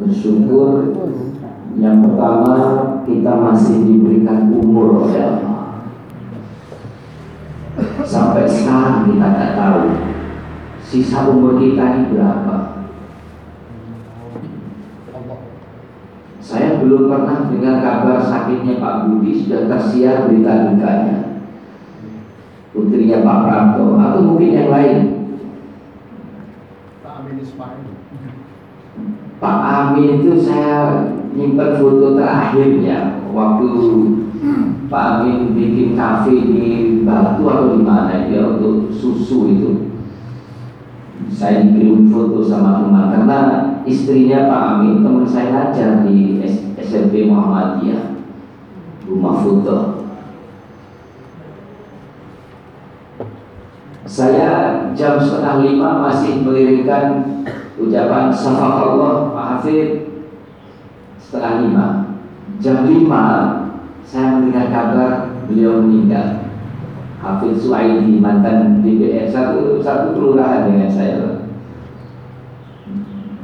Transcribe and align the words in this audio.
bersyukur 0.00 0.96
yang 1.76 2.00
pertama 2.02 2.56
kita 3.04 3.32
masih 3.36 3.84
diberikan 3.84 4.48
umur 4.48 5.06
oleh 5.06 5.20
Allah. 5.20 5.60
Sampai 8.02 8.48
sekarang 8.48 9.06
kita 9.06 9.26
tidak 9.36 9.52
tahu 9.54 9.82
sisa 10.82 11.30
umur 11.30 11.60
kita 11.60 11.84
ini 11.94 12.16
berapa. 12.16 12.56
Saya 16.40 16.82
belum 16.82 17.06
pernah 17.06 17.46
dengar 17.46 17.78
kabar 17.78 18.18
sakitnya 18.18 18.82
Pak 18.82 19.06
Budi 19.06 19.46
sudah 19.46 19.70
tersiar 19.70 20.26
berita 20.26 20.74
dukanya. 20.74 21.46
Putrinya 22.74 23.22
Pak 23.22 23.38
Pranto 23.46 23.86
atau 23.94 24.20
mungkin 24.26 24.50
yang 24.50 24.70
lain. 24.74 24.98
Pak 27.06 27.22
Amin 27.22 27.38
Ismail. 27.38 27.99
Pak 29.40 29.58
Amin 29.64 30.20
itu 30.20 30.36
saya 30.36 31.08
nyimpen 31.32 31.80
foto 31.80 32.12
terakhirnya 32.12 33.24
waktu 33.32 33.68
Pak 34.92 35.24
Amin 35.24 35.56
bikin 35.56 35.96
kafe 35.96 36.36
di 36.44 36.68
Batu 37.08 37.48
atau 37.48 37.72
di 37.72 37.80
mana 37.80 38.28
ya 38.28 38.44
untuk 38.44 38.92
susu 38.92 39.48
itu. 39.48 39.70
Saya 41.32 41.64
dikirim 41.64 42.12
foto 42.12 42.44
sama 42.44 42.84
teman 42.84 43.08
karena 43.16 43.38
istrinya 43.88 44.44
Pak 44.44 44.62
Amin 44.76 45.00
teman 45.00 45.24
saya 45.24 45.72
ajar 45.72 46.04
di 46.04 46.44
SMP 46.76 47.24
Muhammadiyah 47.24 48.20
rumah 49.08 49.40
foto. 49.40 50.04
Saya 54.04 54.90
jam 54.92 55.16
setengah 55.16 55.64
lima 55.64 56.02
masih 56.02 56.42
mengirimkan 56.42 57.24
ucapan 57.78 58.32
Allah 58.32 59.30
Pak 59.30 59.46
Hafid 59.54 59.88
setengah 61.20 61.54
lima. 61.62 61.86
Jam 62.58 62.88
lima 62.90 63.24
saya 64.02 64.34
mendengar 64.34 64.72
kabar 64.74 65.12
beliau 65.46 65.84
meninggal. 65.84 66.50
Hafid 67.20 67.54
Suaidi 67.54 68.18
mantan 68.18 68.80
DPR 68.80 69.28
satu 69.28 69.78
satu 69.78 70.16
kelurahan 70.16 70.66
dengan 70.66 70.90
saya. 70.90 71.46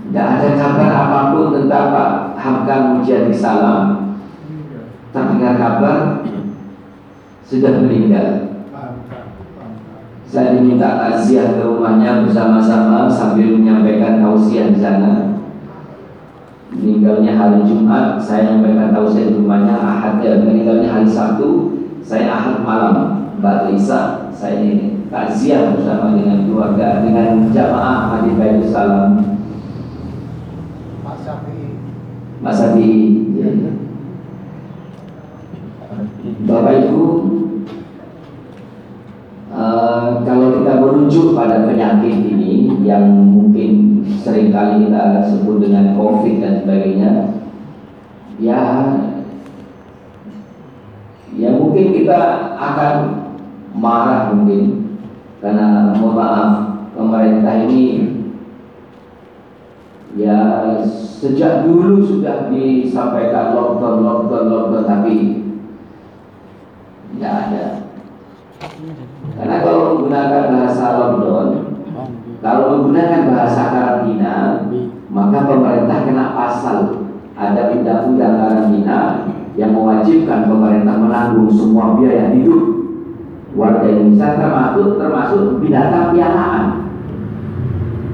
Tidak 0.07 0.27
ada 0.27 0.49
kabar 0.57 0.91
apa 0.91 1.21
pun 1.35 1.47
tentang 1.53 1.93
Pak 1.93 2.11
Hamka 2.41 2.77
Mujadi 2.95 3.35
Salam. 3.37 4.17
Terdengar 5.13 5.61
kabar 5.61 6.25
sudah 7.47 7.85
meninggal. 7.85 8.46
Saya 10.27 10.59
diminta 10.59 10.99
takziah 10.99 11.55
ke 11.55 11.63
rumahnya 11.63 12.27
bersama-sama 12.27 13.07
sambil 13.07 13.57
menyampaikan 13.57 14.19
tausiah 14.19 14.75
di 14.75 14.79
sana. 14.83 15.39
Meninggalnya 16.75 17.39
hari 17.39 17.63
Jumat, 17.63 18.19
saya 18.19 18.59
menyampaikan 18.59 18.91
tausiah 18.91 19.31
di 19.31 19.39
rumahnya 19.39 19.79
Ahad. 19.79 20.19
Ya, 20.19 20.43
meninggalnya 20.43 20.91
hari 20.91 21.07
Sabtu, 21.07 21.79
saya 22.03 22.27
Ahad 22.35 22.67
malam 22.67 23.31
Mbak 23.39 23.71
Lisa 23.71 24.27
saya 24.37 24.61
ini 24.61 25.09
takziah 25.09 25.73
bersama 25.73 26.13
dengan 26.13 26.45
keluarga 26.45 27.01
dengan 27.01 27.49
jamaah 27.49 28.21
Hadi 28.21 28.37
Baik 28.37 28.69
Salam. 28.69 29.41
Mas 32.45 32.61
Adi 32.61 32.93
ya. 33.33 33.73
Bapak 36.47 36.75
Ibu 36.85 37.03
eh, 39.67 40.07
kalau 40.23 40.47
kita 40.63 40.73
merujuk 40.79 41.35
pada 41.35 41.67
penyakit 41.67 42.23
ini 42.23 42.83
yang 42.87 43.11
mungkin 43.11 44.03
sering 44.23 44.55
kali 44.55 44.87
kita 44.87 45.27
sebut 45.27 45.59
dengan 45.59 45.99
COVID 45.99 46.35
dan 46.39 46.55
sebagainya 46.63 47.11
ya 48.39 48.61
ya 51.37 51.51
mungkin 51.57 51.87
kita 51.93 52.19
akan 52.57 52.95
marah 53.77 54.33
mungkin 54.33 54.87
karena 55.41 55.93
mohon 55.97 56.17
maaf 56.17 56.51
pemerintah 56.97 57.69
ini 57.69 57.85
ya 60.17 60.73
sejak 61.21 61.69
dulu 61.69 62.01
sudah 62.01 62.49
disampaikan 62.49 63.53
lockdown 63.53 64.01
lockdown 64.01 64.47
lockdown 64.49 64.85
tapi 64.89 65.15
tidak 67.17 67.35
ada 67.49 67.86
karena 69.37 69.57
kalau 69.61 69.81
menggunakan 69.93 70.45
bahasa 70.53 70.85
lockdown 70.97 71.49
kalau 72.41 72.65
menggunakan 72.79 73.23
bahasa 73.29 73.63
karantina 73.73 74.35
maka 75.13 75.39
pemerintah 75.49 75.99
kena 76.05 76.27
pasal 76.37 76.79
ada 77.37 77.63
undang-undang 77.73 78.35
karantina 78.41 78.99
yang 79.57 79.73
mewajibkan 79.73 80.49
pemerintah 80.49 80.97
menanggung 81.01 81.49
semua 81.49 81.97
biaya 81.97 82.33
hidup 82.33 82.77
warga 83.57 83.89
Indonesia 83.89 84.37
termasuk 84.37 85.01
termasuk 85.01 85.43
binatang 85.65 86.13
piaraan. 86.13 86.65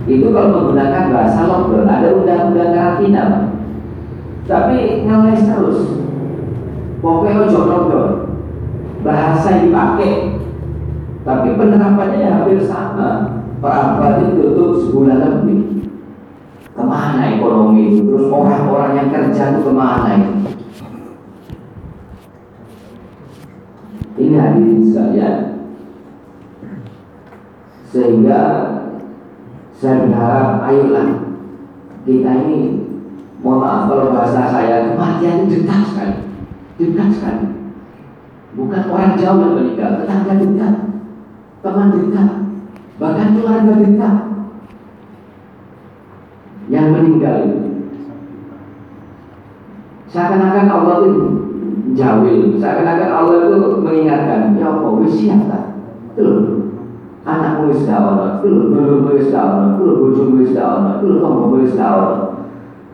Itu 0.07 0.35
kalau 0.35 0.51
menggunakan 0.51 1.15
bahasa 1.15 1.41
lockdown 1.47 1.87
ada 1.87 2.09
undang-undang 2.15 2.71
karantina, 2.75 3.25
Tapi 4.47 5.07
ngeles 5.07 5.43
terus. 5.47 5.79
Pokoknya 7.03 7.47
ojo 7.47 7.61
lockdown. 7.67 8.32
Bahasa 9.03 9.47
yang 9.51 9.63
dipakai, 9.69 10.39
tapi 11.27 11.49
penerapannya 11.59 12.27
hampir 12.27 12.63
sama. 12.63 13.43
Perabot 13.63 14.19
itu 14.23 14.43
tutup 14.43 14.71
sebulan 14.79 15.19
lebih. 15.23 15.91
Ke 16.75 16.83
mana 16.83 17.39
ekonomi 17.39 17.95
itu? 17.95 18.11
Terus 18.11 18.27
orang-orang 18.27 18.93
yang 18.99 19.09
kerja 19.15 19.55
itu 19.55 19.61
ke 19.63 19.73
mana 19.75 20.11
itu? 20.19 20.33
Ini 24.23 24.37
hadirin 24.37 24.81
sekalian 24.85 25.37
Sehingga 27.89 28.41
Saya 29.73 30.07
berharap 30.07 30.63
ayolah 30.69 31.09
Kita 32.05 32.31
ini 32.45 32.61
Mohon 33.41 33.59
maaf 33.59 33.83
kalau 33.89 34.13
bahasa 34.15 34.53
saya 34.53 34.93
Kematian 34.93 35.49
itu 35.49 35.65
dekat 35.65 35.81
sekali 35.91 36.17
Dekat 36.77 37.09
sekali 37.17 37.62
Bukan 38.53 38.85
orang 38.93 39.17
jauh 39.17 39.41
yang 39.41 39.57
meninggal 39.57 40.05
Tetangga 40.05 40.35
dekat 40.37 40.75
Teman 41.65 41.89
dekat 41.97 42.43
Bahkan 43.03 43.29
keluarga 43.35 43.75
dekat. 43.83 44.15
Yang 46.71 46.87
meninggal. 46.95 47.39
Seakan-akan 50.07 50.69
Allah 50.71 50.97
itu 51.03 51.25
jawil. 51.99 52.55
Seakan-akan 52.63 53.11
Allah 53.11 53.35
itu 53.49 53.59
mengingatkan, 53.83 54.55
ya 54.55 54.71
Allah, 54.71 54.93
wis 55.03 55.19
siap 55.19 55.51
Anakmu 57.23 57.71
wis 57.71 57.87
dawono, 57.87 58.43
itu 58.43 58.51
loh, 58.51 58.67
dulurmu 58.75 59.15
wis 59.15 59.31
dawono, 59.31 59.79
itu 59.79 59.83
loh, 59.87 59.97
bojomu 60.03 60.43
wis 60.43 60.51
itu 60.99 61.07
loh, 61.07 61.19
tonggomu 61.23 61.57
wis 61.63 61.75
dawono. 61.79 62.19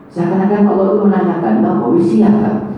Seakan-akan 0.09 0.69
Allah 0.69 0.85
itu 0.89 1.01
menanyakan, 1.05 1.53
ya 1.61 1.69
Allah, 1.69 1.89
wis 1.93 2.05
siap? 2.09 2.68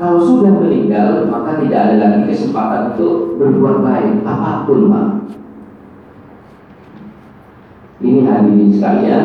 Kalau 0.00 0.16
sudah 0.16 0.64
meninggal, 0.64 1.28
maka 1.28 1.60
tidak 1.60 1.92
ada 1.92 1.96
lagi 2.00 2.32
kesempatan 2.32 2.96
untuk 2.96 3.36
berbuat 3.36 3.84
baik 3.84 4.24
apa 4.24 4.64
pun, 4.64 4.88
Pak. 4.88 5.08
Ini 8.00 8.24
hadirin 8.24 8.72
sekalian, 8.72 9.24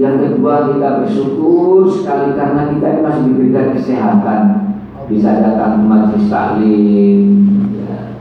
yang 0.00 0.16
kedua 0.16 0.72
kita 0.72 1.04
bersyukur 1.04 1.92
sekali 1.92 2.40
karena 2.40 2.72
kita 2.72 3.04
masih 3.04 3.22
diberikan 3.28 3.76
kesehatan. 3.76 4.42
Bisa 5.12 5.44
datang 5.44 5.80
ke 5.80 5.84
majelis 5.88 6.28
taklim 6.28 7.20
ya. 7.80 8.12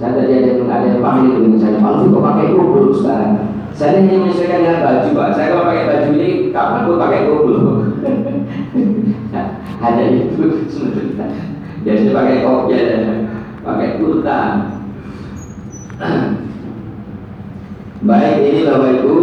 saya 0.00 0.16
tadi 0.16 0.32
ada 0.32 0.48
yang 0.56 0.68
ada 0.68 0.86
yang 0.88 1.00
panggil 1.00 1.44
dengan 1.44 1.60
saya. 1.60 1.80
Malu 1.80 2.12
kok 2.12 2.24
pakai 2.24 2.52
kubur 2.56 2.92
sekarang? 2.92 3.32
Saya 3.72 4.00
hanya 4.00 4.20
menyesuaikan 4.20 4.60
dengan 4.64 4.80
baju 4.84 5.08
pak. 5.12 5.28
Saya 5.32 5.46
kalau 5.52 5.68
pakai 5.68 5.88
baju 5.88 6.08
ini 6.12 6.28
kapan 6.52 6.80
gue 6.88 6.96
pakai 6.96 7.20
kubur 7.28 7.60
hanya 9.82 10.04
itu 10.10 10.44
sebenarnya 10.70 11.26
jadi 11.84 12.12
pakai 12.14 12.36
kopiah 12.42 13.26
pakai 13.64 13.88
kurta 13.98 14.40
baik 18.04 18.34
ini 18.44 18.60
bapak 18.68 18.90
ibu 19.00 19.16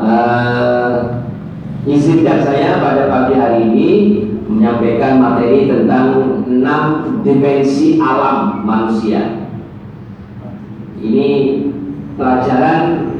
uh, 0.00 0.92
izinkan 1.86 2.42
saya 2.42 2.82
pada 2.82 3.06
pagi 3.06 3.34
hari 3.38 3.58
ini 3.70 3.90
menyampaikan 4.46 5.22
materi 5.22 5.70
tentang 5.70 6.42
enam 6.46 6.82
dimensi 7.22 7.98
alam 7.98 8.62
manusia. 8.66 9.50
Ini 10.96 11.28
pelajaran 12.18 13.10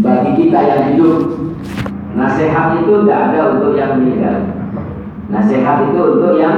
bagi 0.00 0.30
kita 0.44 0.58
yang 0.64 0.82
hidup. 0.92 1.43
Nasihat 2.14 2.78
itu 2.78 2.92
tidak 3.02 3.20
ada 3.30 3.40
untuk 3.58 3.74
yang 3.74 3.98
meninggal. 3.98 4.54
Nasihat 5.34 5.90
itu 5.90 5.98
untuk 5.98 6.38
yang 6.38 6.56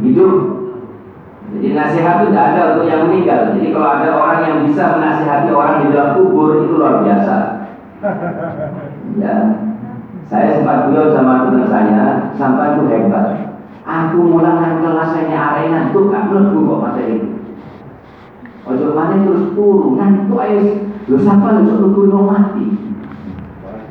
hidup. 0.00 0.34
Jadi 1.48 1.68
nasihat 1.76 2.24
itu 2.24 2.32
tidak 2.32 2.46
ada 2.56 2.62
untuk 2.72 2.86
yang 2.88 3.08
meninggal. 3.08 3.52
Jadi 3.52 3.68
kalau 3.76 3.88
ada 4.00 4.08
orang 4.16 4.40
yang 4.48 4.58
bisa 4.64 4.96
menasihati 4.96 5.52
orang 5.52 5.84
di 5.84 5.86
dalam 5.92 6.10
kubur 6.16 6.64
itu 6.64 6.80
luar 6.80 7.04
biasa. 7.04 7.36
Ya, 9.18 9.34
saya 10.30 10.48
sempat 10.56 10.88
beliau 10.88 11.12
sama 11.12 11.50
teman 11.50 11.66
saya, 11.66 12.32
sampai 12.38 12.78
itu 12.78 12.82
hebat. 12.88 13.26
Aku 13.88 14.20
mulai 14.24 14.78
kelasnya 14.84 15.32
arena 15.32 15.88
itu 15.88 16.12
gak 16.12 16.28
melebu 16.28 16.60
kok 16.68 17.00
itu. 17.00 17.28
Ojo 18.68 18.92
mana 18.92 19.24
terus 19.24 19.56
turun, 19.56 19.96
ngantuk 19.96 20.36
ayo. 20.44 20.60
Lu 21.08 21.16
siapa 21.16 21.56
lu 21.56 21.72
suruh 21.72 22.28
mati. 22.28 22.87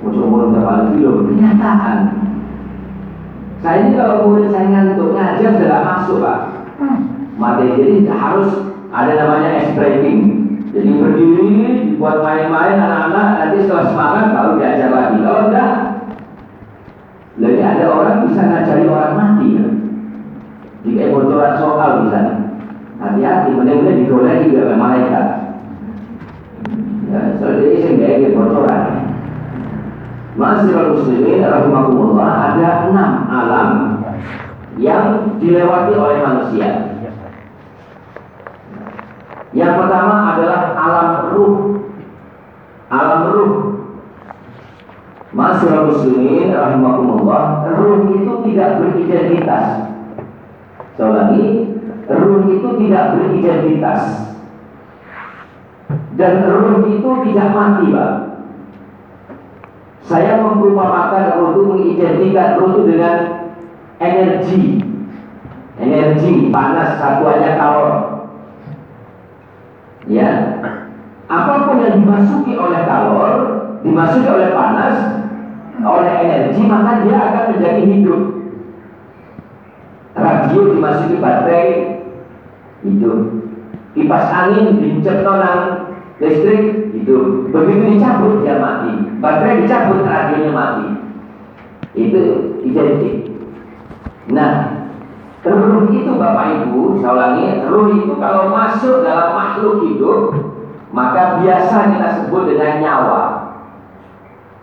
Ojo 0.06 0.22
mulai 0.30 0.54
kepala 0.54 0.94
dulu, 0.94 1.34
kenyataan. 1.34 2.00
Saya 3.58 3.78
ini 3.82 3.98
kalau 3.98 4.30
murid 4.30 4.54
saya 4.54 4.70
ngantuk 4.70 5.18
ngajar 5.18 5.58
sudah 5.58 5.82
masuk 5.82 6.18
pak. 6.22 6.40
Materi 7.38 7.74
jadi 7.82 8.06
harus 8.14 8.50
ada 8.94 9.12
namanya 9.18 9.58
ice 9.58 9.74
breaking. 9.74 10.20
Jadi 10.70 10.90
berdiri, 11.02 11.50
buat 11.98 12.22
main-main 12.22 12.78
anak-anak, 12.78 13.28
nanti 13.42 13.66
setelah 13.66 13.86
semangat 13.90 14.26
baru 14.38 14.52
diajar 14.62 14.90
lagi. 14.94 15.18
Kalau 15.26 15.42
enggak, 15.50 15.74
jadi 17.42 17.60
ada 17.66 17.86
orang 17.90 18.18
bisa 18.30 18.42
ngajari 18.46 18.86
orang 18.86 19.14
mati. 19.18 19.48
Ya? 19.58 19.68
Jika 20.86 21.14
bocoran 21.14 21.54
soal 21.58 21.92
bisa. 22.06 22.22
Hati-hati, 22.98 23.54
benar-benar 23.54 23.94
digoleki 23.94 24.58
oleh 24.58 24.78
malaikat. 24.78 25.26
Ya, 27.10 27.20
seperti 27.38 27.62
ini 27.66 27.78
sehingga 27.82 28.34
bocoran. 28.34 28.97
Masih 30.38 30.70
muslimin 30.70 31.42
rahimakumullah 31.42 32.54
ada 32.54 32.94
enam 32.94 33.12
alam 33.26 33.70
yang 34.78 35.34
dilewati 35.42 35.98
oleh 35.98 36.18
manusia. 36.22 36.70
Yang 39.50 39.74
pertama 39.82 40.38
adalah 40.38 40.78
alam 40.78 41.10
ruh. 41.34 41.58
Alam 42.94 43.22
ruh. 43.34 43.54
Masih 45.34 45.74
muslimin 45.90 46.54
rahimakumullah, 46.54 47.74
ruh 47.74 48.06
itu 48.14 48.34
tidak 48.46 48.78
beridentitas. 48.78 49.90
Sekali 50.94 51.14
lagi, 51.18 51.46
ruh 52.14 52.46
itu 52.46 52.70
tidak 52.86 53.18
beridentitas. 53.18 54.02
Dan 56.14 56.46
ruh 56.46 56.86
itu 56.86 57.10
tidak 57.26 57.50
mati, 57.58 57.90
Pak. 57.90 58.27
Saya 60.08 60.40
memperumpamakan 60.40 61.36
ruh 61.36 61.52
itu 61.52 61.62
mengidentikan 61.68 62.56
ruh 62.56 62.80
itu 62.80 62.82
dengan 62.96 63.16
energi. 64.00 64.80
Energi 65.78 66.48
panas 66.48 66.96
satuannya 66.96 67.52
kalor. 67.60 67.92
Ya. 70.08 70.32
Apa 71.28 71.68
pun 71.68 71.84
yang 71.84 72.00
dimasuki 72.00 72.56
oleh 72.56 72.88
kalor, 72.88 73.32
dimasuki 73.84 74.32
oleh 74.32 74.56
panas, 74.56 74.96
oleh 75.84 76.14
energi, 76.24 76.64
maka 76.64 77.04
dia 77.04 77.18
akan 77.20 77.44
menjadi 77.52 77.84
hidup. 77.84 78.22
Radio 80.16 80.72
dimasuki 80.72 81.20
baterai, 81.20 82.00
hidup. 82.88 83.20
Kipas 83.92 84.32
angin 84.32 85.04
nang 85.04 85.87
listrik 86.18 86.94
hidup. 86.94 87.54
Begitu 87.54 87.98
dicabut 87.98 88.42
dia 88.42 88.58
mati. 88.58 88.94
Baterai 89.22 89.64
dicabut 89.66 90.02
radionya 90.06 90.52
mati. 90.54 90.88
Itu 91.98 92.22
identik. 92.66 93.34
Nah, 94.28 94.84
ruh 95.48 95.88
itu 95.88 96.12
Bapak 96.20 96.68
Ibu, 96.68 97.00
saya 97.00 97.16
ulangi, 97.16 97.46
ruh 97.70 97.88
itu 97.96 98.14
kalau 98.20 98.52
masuk 98.52 99.08
dalam 99.08 99.32
makhluk 99.32 99.88
hidup, 99.88 100.36
maka 100.92 101.40
biasa 101.40 101.96
kita 101.96 102.08
sebut 102.22 102.44
dengan 102.52 102.84
nyawa. 102.84 103.24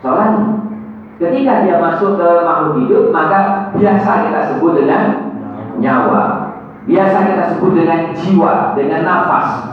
Soalnya, 0.04 0.60
ketika 1.16 1.64
dia 1.64 1.80
masuk 1.80 2.20
ke 2.20 2.28
makhluk 2.44 2.74
hidup, 2.84 3.04
maka 3.08 3.72
biasa 3.72 4.10
kita 4.28 4.40
sebut 4.52 4.72
dengan 4.84 5.32
nyawa. 5.80 6.22
Biasa 6.84 7.16
kita 7.24 7.44
sebut 7.56 7.72
dengan 7.72 8.12
jiwa, 8.12 8.76
dengan 8.76 9.00
nafas. 9.08 9.72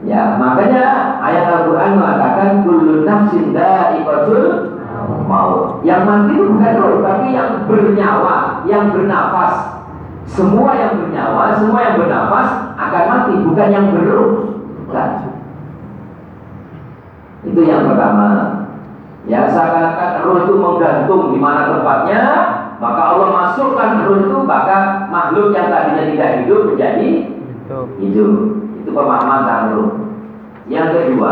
Ya, 0.00 0.40
makanya 0.40 1.20
ayat 1.20 1.44
Al-Quran 1.44 2.00
mengatakan 2.00 2.64
kullu 2.64 3.04
nafsin 3.04 3.52
da'iqatul 3.52 4.80
maut. 5.28 5.84
Yang 5.84 6.02
mati 6.08 6.32
itu 6.40 6.44
bukan 6.56 6.72
roh, 6.80 6.94
tapi 7.04 7.36
yang 7.36 7.68
bernyawa, 7.68 8.64
yang 8.64 8.96
bernafas. 8.96 9.84
Semua 10.24 10.72
yang 10.72 11.04
bernyawa, 11.04 11.52
semua 11.52 11.80
yang 11.84 11.96
bernafas 12.00 12.48
akan 12.80 13.04
mati, 13.12 13.32
bukan 13.44 13.68
yang 13.68 13.86
berruh. 13.92 14.56
Bukan. 14.88 15.10
Itu 17.44 17.60
yang 17.60 17.92
pertama. 17.92 18.28
Ya, 19.28 19.52
seakan-akan 19.52 20.24
roh 20.24 20.36
itu 20.48 20.54
menggantung 20.56 21.36
di 21.36 21.38
mana 21.38 21.76
tempatnya, 21.76 22.22
maka 22.80 23.00
Allah 23.04 23.28
masukkan 23.36 24.00
roh 24.08 24.16
itu, 24.16 24.36
maka 24.48 25.12
makhluk 25.12 25.52
yang 25.52 25.68
tadinya 25.68 26.08
tidak 26.08 26.30
hidup 26.40 26.72
menjadi 26.72 27.10
hidup. 28.00 28.59
Itu 28.90 28.98
pemahaman 28.98 29.70
roh. 29.70 29.90
Yang 30.66 31.14
kedua, 31.14 31.30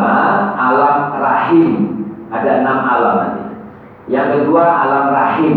alam 0.55 1.19
rahim. 1.19 1.71
Ada 2.31 2.63
enam 2.63 2.79
alam 2.87 3.15
nanti. 3.19 3.43
Yang 4.07 4.27
kedua, 4.31 4.63
alam 4.63 5.11
rahim. 5.11 5.57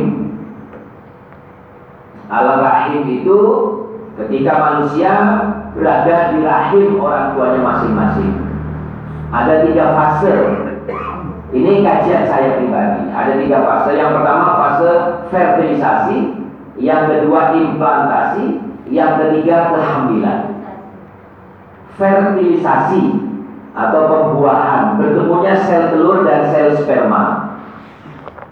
Alam 2.26 2.58
rahim 2.58 3.02
itu 3.06 3.38
ketika 4.18 4.54
manusia 4.58 5.14
berada 5.78 6.34
di 6.34 6.42
rahim 6.42 6.98
orang 6.98 7.38
tuanya 7.38 7.62
masing-masing. 7.70 8.34
Ada 9.30 9.70
tiga 9.70 9.86
fase. 9.94 10.36
Ini 11.54 11.86
kajian 11.86 12.26
saya 12.26 12.58
pribadi. 12.58 13.14
Ada 13.14 13.38
tiga 13.38 13.62
fase. 13.62 13.94
Yang 13.94 14.10
pertama 14.18 14.48
fase 14.58 14.92
fertilisasi, 15.30 16.18
yang 16.82 17.06
kedua 17.06 17.54
implantasi, 17.54 18.58
yang 18.90 19.22
ketiga 19.22 19.70
kehamilan. 19.70 20.51
Fertilisasi 22.00 23.04
atau 23.72 24.02
pembuahan 24.12 25.00
bertemunya 25.00 25.56
sel 25.56 25.96
telur 25.96 26.28
dan 26.28 26.52
sel 26.52 26.76
sperma. 26.76 27.56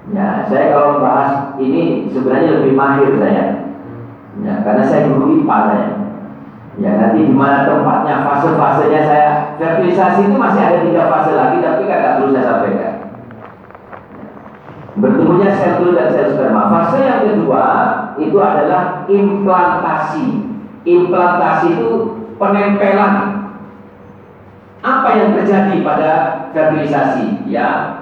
Ya, 0.10 0.48
saya 0.48 0.74
kalau 0.74 0.98
membahas 0.98 1.60
ini 1.62 2.10
sebenarnya 2.10 2.64
lebih 2.64 2.74
mahir 2.74 3.20
saya. 3.20 3.76
Ya, 4.40 4.64
karena 4.64 4.84
saya 4.88 5.12
guru 5.12 5.44
IPA 5.44 5.58
saya. 5.70 5.90
Ya, 6.80 6.92
nanti 6.96 7.28
di 7.28 7.36
mana 7.36 7.68
tempatnya, 7.68 8.24
fase-fasenya 8.24 9.02
saya 9.04 9.30
fertilisasi 9.60 10.32
itu 10.32 10.36
masih 10.40 10.62
ada 10.64 10.80
tiga 10.88 11.12
fase 11.12 11.36
lagi, 11.36 11.60
tapi 11.60 11.84
nggak 11.84 12.24
perlu 12.24 12.32
saya 12.32 12.46
sampaikan. 12.48 12.94
Bertemunya 15.00 15.50
sel 15.52 15.78
telur 15.78 15.94
dan 16.00 16.10
sel 16.16 16.28
sperma. 16.32 16.72
Fase 16.72 17.00
yang 17.04 17.22
kedua 17.28 17.66
itu 18.16 18.38
adalah 18.40 19.04
implantasi. 19.12 20.28
Implantasi 20.88 21.68
itu 21.76 21.92
penempelan. 22.40 23.29
Apa 24.80 25.10
yang 25.12 25.36
terjadi 25.36 25.84
pada 25.84 26.12
fertilisasi? 26.56 27.44
Ya, 27.52 28.00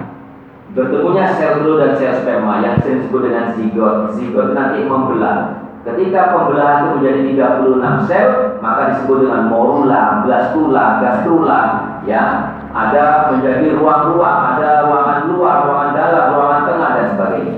bertemunya 0.77 1.25
sel 1.33 1.57
telur 1.57 1.81
dan 1.81 1.97
sel 1.97 2.21
sperma 2.21 2.61
yang 2.61 2.77
sering 2.85 3.01
disebut 3.01 3.21
dengan 3.25 3.45
zigot. 3.57 4.13
Zigot 4.13 4.53
nanti 4.53 4.85
membelah. 4.85 5.65
Ketika 5.81 6.35
pembelahan 6.35 6.83
itu 6.83 6.89
menjadi 6.99 7.21
36 7.33 8.05
sel, 8.11 8.27
maka 8.61 8.93
disebut 8.93 9.17
dengan 9.25 9.47
morula, 9.49 10.21
blastula, 10.21 10.99
gastrula, 11.01 11.61
ya. 12.05 12.53
Ada 12.75 13.33
menjadi 13.33 13.73
ruang-ruang, 13.73 14.39
ada 14.53 14.85
ruangan 14.85 15.19
luar, 15.33 15.55
ruangan 15.65 15.91
dalam, 15.97 16.25
ruangan 16.35 16.63
tengah 16.69 16.89
dan 16.93 17.07
sebagainya. 17.15 17.57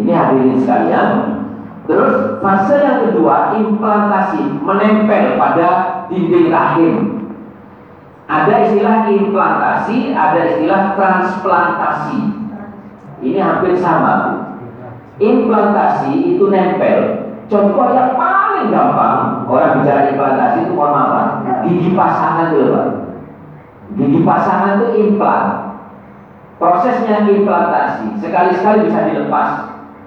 Ini 0.00 0.10
hadirin 0.14 0.56
sekalian. 0.62 1.08
Terus 1.84 2.40
fase 2.40 2.80
yang 2.80 2.98
kedua 3.04 3.52
implantasi 3.60 4.56
menempel 4.64 5.36
pada 5.36 5.68
dinding 6.08 6.48
rahim. 6.48 7.13
Ada 8.24 8.54
istilah 8.64 9.04
implantasi, 9.12 10.16
ada 10.16 10.40
istilah 10.48 10.96
transplantasi. 10.96 12.20
Ini 13.20 13.38
hampir 13.40 13.76
sama. 13.76 14.48
Implantasi 15.20 16.34
itu 16.34 16.48
nempel. 16.48 17.28
Contoh 17.44 17.92
yang 17.92 18.16
paling 18.16 18.72
gampang 18.72 19.44
orang 19.44 19.84
bicara 19.84 20.08
implantasi 20.08 20.64
itu 20.64 20.72
mohon 20.72 20.96
maaf, 20.96 21.28
gigi 21.68 21.92
pasangan 21.92 22.56
itu 22.56 22.72
Pak. 22.72 22.88
Gigi 24.00 24.20
pasangan 24.24 24.80
itu 24.80 24.86
implan. 25.04 25.44
Prosesnya 26.56 27.28
implantasi 27.28 28.16
sekali-sekali 28.24 28.88
bisa 28.88 29.00
dilepas. 29.12 29.50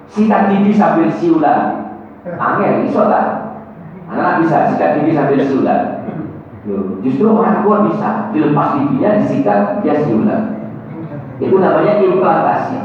Sikat 0.10 0.50
gigi 0.50 0.74
sambil 0.74 1.14
siulan. 1.14 1.94
Angel, 2.26 2.84
iso 2.90 3.06
tak? 3.06 3.54
Anak 4.10 4.42
bisa 4.42 4.74
sikat 4.74 4.98
gigi 4.98 5.14
sambil 5.14 5.40
siulan. 5.46 5.82
Justru 7.00 7.32
orang 7.32 7.64
tua 7.64 7.88
bisa 7.88 8.28
dilepas 8.36 8.76
giginya, 8.76 9.24
disikat, 9.24 9.80
dia 9.80 10.04
siulan. 10.04 10.44
Itu 11.40 11.56
namanya 11.64 12.04
implantasi. 12.04 12.78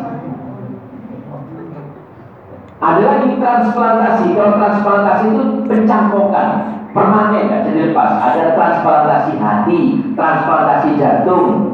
Ada 2.83 3.03
lagi 3.03 3.31
transplantasi. 3.39 4.27
Kalau 4.39 4.53
transplantasi 4.59 5.25
itu 5.35 5.45
pencangkokan 5.67 6.49
permanen, 6.95 7.51
nggak 7.51 7.61
bisa 7.67 7.73
dilepas. 7.75 8.11
Ada 8.23 8.45
transplantasi 8.55 9.33
hati, 9.43 9.81
transplantasi 10.15 10.89
jantung, 10.99 11.73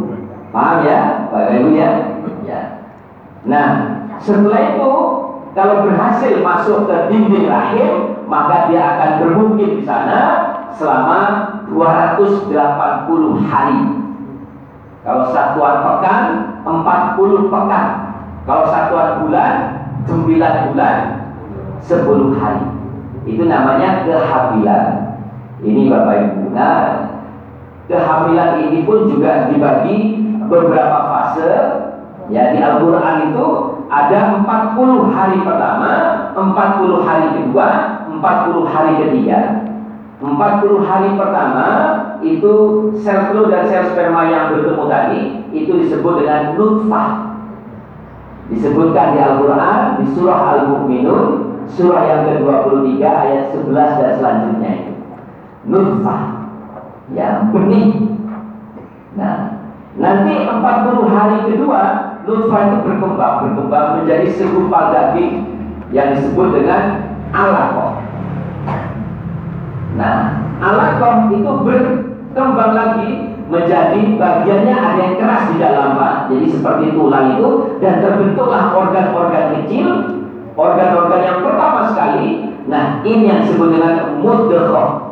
Paham 0.48 0.80
ya, 0.80 1.28
Bapak 1.28 1.60
Ibu 1.60 1.68
ya? 1.76 1.90
Ya. 2.48 2.60
Nah, 3.44 3.66
setelah 4.16 4.72
itu 4.72 4.92
kalau 5.52 5.84
berhasil 5.84 6.40
masuk 6.40 6.88
ke 6.88 6.96
dinding 7.12 7.52
rahim, 7.52 8.24
maka 8.24 8.72
dia 8.72 8.80
akan 8.96 9.10
bermukim 9.20 9.80
di 9.80 9.82
sana 9.84 10.47
selama 10.76 11.20
280 11.70 12.52
hari. 13.48 13.80
Kalau 15.04 15.24
satuan 15.32 15.76
pekan 15.84 16.22
40 16.64 17.48
pekan. 17.48 17.86
Kalau 18.44 18.64
satuan 18.68 19.24
bulan 19.24 19.54
9 20.08 20.72
bulan 20.72 20.96
10 21.84 22.40
hari. 22.40 22.64
Itu 23.28 23.44
namanya 23.44 24.08
kehamilan. 24.08 24.86
Ini 25.60 25.90
Bapak 25.90 26.16
Ibu. 26.16 26.42
Nah, 26.56 26.80
kehamilan 27.88 28.68
ini 28.68 28.88
pun 28.88 29.08
juga 29.10 29.52
dibagi 29.52 30.24
beberapa 30.48 30.98
fase. 31.12 31.52
Ya 32.28 32.52
di 32.52 32.60
Al-Quran 32.60 33.32
itu 33.32 33.46
ada 33.88 34.44
40 34.44 35.16
hari 35.16 35.40
pertama, 35.40 35.92
40 36.36 37.00
hari 37.08 37.26
kedua, 37.40 37.68
40 38.12 38.68
hari 38.68 38.92
ketiga. 39.00 39.67
40 40.18 40.82
hari 40.82 41.14
pertama 41.14 41.66
itu 42.26 42.54
sel 42.98 43.30
telur 43.30 43.54
dan 43.54 43.70
sel 43.70 43.94
sperma 43.94 44.26
yang 44.26 44.50
bertemu 44.50 44.84
tadi 44.90 45.20
itu 45.54 45.72
disebut 45.78 46.26
dengan 46.26 46.58
nutfah. 46.58 47.38
Disebutkan 48.50 49.14
di 49.14 49.18
Al-Quran 49.22 49.78
di 50.02 50.04
surah 50.18 50.40
Al-Mu'minun 50.58 51.24
surah 51.70 52.02
yang 52.08 52.20
ke-23 52.26 53.02
ayat 53.04 53.44
11 53.54 54.00
dan 54.00 54.10
selanjutnya 54.18 54.70
itu. 54.74 54.92
Nutfah. 55.68 56.22
Ya, 57.14 57.46
benih. 57.54 58.18
Nah, 59.14 59.62
nanti 59.94 60.34
40 60.50 61.14
hari 61.14 61.36
kedua 61.46 61.82
nutfah 62.26 62.60
itu 62.66 62.76
berkembang, 62.84 63.34
berkembang 63.46 63.86
menjadi 64.02 64.26
segumpal 64.34 64.90
daging 64.90 65.46
yang 65.94 66.18
disebut 66.18 66.58
dengan 66.58 67.14
alaqah. 67.30 67.97
Nah, 69.98 70.46
alaqah 70.62 71.26
itu 71.34 71.42
berkembang 71.42 72.72
lagi 72.78 73.34
menjadi 73.50 74.14
bagiannya 74.14 74.76
ada 74.78 75.00
yang 75.02 75.16
keras 75.18 75.50
di 75.50 75.56
dalam 75.58 75.98
Pak. 75.98 76.30
Jadi 76.30 76.46
seperti 76.54 76.94
tulang 76.94 77.34
itu 77.34 77.80
dan 77.82 77.98
terbentuklah 77.98 78.78
organ-organ 78.78 79.58
kecil, 79.58 79.88
organ-organ 80.54 81.22
yang 81.26 81.38
pertama 81.42 81.90
sekali. 81.90 82.54
Nah, 82.70 83.02
ini 83.02 83.26
yang 83.26 83.42
disebut 83.42 83.68
dengan 83.74 84.22
mudghah. 84.22 85.10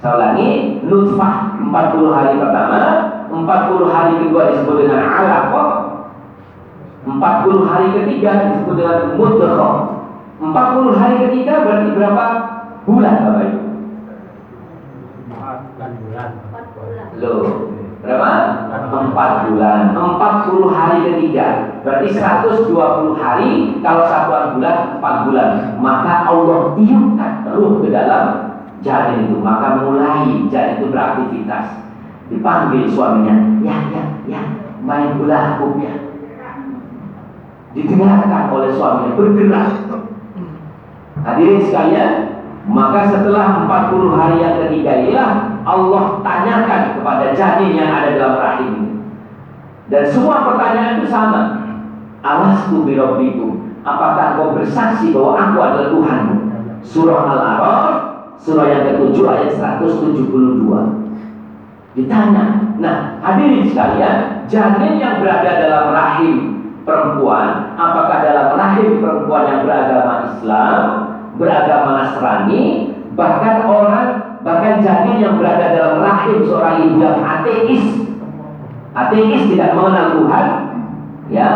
Saya 0.00 0.12
ulangi, 0.20 0.80
nutfah 0.84 1.60
40 1.60 2.12
hari 2.12 2.32
pertama, 2.40 2.80
40 3.32 3.88
hari 3.88 4.12
kedua 4.20 4.42
disebut 4.52 4.76
dengan 4.84 5.00
alaqah, 5.12 5.70
40 7.08 7.68
hari 7.68 7.86
ketiga 8.00 8.30
disebut 8.48 8.74
dengan 8.80 8.98
mudghah. 9.20 9.76
40 10.44 10.98
hari 11.00 11.16
ketiga 11.28 11.64
berarti 11.64 11.88
berapa 11.94 12.24
bulan 12.84 13.16
Bapak 13.24 13.44
Ibu? 13.48 13.64
bulan. 16.84 17.03
Loh, 17.22 17.70
berapa? 18.02 18.32
4 18.74 19.46
bulan. 19.50 19.94
40 19.94 20.74
hari 20.74 20.96
ketiga. 21.06 21.46
Berarti 21.86 22.10
120 22.10 23.14
hari 23.14 23.78
kalau 23.84 24.02
satuan 24.08 24.58
bulan 24.58 24.98
4 24.98 25.26
bulan. 25.30 25.48
Maka 25.78 26.26
Allah 26.26 26.74
tiupkan 26.74 27.32
ruh 27.54 27.78
ke 27.84 27.88
dalam 27.94 28.24
janin 28.82 29.30
itu. 29.30 29.38
Maka 29.38 29.84
mulai 29.84 30.48
janin 30.50 30.82
itu 30.82 30.90
beraktivitas. 30.90 31.86
Dipanggil 32.24 32.88
suaminya, 32.88 33.60
ya, 33.60 33.76
ya, 33.92 34.04
ya, 34.24 34.40
main 34.80 35.20
bola 35.20 35.60
aku 35.60 35.76
ya. 35.76 35.92
Didengarkan 37.76 38.48
oleh 38.48 38.72
suaminya, 38.72 39.12
bergerak. 39.12 39.70
Hadirin 41.20 41.60
sekalian, 41.68 42.12
maka 42.64 43.12
setelah 43.12 43.68
40 43.68 44.16
hari 44.16 44.40
yang 44.40 44.56
ketiga 44.64 45.04
inilah 45.04 45.53
Allah 45.64 46.20
tanyakan 46.20 47.00
kepada 47.00 47.32
janin 47.32 47.72
yang 47.80 47.90
ada 47.90 48.12
dalam 48.14 48.36
rahim. 48.36 48.74
Dan 49.88 50.04
semua 50.08 50.44
pertanyaan 50.44 51.00
itu 51.00 51.08
sama. 51.08 51.42
Alastu 52.24 52.84
birabbikum. 52.84 53.80
Apakah 53.84 54.40
kau 54.40 54.56
bersaksi 54.56 55.12
bahwa 55.12 55.36
aku 55.36 55.56
adalah 55.60 55.88
Tuhanmu? 55.92 56.36
Surah 56.80 57.20
Al-A'raf, 57.36 57.96
surah 58.40 58.64
yang 58.68 58.82
ketujuh 58.92 59.24
ayat 59.28 59.52
172. 59.56 61.04
Ditanya. 61.96 62.44
Nah, 62.80 62.96
hadirin 63.20 63.68
sekalian, 63.68 64.48
janin 64.48 65.00
yang 65.00 65.20
berada 65.20 65.68
dalam 65.68 65.92
rahim 65.92 66.36
perempuan, 66.84 67.76
apakah 67.76 68.24
dalam 68.24 68.56
rahim 68.56 69.00
perempuan 69.00 69.44
yang 69.48 69.60
beragama 69.68 70.32
Islam, 70.32 70.80
beragama 71.36 71.90
Nasrani, 72.02 72.92
bahkan 73.16 73.64
orang 73.68 74.23
bahkan 74.44 74.84
janin 74.84 75.24
yang 75.24 75.40
berada 75.40 75.72
dalam 75.72 76.04
rahim 76.04 76.44
seorang 76.44 76.84
ibu 76.84 77.00
yang 77.00 77.24
ateis, 77.24 77.84
ateis 78.92 79.42
tidak 79.48 79.72
mengenal 79.72 80.20
Tuhan, 80.20 80.46
ya, 81.32 81.48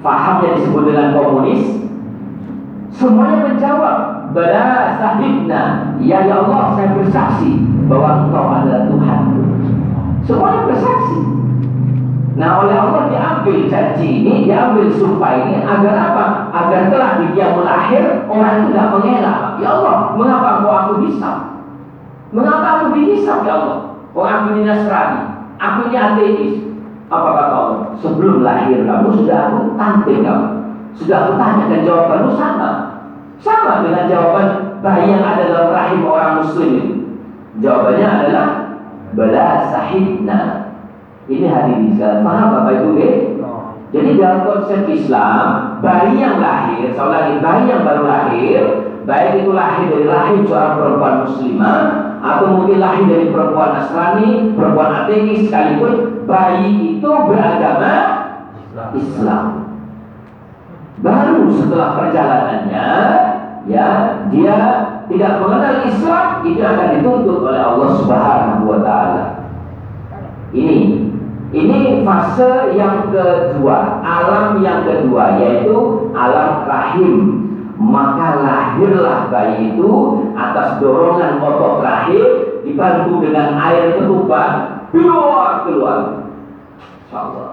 fahamnya 0.00 0.56
disebut 0.56 0.82
dengan 0.88 1.12
komunis, 1.12 1.84
semuanya 2.96 3.52
menjawab, 3.52 3.98
Bala 4.32 4.96
sahibna, 4.96 5.92
ya 6.00 6.24
ya 6.24 6.40
Allah 6.40 6.72
saya 6.72 6.96
bersaksi 6.96 7.60
bahwa 7.84 8.24
engkau 8.24 8.48
adalah 8.48 8.88
Tuhan. 8.88 9.20
Semuanya 10.24 10.72
bersaksi. 10.72 11.20
Nah 12.40 12.64
oleh 12.64 12.72
Allah 12.72 13.12
diambil 13.12 13.68
janji 13.68 14.24
ini, 14.24 14.48
diambil 14.48 14.88
sumpah 14.88 15.36
ini 15.36 15.60
agar 15.60 15.92
apa? 15.92 16.24
Agar 16.48 16.88
telah 16.88 17.20
di 17.20 17.36
dia 17.36 17.52
melahir 17.52 18.24
orang 18.24 18.72
tidak 18.72 18.88
mengelak. 18.96 19.60
Ya 19.60 19.68
Allah, 19.68 20.16
mengapa 20.16 20.64
kau 20.64 20.72
aku 20.72 20.92
hisap? 21.04 21.51
Mengapa 22.32 22.80
aku 22.80 22.96
dihisap 22.96 23.44
ya 23.44 23.60
Allah? 23.60 23.78
Oh 24.16 24.24
aku 24.24 24.56
ini 24.56 24.64
Nasrani, 24.64 25.52
aku 25.60 25.92
ini 25.92 25.96
ateis. 26.00 26.54
Apa 27.12 27.28
kata 27.36 27.52
Allah? 27.52 27.80
Sebelum 28.00 28.40
lahir 28.40 28.88
kamu 28.88 29.08
sudah 29.20 29.52
aku 29.52 29.76
tampil 29.76 30.24
kamu, 30.24 30.48
sudah 30.96 31.16
aku 31.28 31.32
tanya 31.36 31.64
dan 31.68 31.80
jawabanmu 31.84 32.32
sama, 32.32 32.70
sama 33.36 33.84
dengan 33.84 34.08
jawaban 34.08 34.48
bayi 34.80 35.12
yang 35.12 35.20
ada 35.20 35.44
dalam 35.44 35.68
rahim 35.76 36.00
orang 36.08 36.40
Muslim. 36.40 36.84
Jawabannya 37.60 38.08
adalah 38.08 38.46
bala 39.12 39.48
sahibna. 39.68 40.40
Ini 41.28 41.46
sekalian. 41.52 42.24
Paham 42.24 42.48
Bapak 42.48 42.72
Ibu 42.80 42.90
ya? 42.96 43.12
Jadi 43.92 44.16
dalam 44.16 44.48
konsep 44.48 44.88
Islam, 44.88 45.76
bayi 45.84 46.16
yang 46.16 46.40
lahir, 46.40 46.96
ulangi, 46.96 47.44
bayi 47.44 47.68
yang 47.68 47.84
baru 47.84 48.08
lahir, 48.08 48.60
baik 49.04 49.44
itu 49.44 49.52
lahir 49.52 49.84
dari 49.92 50.06
rahim 50.08 50.48
seorang 50.48 50.74
perempuan 50.80 51.14
muslimah 51.28 52.01
atau 52.22 52.46
mungkin 52.54 52.78
lahir 52.78 53.10
dari 53.10 53.34
perempuan 53.34 53.74
Nasrani, 53.74 54.54
perempuan 54.54 54.94
ateis 54.94 55.50
sekalipun, 55.50 56.22
bayi 56.22 56.96
itu 56.96 57.10
beragama 57.10 57.94
Islam. 58.94 59.46
Baru 61.02 61.50
setelah 61.50 61.98
perjalanannya, 61.98 62.88
ya 63.66 63.88
dia 64.30 64.56
tidak 65.10 65.32
mengenal 65.42 65.82
Islam, 65.82 66.26
itu 66.46 66.62
akan 66.62 66.88
dituntut 66.94 67.38
oleh 67.42 67.58
Allah 67.58 67.90
Subhanahu 67.98 68.70
wa 68.70 68.78
taala. 68.86 69.24
Ini 70.54 70.78
ini 71.50 72.06
fase 72.06 72.78
yang 72.78 73.10
kedua, 73.10 73.98
alam 73.98 74.62
yang 74.62 74.86
kedua 74.86 75.42
yaitu 75.42 76.06
alam 76.14 76.70
rahim. 76.70 77.41
Maka 77.82 78.38
lahirlah 78.46 79.26
bayi 79.26 79.74
itu 79.74 79.90
atas 80.38 80.78
dorongan 80.78 81.42
otot 81.42 81.82
rahim 81.82 82.62
dibantu 82.62 83.18
dengan 83.26 83.58
air 83.58 83.98
ketuban 83.98 84.86
keluar 84.94 85.66
keluar. 85.66 85.98
Insyaallah. 87.10 87.50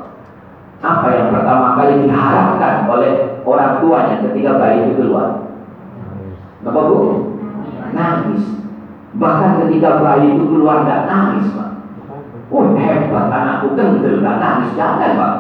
Apa 0.80 1.08
yang 1.12 1.28
pertama 1.34 1.76
kali 1.76 2.06
diharapkan 2.06 2.88
oleh 2.88 3.42
orang 3.42 3.82
tuanya 3.82 4.16
ketika 4.22 4.62
bayi 4.62 4.86
itu 4.86 5.02
keluar? 5.02 5.50
Bapak 6.62 6.84
Bu? 6.88 6.98
Nangis. 7.92 8.44
Bahkan 9.18 9.66
ketika 9.66 9.98
bayi 9.98 10.38
itu 10.38 10.46
keluar 10.46 10.86
tidak 10.86 11.10
nangis, 11.10 11.50
Pak. 11.58 11.70
Oh 12.50 12.66
hebat 12.74 13.30
anakku 13.30 13.78
kendel 13.78 14.26
nangis 14.26 14.74
jangan 14.74 15.14
pak. 15.14 15.34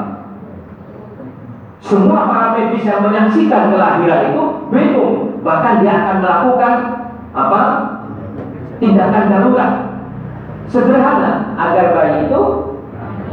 Semua 1.79 2.27
para 2.27 2.59
medis 2.59 2.83
yang 2.83 3.01
menyaksikan 3.07 3.71
kelahiran 3.71 4.35
itu 4.35 4.43
bingung. 4.67 5.39
Bahkan 5.39 5.79
dia 5.79 5.93
akan 5.95 6.15
melakukan 6.19 6.73
apa? 7.31 7.61
Tindakan 8.79 9.25
darurat 9.31 9.71
sederhana 10.67 11.55
agar 11.55 11.91
bayi 11.95 12.27
itu 12.27 12.41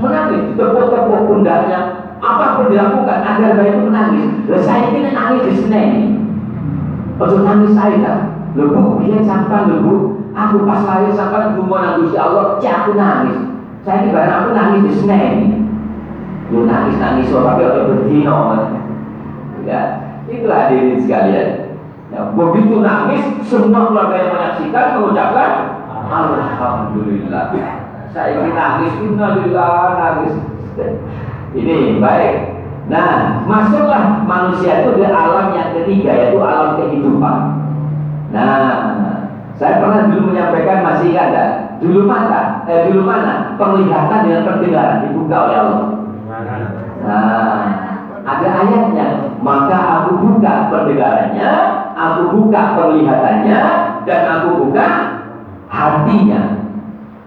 menangis, 0.03 0.59
tepuk-tepuk 0.59 1.23
pundaknya, 1.31 1.81
apa 2.19 2.59
pun 2.59 2.67
dilakukan 2.71 3.19
agar 3.23 3.51
bayi 3.59 3.71
itu 3.75 3.83
menangis. 3.87 4.27
Lah 4.47 4.63
saya 4.63 4.91
ini 4.95 5.11
nangis 5.11 5.43
di 5.47 5.53
sini. 5.59 5.85
Ojo 7.19 7.43
nangis 7.43 7.75
saya. 7.75 8.35
Lebu, 8.57 9.05
dia 9.05 9.21
sampai 9.21 9.69
lebu. 9.69 10.17
Aku 10.33 10.65
pas 10.65 10.81
lahir 10.85 11.13
sampai 11.13 11.57
gumonan 11.57 12.01
Gusti 12.01 12.17
Allah, 12.17 12.57
cek 12.57 12.73
aku 12.73 12.91
nangis. 12.97 13.37
Saya 13.85 14.05
ini 14.05 14.13
barang 14.17 14.33
aku 14.33 14.49
nangis 14.53 14.83
di 14.85 14.93
Senin. 14.97 15.66
Yo 16.47 16.63
nangis 16.63 16.97
nangis 17.03 17.31
tapi 17.31 17.63
ada 17.67 17.91
berdino. 17.91 18.37
Ya, 19.67 19.81
itulah 20.31 20.71
hadirin 20.71 21.03
sekalian. 21.03 21.49
Ya, 22.15 22.23
begitu 22.39 22.79
nangis, 22.87 23.43
semua 23.43 23.91
keluarga 23.91 24.15
yang 24.15 24.33
menyaksikan 24.39 25.03
mengucapkan 25.03 25.51
Alhamdulillah. 26.07 27.51
Saya 28.15 28.39
ini 28.39 28.55
nangis, 28.55 28.95
innalillah 29.03 29.99
nangis. 29.99 30.39
Ini 31.51 31.99
baik. 31.99 32.35
Nah, 32.87 33.43
masuklah 33.51 34.23
manusia 34.23 34.87
itu 34.87 35.03
di 35.03 35.11
alam 35.11 35.51
yang 35.51 35.75
ketiga 35.75 36.15
yaitu 36.15 36.39
alam 36.39 36.79
kehidupan. 36.79 37.39
Nah, 38.31 39.27
saya 39.59 39.83
pernah 39.83 40.07
dulu 40.07 40.31
menyampaikan 40.31 40.87
masih 40.87 41.11
enggak? 41.11 41.81
Dulu 41.83 42.07
mata, 42.07 42.63
eh 42.71 42.87
dulu 42.87 43.03
mana? 43.03 43.59
Penglihatan 43.59 44.23
dengan 44.23 44.47
pendengaran 44.47 45.03
dibuka 45.03 45.37
oleh 45.51 45.59
Allah. 45.59 45.96
Nah, 47.07 47.63
ada 48.27 48.49
ayatnya. 48.67 49.09
Maka 49.39 49.79
aku 50.03 50.11
buka 50.19 50.67
pendengarannya, 50.75 51.51
aku 51.95 52.23
buka 52.35 52.61
penglihatannya, 52.75 53.61
dan 54.03 54.21
aku 54.27 54.49
buka 54.67 54.87
hatinya. 55.71 56.43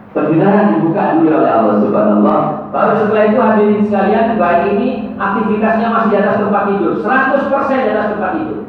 Pendengaran 0.09 0.75
dibuka 0.75 1.15
dulu 1.15 1.31
oleh 1.31 1.51
Allah 1.53 1.75
Subhanallah. 1.79 2.39
Baru 2.74 2.91
setelah 2.98 3.24
itu 3.29 3.39
hadirin 3.39 3.81
sekalian, 3.88 4.36
bayi 4.36 4.65
ini 4.75 4.89
aktivitasnya 5.15 5.88
masih 5.89 6.09
di 6.12 6.17
atas 6.17 6.38
tempat 6.41 6.63
tidur, 6.69 6.93
100% 7.00 7.86
di 7.86 7.89
atas 7.93 8.09
tempat 8.17 8.31
tidur. 8.36 8.59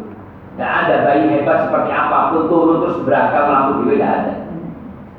Tidak 0.54 0.70
ada 0.70 0.94
bayi 1.08 1.24
hebat 1.32 1.58
seperti 1.64 1.90
apa 1.90 2.36
pun 2.36 2.42
turun 2.52 2.84
terus 2.84 3.00
berakal 3.08 3.44
lampu 3.48 3.70
juga 3.80 3.92
tidak 3.96 4.12
ada. 4.12 4.32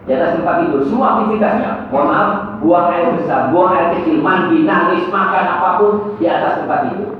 Di 0.05 0.12
atas 0.13 0.31
tempat 0.38 0.55
tidur, 0.62 0.81
semua 0.86 1.07
aktivitasnya. 1.17 1.71
Mohon 1.89 2.07
maaf, 2.13 2.29
buang 2.61 2.87
air 2.93 3.17
besar, 3.17 3.49
buang 3.49 3.73
air 3.73 3.87
kecil, 3.97 4.21
mandi, 4.21 4.63
nangis, 4.63 5.09
makan 5.09 5.45
apa 5.59 5.69
pun 5.81 5.91
di 6.21 6.25
atas 6.29 6.61
tempat 6.61 6.79
tidur. 6.89 7.17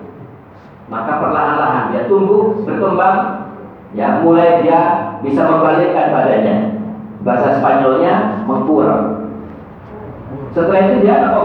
Maka 0.88 1.12
perlahan-lahan 1.18 1.84
dia 1.92 2.06
tumbuh, 2.06 2.62
berkembang, 2.64 3.48
ya 3.98 4.22
mulai 4.22 4.62
dia 4.62 4.80
bisa 5.26 5.42
membalikkan 5.44 6.14
badannya. 6.14 6.58
Bahasa 7.22 7.62
Spanyolnya 7.62 8.46
mengkurang. 8.50 9.30
Setelah 10.58 10.80
itu 10.90 11.06
dia 11.06 11.22
apa? 11.22 11.42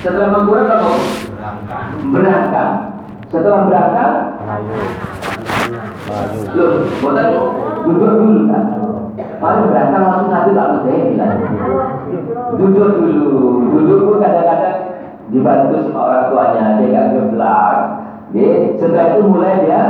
Setelah 0.00 0.28
mengkurang 0.32 0.68
apa? 0.68 0.90
Berangkat. 2.08 2.68
Setelah 3.30 3.60
berangkat, 3.70 4.12
loh, 6.58 6.70
bukan 6.98 7.26
duduk 7.86 8.12
dulu 8.18 8.40
kan? 8.50 8.64
Kalau 9.38 9.70
berangkat 9.70 10.00
langsung 10.02 10.30
nanti 10.34 10.50
tak 10.56 10.66
ngerti 10.66 11.14
bilang. 11.14 11.38
Duduk 12.50 12.90
dulu, 12.98 13.30
duduk 13.70 13.98
pun 14.06 14.16
kadang-kadang 14.18 14.78
dibantu 15.30 15.74
sama 15.86 16.00
orang 16.10 16.24
tuanya, 16.30 16.64
dia 16.82 16.86
nggak 16.90 17.08
geblak. 17.14 17.76
Oke, 18.30 18.46
setelah 18.78 19.06
itu 19.14 19.22
mulai 19.26 19.54
dia 19.66 19.82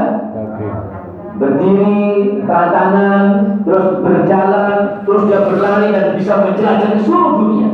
berdiri, 1.40 2.00
tangan 2.44 3.24
terus 3.64 4.00
berjalan, 4.04 5.04
terus 5.04 5.22
dia 5.28 5.40
berlari 5.44 5.88
dan 5.92 6.06
bisa 6.16 6.32
menjelajah 6.44 6.88
ke 6.96 7.00
seluruh 7.04 7.32
dunia. 7.40 7.68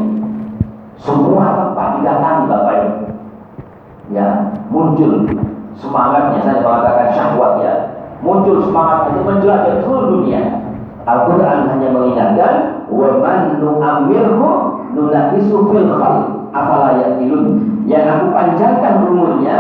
Semua 1.02 1.45
tempat 1.55 1.88
didatangi 1.99 2.45
Bapak 2.50 2.75
Ibu. 2.83 3.05
Ya, 4.14 4.55
muncul 4.71 5.26
semangatnya 5.75 6.38
saya 6.47 6.62
mengatakan 6.62 7.09
syahwat 7.14 7.52
ya. 7.62 7.75
Muncul 8.23 8.62
semangat 8.62 9.11
itu 9.11 9.21
menjelajah 9.23 9.75
seluruh 9.83 10.07
dunia. 10.19 10.43
Al-Quran 11.07 11.59
hanya 11.71 11.88
mengingatkan 11.95 12.55
wa 12.90 13.23
man 13.23 13.62
nu'amirhu 13.62 14.75
nunakisu 14.97 15.57
fil 15.69 15.93
khalq 15.93 16.49
afala 16.57 16.97
yaqilun. 17.05 17.47
Yang 17.85 18.05
aku 18.17 18.26
panjangkan 18.33 18.95
umurnya 19.05 19.59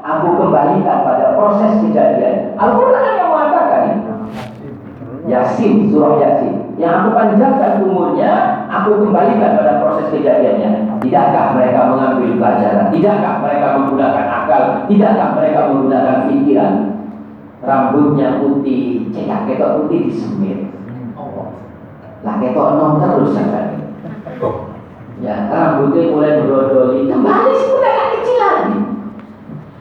aku 0.00 0.26
kembalikan 0.40 1.04
pada 1.04 1.36
proses 1.36 1.84
kejadian. 1.84 2.56
Al-Quran 2.56 3.12
yang 3.20 3.30
mengatakan 3.30 3.84
Yasin, 5.28 5.92
surah 5.92 6.16
Yasin. 6.16 6.72
Yang 6.80 6.92
aku 7.04 7.08
panjangkan 7.12 7.84
umurnya 7.84 8.30
aku 8.72 9.04
kembalikan 9.04 9.60
pada 9.60 9.72
proses 9.84 10.08
kejadiannya. 10.08 10.98
Tidakkah 11.04 11.52
mereka 11.52 11.80
mengambil 11.92 12.40
pelajaran? 12.40 12.88
Tidakkah 12.88 13.34
mereka 13.44 13.66
menggunakan 13.76 14.26
akal? 14.26 14.62
Tidakkah 14.88 15.28
mereka 15.36 15.60
menggunakan 15.68 16.16
pikiran? 16.32 16.72
Rambutnya 17.58 18.40
putih 18.40 19.10
cekat 19.12 19.50
ketok 19.50 19.84
putih 19.84 20.08
disemir 20.08 20.70
lah 22.26 22.34
ketok 22.42 22.68
nom 22.74 22.98
terus 22.98 23.34
kan 23.38 23.78
ya 25.18 25.50
rambutnya 25.50 26.14
mulai 26.14 26.38
berodoli 26.42 27.10
kembali 27.10 27.52
semudah 27.54 27.92
yang 27.92 28.10
kecil 28.18 28.36
lagi. 28.38 28.78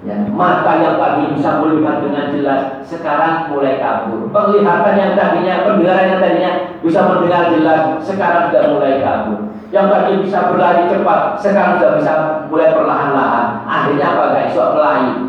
Ya 0.08 0.16
mata 0.32 0.74
yang 0.80 0.96
tadi 0.96 1.36
bisa 1.36 1.60
melihat 1.60 2.00
dengan 2.00 2.32
jelas 2.32 2.62
sekarang 2.88 3.52
mulai 3.52 3.78
kabur. 3.78 4.32
Penglihatan 4.32 4.96
yang 4.96 5.14
tadinya 5.20 5.68
pendengaran 5.68 6.10
yang 6.16 6.22
tadinya 6.24 6.52
bisa 6.80 7.00
mendengar 7.06 7.52
jelas 7.52 7.82
sekarang 8.02 8.50
sudah 8.50 8.64
mulai 8.72 9.04
kabur. 9.04 9.52
Yang 9.68 9.88
tadi 9.92 10.12
bisa 10.24 10.40
berlari 10.48 10.88
cepat 10.88 11.20
sekarang 11.44 11.74
sudah 11.76 11.92
bisa 12.00 12.14
mulai 12.48 12.72
perlahan-lahan. 12.72 13.46
Akhirnya 13.68 14.06
apa 14.16 14.24
guys? 14.32 14.56
Sok 14.56 14.80
pelai 14.80 15.28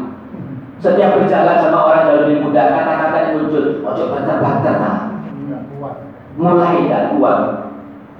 setiap 0.78 1.18
berjalan 1.18 1.58
sama 1.58 1.78
orang 1.90 2.02
yang 2.06 2.18
lebih 2.22 2.36
muda 2.46 2.70
kata-kata 2.70 3.16
yang 3.18 3.32
muncul 3.42 3.82
ojo 3.82 4.04
banter-banter 4.14 4.74
nah 4.78 4.96
mulai 6.38 6.86
tidak 6.86 7.18
kuat 7.18 7.67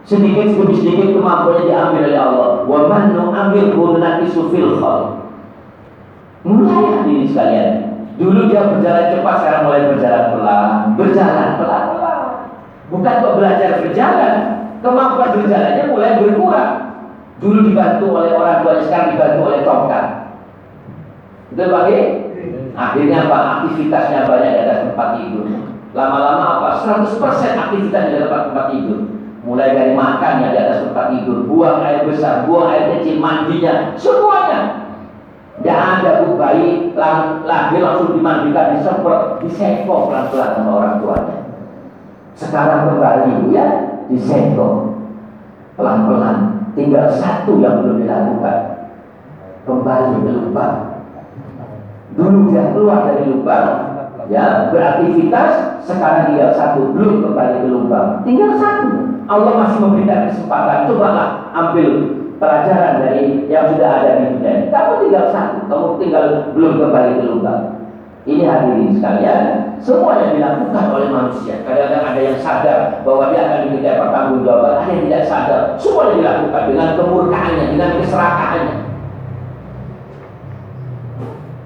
sedikit 0.09 0.57
demi 0.57 0.73
sedikit 0.73 1.13
kemampuannya 1.13 1.69
diambil 1.69 2.03
oleh 2.09 2.17
Allah. 2.17 2.51
Wa 2.65 2.89
man 2.89 3.13
nu'amilhu 3.13 4.01
naqisu 4.01 4.49
fil 4.49 4.81
khalq. 4.81 5.21
Mulai 6.49 7.05
ini 7.05 7.29
sekalian. 7.29 7.71
Dulu 8.17 8.49
dia 8.49 8.73
berjalan 8.73 9.13
cepat 9.13 9.35
sekarang 9.45 9.63
mulai 9.69 9.93
berjalan 9.93 10.25
pelan. 10.33 10.71
Berjalan 10.97 11.49
pelan-pelan. 11.61 12.21
Bukan 12.89 13.15
kok 13.21 13.37
belajar 13.37 13.71
berjalan. 13.85 14.35
Kemampuan 14.81 15.31
berjalannya 15.37 15.85
mulai 15.93 16.17
berkurang. 16.17 16.73
Dulu 17.39 17.59
dibantu 17.69 18.07
oleh 18.09 18.33
orang 18.33 18.65
tua 18.65 18.81
sekarang 18.81 19.13
dibantu 19.15 19.41
oleh 19.45 19.61
tongkat. 19.63 20.07
Betul 21.53 21.69
Pak 21.69 21.85
akhirnya 22.79 23.29
apa? 23.29 23.39
Aktivitasnya 23.61 24.25
banyak 24.25 24.51
di 24.57 24.61
atas 24.65 24.81
tempat 24.89 25.09
tidur. 25.21 25.45
Lama-lama 25.93 26.45
apa? 26.65 26.69
100% 26.81 27.13
aktivitas 27.69 28.03
di 28.09 28.15
atas 28.17 28.43
tempat 28.49 28.67
tidur 28.73 29.18
mulai 29.49 29.73
dari 29.73 29.97
makannya 29.97 30.53
di 30.53 30.59
atas 30.61 30.85
tempat 30.85 31.17
tidur. 31.17 31.49
Buang 31.49 31.81
air 31.81 32.05
besar 32.05 32.45
buang 32.45 32.69
air 32.69 33.01
kecil 33.01 33.17
mandinya. 33.17 33.97
Semuanya. 33.97 34.61
Tidak 35.59 35.73
ada 35.75 36.29
bu. 36.29 36.37
Bayi 36.37 36.93
lahir 37.49 37.81
langsung 37.81 38.13
dimandikan 38.13 38.77
disemprot 38.77 39.41
diseko 39.41 40.13
pelan-pelan 40.13 40.51
sama 40.53 40.71
orang 40.77 40.95
tuanya. 41.01 41.37
Sekarang 42.37 42.93
kembali 42.93 43.49
ya. 43.57 43.67
Diseko 44.13 45.01
pelan-pelan. 45.81 46.69
Tinggal 46.77 47.09
satu 47.17 47.57
yang 47.59 47.81
belum 47.81 48.05
dilakukan. 48.05 48.59
Kembali 49.65 50.13
ke 50.29 50.31
lubang. 50.31 50.77
Dulu 52.15 52.39
dia 52.53 52.77
keluar 52.77 53.09
dari 53.09 53.25
lubang 53.33 53.69
ya 54.29 54.69
beraktivitas. 54.69 55.81
Sekarang 55.89 56.29
tinggal 56.37 56.53
satu 56.53 56.93
belum 56.93 57.25
kembali 57.25 57.65
ke 57.65 57.69
lubang. 57.73 58.09
Tinggal 58.23 58.53
satu 58.61 59.18
Allah 59.29 59.53
masih 59.61 59.79
memberikan 59.85 60.33
kesempatan. 60.33 60.89
Cobalah 60.89 61.53
ambil 61.53 61.89
pelajaran 62.41 63.05
dari 63.05 63.45
yang 63.53 63.71
sudah 63.75 63.89
ada 64.01 64.11
di 64.23 64.25
dunia 64.39 64.71
kamu 64.73 64.93
tinggal 65.05 65.25
satu 65.35 65.59
kamu 65.69 65.89
tinggal 66.01 66.25
belum 66.57 66.73
kembali 66.81 67.13
ke 67.21 67.25
lubang. 67.29 67.63
Ini 68.29 68.45
hadirin 68.45 68.93
sekalian 68.93 69.41
semua 69.81 70.21
yang 70.21 70.37
dilakukan 70.37 70.85
oleh 70.93 71.09
manusia 71.09 71.65
kadang-kadang 71.65 72.13
ada 72.13 72.21
yang 72.21 72.37
sadar 72.37 72.81
bahwa 73.01 73.33
dia 73.33 73.41
akan 73.47 73.59
diminta 73.65 73.97
pertanggungjawaban 73.97 74.75
ada 74.85 74.91
yang 74.93 75.03
tidak 75.09 75.25
sadar. 75.25 75.63
Semua 75.77 76.03
yang 76.13 76.17
dilakukan 76.21 76.63
dengan 76.73 76.89
kemurkaannya 76.97 77.65
dengan 77.73 77.91
keserakahannya 78.01 78.89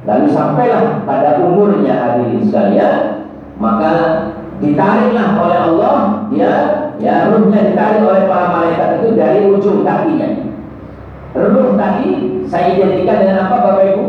Lalu 0.03 0.27
sampailah 0.35 1.07
pada 1.07 1.39
umurnya 1.39 1.95
hadirin 1.95 2.43
sekalian, 2.43 2.97
maka 3.63 3.91
ditariklah 4.59 5.39
oleh 5.39 5.59
Allah, 5.63 5.99
ya, 6.35 6.55
ya 7.03 7.35
ruhnya 7.35 7.75
ditarik 7.75 8.07
oleh 8.07 8.31
para 8.31 8.47
malaikat 8.55 9.03
itu 9.03 9.19
dari 9.19 9.51
ujung 9.51 9.83
kakinya. 9.83 10.55
Ruh 11.35 11.75
tadi 11.75 12.09
saya 12.47 12.79
identikan 12.79 13.27
dengan 13.27 13.51
apa 13.51 13.57
Bapak 13.59 13.85
Ibu? 13.93 14.07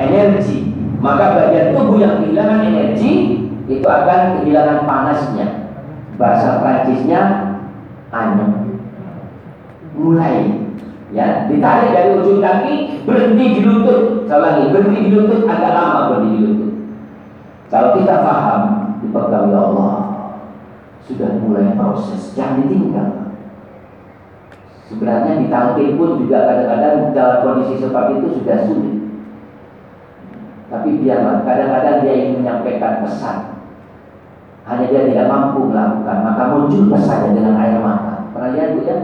Energi. 0.00 0.72
Maka 1.04 1.36
bagian 1.36 1.76
tubuh 1.76 2.00
yang 2.00 2.24
kehilangan 2.24 2.64
energi 2.64 3.44
itu 3.68 3.84
akan 3.84 4.40
kehilangan 4.40 4.88
panasnya. 4.88 5.46
Bahasa 6.16 6.64
Prancisnya 6.64 7.20
anyam. 8.08 8.80
Mulai 9.94 10.64
ya 11.14 11.46
ditarik 11.46 11.94
dari 11.94 12.10
ujung 12.18 12.42
kaki 12.42 13.06
berhenti 13.06 13.44
di 13.54 13.60
lutut 13.62 14.26
saya 14.26 14.42
ulangi 14.42 14.74
berhenti 14.74 14.98
di 15.06 15.10
lutut 15.14 15.46
agak 15.46 15.70
lama 15.70 16.10
berhenti 16.10 16.28
di 16.34 16.40
lutut 16.42 16.72
kalau 17.70 17.94
kita 17.94 18.14
paham 18.18 18.62
dipegang 18.98 19.54
ya 19.54 19.60
Allah 19.62 20.03
sudah 21.04 21.36
mulai 21.40 21.76
proses 21.76 22.32
jangan 22.32 22.64
ditinggal 22.64 23.24
Sebenarnya 24.84 25.40
ditangkil 25.40 25.96
pun 25.96 26.20
juga 26.20 26.44
kadang-kadang 26.44 27.16
dalam 27.16 27.38
kondisi 27.40 27.80
seperti 27.80 28.20
itu 28.20 28.28
sudah 28.38 28.58
sulit. 28.68 28.96
Tapi 30.68 30.88
biarlah, 31.00 31.40
kadang-kadang 31.40 32.04
dia 32.04 32.14
ingin 32.20 32.44
menyampaikan 32.44 33.00
pesan. 33.00 33.64
Hanya 34.64 34.84
dia 34.92 35.08
tidak 35.08 35.28
mampu 35.28 35.72
melakukan, 35.72 36.18
maka 36.24 36.42
muncul 36.52 36.92
pesannya 36.92 37.32
dengan 37.32 37.56
air 37.56 37.80
mata. 37.80 38.28
Pernah 38.32 38.50
lihat 38.52 38.68
bu 38.76 38.80
ya? 38.84 38.96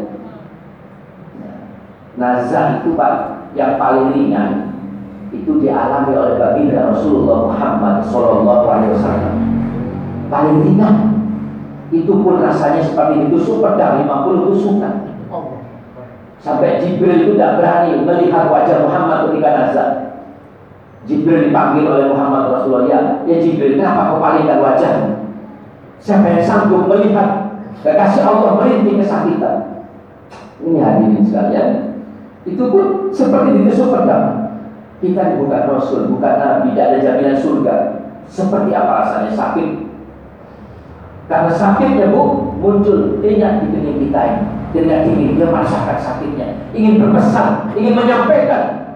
Nazar 2.21 2.85
itu 2.85 2.93
pak 2.93 3.13
yang 3.57 3.81
paling 3.81 4.13
ringan 4.13 4.77
itu 5.33 5.63
dialami 5.63 6.13
oleh 6.13 6.37
baginda 6.37 6.93
Rasulullah 6.93 7.49
Muhammad 7.49 8.05
Shallallahu 8.05 8.67
Alaihi 8.69 8.93
Wasallam. 8.99 9.35
Paling 10.29 10.57
ringan 10.61 11.10
itu 11.91 12.13
pun 12.23 12.39
rasanya 12.39 12.79
seperti 12.87 13.27
ditusuk 13.27 13.59
pedang 13.59 14.07
50 14.07 14.47
tusukan. 14.55 14.95
Sampai 16.41 16.81
Jibril 16.81 17.21
itu 17.21 17.33
tidak 17.37 17.61
berani 17.61 18.01
melihat 18.07 18.49
wajah 18.49 18.87
Muhammad 18.87 19.29
ketika 19.29 19.51
nazar. 19.53 19.89
Jibril 21.05 21.51
dipanggil 21.51 21.85
oleh 21.85 22.07
Muhammad 22.09 22.49
Rasulullah, 22.49 22.87
ya, 22.89 23.01
ya 23.27 23.37
Jibril, 23.43 23.77
kenapa 23.77 24.15
kau 24.15 24.23
palingkan 24.23 24.63
wajahmu? 24.63 25.11
Siapa 26.01 26.27
yang 26.33 26.41
sanggup 26.41 26.89
melihat 26.89 27.61
kekasih 27.85 28.25
Allah 28.25 28.57
merintih 28.57 29.05
kesakitan? 29.05 29.85
Ini 30.65 30.79
hadirin 30.81 31.25
sekalian. 31.27 31.69
Itu 32.47 32.73
pun 32.73 33.13
seperti 33.13 33.61
ditusuk 33.61 33.93
pedang. 33.93 34.57
Kita 35.01 35.41
bukan 35.41 35.63
Rasul, 35.69 36.13
bukan 36.13 36.35
Nabi, 36.41 36.73
tidak 36.73 36.87
ada 36.89 36.99
jaminan 37.05 37.37
surga. 37.37 37.77
Seperti 38.29 38.71
apa 38.73 38.93
rasanya 39.05 39.33
sakit? 39.33 39.90
Karena 41.31 41.55
sakitnya 41.55 42.11
bu 42.11 42.59
muncul 42.59 43.23
ingat 43.23 43.63
di 43.63 43.67
dunia 43.71 43.95
kita 44.03 44.21
ini. 44.27 44.43
Dengan 44.71 45.07
ini 45.07 45.39
dia 45.39 45.47
merasakan 45.47 45.99
sakitnya, 45.99 46.71
ingin 46.75 46.99
berpesan, 46.99 47.71
ingin 47.75 47.95
menyampaikan 47.95 48.91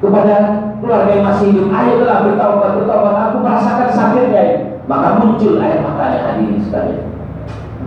kepada 0.00 0.36
keluarga 0.80 1.12
yang 1.12 1.24
masih 1.28 1.52
hidup, 1.52 1.68
ayolah 1.72 2.24
bertobat, 2.24 2.70
bertobat, 2.76 3.16
aku 3.16 3.36
merasakan 3.40 3.88
sakitnya 3.92 4.42
ini. 4.44 4.58
Maka 4.84 5.16
muncul 5.16 5.56
air 5.64 5.80
matanya 5.80 6.20
hadirin 6.28 6.60
sekalian. 6.60 7.08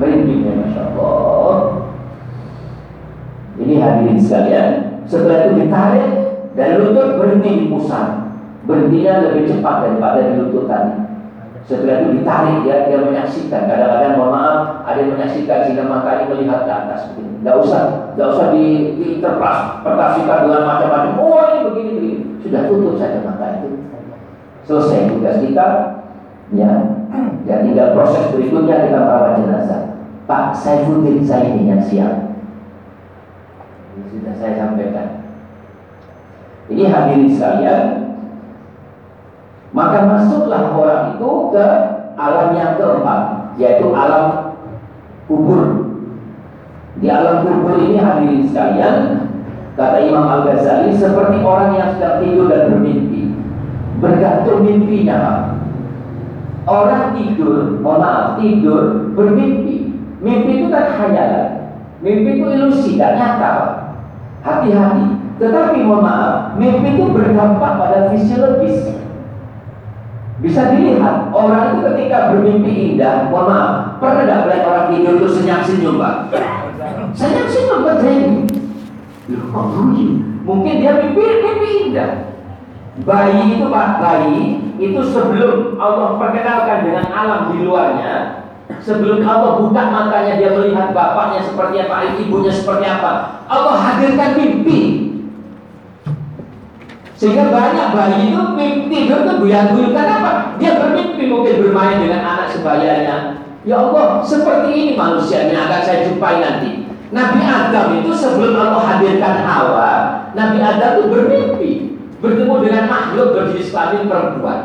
Merindingnya 0.01 0.53
Masya 0.57 0.81
Allah. 0.93 1.57
Ini 3.61 3.73
hadirin 3.77 4.17
sekalian. 4.17 4.69
Setelah 5.05 5.37
itu 5.45 5.61
ditarik 5.61 6.09
dan 6.57 6.81
lutut 6.81 7.21
berhenti 7.21 7.49
di 7.53 7.65
pusat. 7.69 8.25
Berhentinya 8.65 9.29
lebih 9.29 9.45
cepat 9.45 9.75
daripada 9.85 10.19
di 10.25 10.33
lutut 10.41 10.65
tadi. 10.65 11.06
Setelah 11.67 11.99
itu 11.99 12.23
ditarik 12.23 12.63
ya, 12.63 12.87
dia 12.87 13.03
menyaksikan. 13.03 13.67
Kadang-kadang 13.67 14.15
mohon 14.15 14.31
maaf, 14.31 14.87
ada 14.87 15.03
yang 15.03 15.19
menyaksikan 15.19 15.67
sehingga 15.67 15.83
mata 15.83 16.15
ini 16.15 16.31
melihat 16.31 16.63
ke 16.63 16.71
atas. 16.71 17.11
Tidak 17.11 17.55
usah, 17.59 18.15
tidak 18.15 18.27
usah 18.31 18.47
di, 18.55 18.95
diinterpretasikan 18.95 20.47
dengan 20.47 20.63
macam-macam. 20.63 21.19
Oh 21.19 21.43
ini 21.43 21.59
begini 21.67 21.89
begini. 21.99 22.17
Sudah 22.39 22.71
tutup 22.71 22.95
saja 22.95 23.19
mata 23.19 23.59
itu. 23.59 23.83
Selesai 24.63 25.11
tugas 25.11 25.43
kita. 25.43 25.67
Ya, 26.55 26.71
ya 27.43 27.55
tinggal 27.59 27.91
proses 27.91 28.31
berikutnya 28.31 28.87
kita 28.87 29.03
merawat 29.03 29.43
jenazah. 29.43 29.99
Pak 30.23 30.55
Saifuddin 30.55 31.19
saya 31.19 31.51
ini 31.51 31.67
yang 31.67 31.83
siap. 31.83 32.39
Sudah 34.07 34.31
saya 34.39 34.55
sampaikan. 34.55 35.27
Ini 36.71 36.83
hadirin 36.87 37.31
sekalian, 37.31 38.06
maka 39.75 40.07
masuklah 40.07 40.71
orang 40.71 41.17
itu 41.17 41.31
ke 41.51 41.65
alam 42.17 42.49
yang 42.55 42.79
keempat, 42.79 43.21
yaitu 43.59 43.91
alam 43.91 44.55
kubur. 45.27 45.91
Di 46.97 47.07
alam 47.11 47.45
kubur 47.45 47.77
ini 47.77 47.99
hadirin 47.99 48.47
sekalian, 48.47 48.95
kata 49.77 50.01
Imam 50.07 50.25
Al 50.25 50.41
Ghazali 50.47 50.95
seperti 50.95 51.43
orang 51.43 51.77
yang 51.77 51.89
sedang 51.95 52.23
tidur 52.23 52.47
dan 52.49 52.73
bermimpi, 52.73 53.37
bergantung 54.01 54.65
mimpinya. 54.65 55.53
Orang 56.67 57.15
tidur, 57.15 57.79
mohon 57.79 58.03
maaf, 58.03 58.25
tidur 58.43 59.15
bermimpi. 59.15 59.87
Mimpi 60.19 60.51
itu 60.59 60.67
kan 60.67 60.97
hayalan, 60.99 61.47
mimpi 62.03 62.41
itu 62.41 62.45
ilusi, 62.49 62.97
tidak 62.97 63.15
nyata. 63.15 63.53
Hati-hati. 64.41 65.15
Tetapi 65.37 65.85
mohon 65.85 66.03
maaf, 66.03 66.33
mimpi 66.59 66.97
itu 66.97 67.07
berdampak 67.13 67.77
pada 67.77 68.11
fisiologis. 68.11 69.06
Bisa 70.37 70.69
dilihat 70.69 71.33
orang 71.33 71.73
itu 71.73 71.79
ketika 71.89 72.29
bermimpi 72.29 72.93
indah, 72.93 73.25
mohon 73.33 73.49
maaf, 73.49 73.97
pernah 73.97 74.21
tidak 74.21 74.41
melihat 74.45 74.63
orang 74.69 74.85
tidur 74.93 75.13
itu 75.17 75.27
senyap 75.33 75.65
senyum 75.65 75.97
pak? 75.97 76.15
Senyap 77.17 77.47
senyum 77.49 77.81
kan 77.81 77.97
saya 77.97 78.21
Mungkin 80.45 80.73
dia 80.79 80.93
mimpi 81.01 81.23
mimpi 81.41 81.69
indah. 81.89 82.11
Bayi 83.01 83.57
itu 83.57 83.65
pak, 83.65 83.97
bayi 83.97 84.61
itu 84.77 85.01
sebelum 85.09 85.81
Allah 85.81 86.21
perkenalkan 86.21 86.85
dengan 86.85 87.05
alam 87.09 87.41
di 87.53 87.65
luarnya, 87.65 88.45
sebelum 88.77 89.25
Allah 89.25 89.57
buka 89.57 89.83
matanya 89.89 90.37
dia 90.37 90.53
melihat 90.53 90.93
bapaknya 90.93 91.41
seperti 91.41 91.81
apa, 91.81 92.13
ibunya 92.13 92.53
seperti 92.53 92.85
apa, 92.85 93.41
Allah 93.49 93.75
hadirkan 93.81 94.37
mimpi 94.37 95.06
sehingga 97.17 97.49
banyak 97.49 97.97
bayi 97.97 98.29
itu 98.29 98.41
tidur 98.93 99.25
tuh 99.25 99.35
buyang-buyang 99.41 99.97
apa? 99.97 100.53
Dia 100.61 100.77
bermimpi 100.77 101.25
mungkin 101.25 101.65
bermain 101.65 101.97
dengan 101.97 102.21
anak 102.21 102.53
sebayanya. 102.53 103.41
Ya 103.65 103.75
Allah, 103.81 104.21
seperti 104.21 104.69
ini 104.71 104.91
manusia 104.93 105.49
yang 105.49 105.65
akan 105.65 105.81
saya 105.81 106.05
jumpai 106.05 106.39
nanti. 106.39 106.87
Nabi 107.09 107.39
Adam 107.41 107.99
itu 107.99 108.11
sebelum 108.13 108.53
Allah 108.53 108.83
hadirkan 108.83 109.43
Hawa, 109.43 109.91
Nabi 110.37 110.61
Adam 110.61 111.01
itu 111.01 111.05
bermimpi 111.09 111.71
bertemu 112.21 112.53
dengan 112.63 112.85
makhluk 112.85 113.33
berjenis 113.33 113.73
kelamin 113.73 114.05
perempuan. 114.05 114.59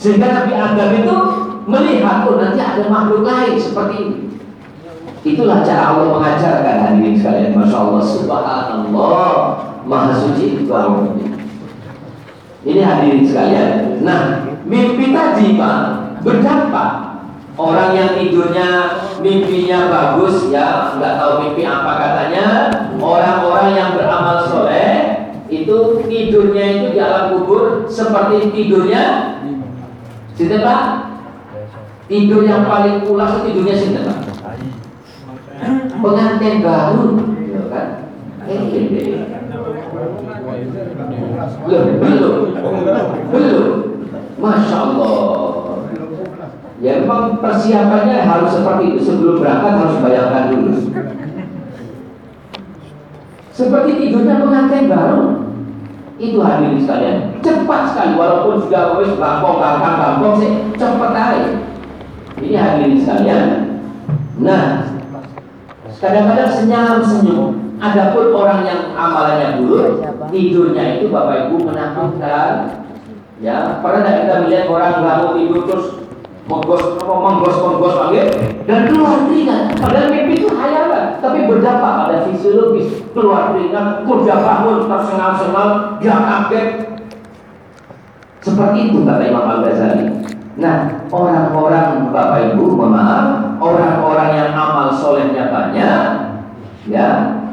Sehingga 0.00 0.26
Nabi 0.32 0.52
Adam 0.56 0.90
itu 0.96 1.16
melihat 1.68 2.24
oh 2.24 2.40
nanti 2.40 2.60
ada 2.60 2.88
makhluk 2.88 3.22
lain 3.22 3.60
seperti 3.60 3.94
ini. 4.00 4.18
Itulah 5.24 5.64
cara 5.64 5.96
Allah 5.96 6.08
mengajarkan 6.20 6.76
hadirin 6.84 7.16
sekalian. 7.16 7.56
Masya 7.56 7.76
Allah, 7.80 8.02
Subhanallah, 8.04 9.32
Maha 9.88 10.12
Suci 10.12 10.68
Allah. 10.68 11.33
Ini 12.64 12.80
hadirin 12.80 13.24
sekalian. 13.28 14.00
Nah, 14.00 14.48
mimpi 14.64 15.12
tadi 15.12 15.56
Pak 15.60 15.78
berdampak. 16.24 16.90
Orang 17.54 17.94
yang 17.94 18.18
tidurnya 18.18 18.98
mimpinya 19.22 19.86
bagus 19.86 20.50
ya, 20.50 20.98
nggak 20.98 21.14
tahu 21.22 21.32
mimpi 21.46 21.62
apa 21.62 21.92
katanya. 22.02 22.46
Orang-orang 22.98 23.78
yang 23.78 23.90
beramal 23.94 24.42
soleh 24.50 25.22
itu 25.46 26.02
tidurnya 26.02 26.64
itu 26.66 26.86
di 26.96 26.98
alam 26.98 27.38
kubur 27.38 27.86
seperti 27.86 28.50
tidurnya 28.50 29.34
Sinten 30.34 30.66
Pak? 30.66 30.82
Tidur 32.10 32.42
yang 32.42 32.66
paling 32.66 33.06
pulas 33.06 33.38
tidurnya 33.46 33.78
sinten 33.78 34.02
Pak? 34.02 34.18
Pengantin 36.02 36.58
baru, 36.58 37.22
ya 37.54 37.62
kan? 37.70 37.86
Eh, 38.44 38.60
eh, 38.60 39.24
Loh, 41.64 41.82
belum, 42.00 42.36
belum. 43.32 43.68
Masya 44.38 44.76
Allah. 44.76 45.16
Ya 46.82 47.00
memang 47.00 47.40
persiapannya 47.40 48.28
harus 48.28 48.50
seperti 48.60 48.84
itu 48.92 49.00
sebelum 49.00 49.40
berangkat 49.40 49.72
harus 49.80 49.98
bayangkan 50.04 50.44
dulu. 50.52 50.72
Seperti 53.54 53.90
tidurnya 53.96 54.42
pengantin 54.42 54.90
baru. 54.90 55.48
Itu 56.18 56.38
hadirin 56.42 56.82
sekalian. 56.82 57.18
Cepat 57.42 57.82
sekali 57.90 58.12
walaupun 58.18 58.66
sudah 58.66 58.98
wis 59.00 59.18
gampang 59.18 59.56
gampang 59.58 59.96
gampang 59.98 60.34
sih 60.38 60.50
cepat 60.74 61.12
aja. 61.14 61.52
Ini 62.42 62.56
hadirin 62.58 62.98
sekalian. 63.00 63.46
Nah, 64.42 64.92
kadang-kadang 65.98 66.50
senyum 66.50 67.00
senyum. 67.00 67.50
Adapun 67.74 68.30
orang 68.32 68.62
yang 68.64 68.80
amalannya 68.94 69.58
buruk, 69.60 69.98
tidurnya 70.30 71.00
itu 71.00 71.12
Bapak 71.12 71.48
Ibu 71.48 71.56
menakutkan. 71.68 72.84
Ya, 73.42 73.82
pernah 73.82 74.00
tidak 74.06 74.16
kita 74.24 74.34
melihat 74.46 74.64
orang 74.70 75.02
bangun 75.02 75.34
tidur 75.42 75.62
terus 75.66 75.86
menggos 76.44 77.00
menggos 77.02 77.56
menggos 77.56 77.94
lagi 77.98 78.20
dan 78.68 78.88
keluar 78.88 79.26
keringat. 79.26 79.74
Padahal 79.80 80.08
mimpi 80.12 80.44
itu 80.44 80.48
hayalan, 80.54 81.18
tapi 81.18 81.48
berdampak 81.48 81.92
pada 82.04 82.16
fisiologis. 82.30 83.02
Keluar 83.10 83.52
keringat, 83.52 84.06
kuda 84.06 84.34
bangun 84.38 84.86
tersengal-sengal, 84.86 85.68
dia 85.98 86.14
kaget. 86.14 86.68
Seperti 88.44 88.78
itu 88.92 88.98
kata 89.02 89.24
Imam 89.24 89.48
Al 89.48 89.60
Ghazali. 89.64 90.06
Nah, 90.54 91.02
orang-orang 91.10 92.14
Bapak 92.14 92.54
Ibu, 92.54 92.78
mohon 92.78 92.94
maaf, 92.94 93.58
orang-orang 93.58 94.30
yang 94.38 94.50
amal 94.54 94.94
solehnya 94.94 95.50
banyak, 95.50 96.02
ya, 96.86 97.08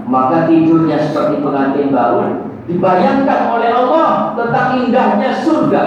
maka 0.05 0.45
tidurnya 0.45 1.01
seperti 1.01 1.41
pengantin 1.41 1.89
baru, 1.89 2.50
dibayangkan 2.69 3.41
oleh 3.57 3.69
Allah 3.73 4.37
tentang 4.37 4.67
indahnya 4.77 5.29
surga. 5.41 5.83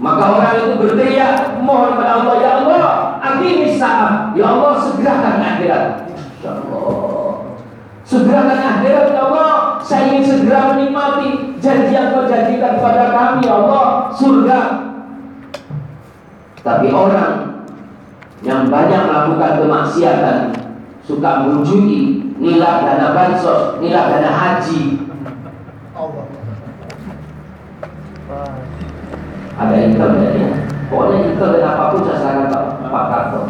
Maka 0.00 0.24
orang 0.32 0.52
itu 0.56 0.72
berteriak, 0.80 1.60
mohon 1.60 1.92
kepada 1.92 2.24
Allah, 2.24 2.34
ya 2.40 2.50
Allah, 2.64 2.84
akhiri 3.20 3.76
saat, 3.76 4.32
ya 4.32 4.48
Allah 4.48 4.72
segerakan 4.80 5.36
akhirat. 5.44 5.84
Ya. 6.40 6.52
Segerakan 8.00 8.58
akhirat 8.58 9.06
ya 9.12 9.22
Allah. 9.28 9.50
Saya 9.84 10.12
ingin 10.12 10.24
segera 10.24 10.72
menikmati 10.72 11.56
janji 11.60 11.92
yang 11.92 12.16
kau 12.16 12.24
janjikan 12.24 12.80
kepada 12.80 13.12
kami 13.12 13.44
ya 13.44 13.54
Allah. 13.60 13.86
Surga. 14.16 14.60
Tapi 16.64 16.88
orang 16.92 17.60
yang 18.40 18.72
banyak 18.72 19.00
melakukan 19.04 19.52
kemaksiatan 19.64 20.38
suka 21.04 21.44
mengunjungi 21.44 22.32
nilai 22.40 22.88
dana 22.88 23.12
bansos, 23.12 23.76
nilai 23.84 24.16
dana 24.16 24.30
haji, 24.32 24.80
Allah. 25.92 26.24
Ada 29.60 29.74
income 29.76 30.16
ya 30.24 30.48
pokoknya 30.90 31.36
dan 31.38 31.62
apa 31.62 31.84
pun 31.94 32.00
saya 32.02 32.16
serahkan 32.18 32.46
Pak, 32.90 33.04
Karto. 33.12 33.40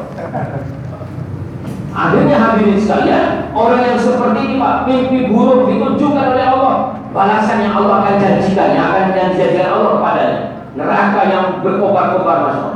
Akhirnya 1.90 2.36
hadirin 2.38 2.78
sekalian 2.78 3.50
orang 3.50 3.82
yang 3.82 3.98
seperti 3.98 4.40
ini 4.46 4.54
Pak 4.62 4.86
mimpi 4.86 5.18
buruk 5.26 5.66
ditunjukkan 5.66 6.26
oleh 6.36 6.46
Allah. 6.46 6.76
Balasan 7.10 7.66
yang 7.66 7.74
Allah 7.74 8.06
akan 8.06 8.14
janjikan 8.22 8.70
yang 8.78 8.86
akan 8.94 9.10
janjikan 9.10 9.74
Allah 9.74 9.90
kepadanya. 9.98 10.38
Neraka 10.78 11.20
yang 11.26 11.44
berkobar-kobar 11.66 12.38
masuk 12.46 12.74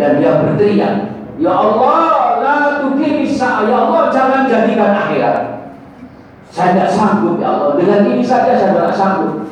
dan 0.00 0.16
dia 0.16 0.40
berteriak 0.40 0.94
ya 1.36 1.52
Allah 1.52 2.40
la 2.40 2.56
tukimi 2.80 3.28
ya 3.28 3.76
Allah 3.76 4.08
jangan 4.08 4.48
jadikan 4.48 4.92
akhirat. 5.04 5.36
Saya 6.48 6.72
tidak 6.72 6.90
sanggup 6.96 7.36
ya 7.36 7.52
Allah. 7.52 7.76
Dengan 7.76 8.00
ini 8.08 8.24
saja 8.24 8.56
saya 8.56 8.72
tidak 8.72 8.96
sanggup 8.96 9.44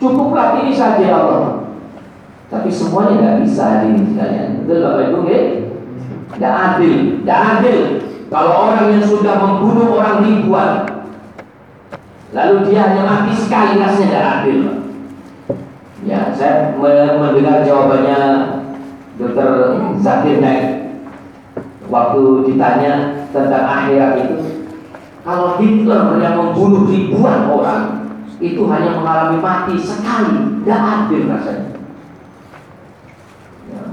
cukuplah 0.00 0.64
ini 0.64 0.72
saja 0.72 1.04
ya 1.04 1.16
Allah 1.20 1.60
tapi 2.50 2.66
semuanya 2.66 3.14
nggak 3.22 3.38
bisa 3.46 3.86
sekalian. 3.86 4.66
Betul 4.66 4.82
Bapak 4.82 5.02
Ibu 5.06 5.18
nggih? 5.22 5.44
Nggak 6.34 6.54
adil, 6.58 6.94
nggak 7.22 7.40
adil. 7.54 7.78
Kalau 8.26 8.52
orang 8.66 8.90
yang 8.90 9.06
sudah 9.06 9.34
membunuh 9.38 9.94
orang 9.98 10.26
ribuan, 10.26 10.72
lalu 12.34 12.54
dia 12.66 12.90
hanya 12.90 13.02
mati 13.06 13.32
sekali 13.38 13.78
rasanya 13.78 14.06
nggak 14.10 14.28
adil. 14.42 14.58
Ya, 16.02 16.34
saya 16.34 16.74
mendengar 16.74 17.62
jawabannya 17.62 18.18
Dr. 19.20 19.50
Zakir 20.02 20.42
Naik 20.42 20.96
waktu 21.86 22.22
ditanya 22.50 22.92
tentang 23.30 23.66
akhirat 23.68 24.12
itu. 24.26 24.38
Kalau 25.22 25.60
Hitler 25.60 26.18
yang 26.18 26.34
membunuh 26.34 26.88
ribuan 26.88 27.46
orang 27.46 27.99
itu 28.40 28.64
hanya 28.66 28.96
mengalami 28.96 29.38
mati 29.38 29.76
sekali, 29.76 30.64
nggak 30.64 30.80
adil 30.80 31.28
rasanya 31.28 31.80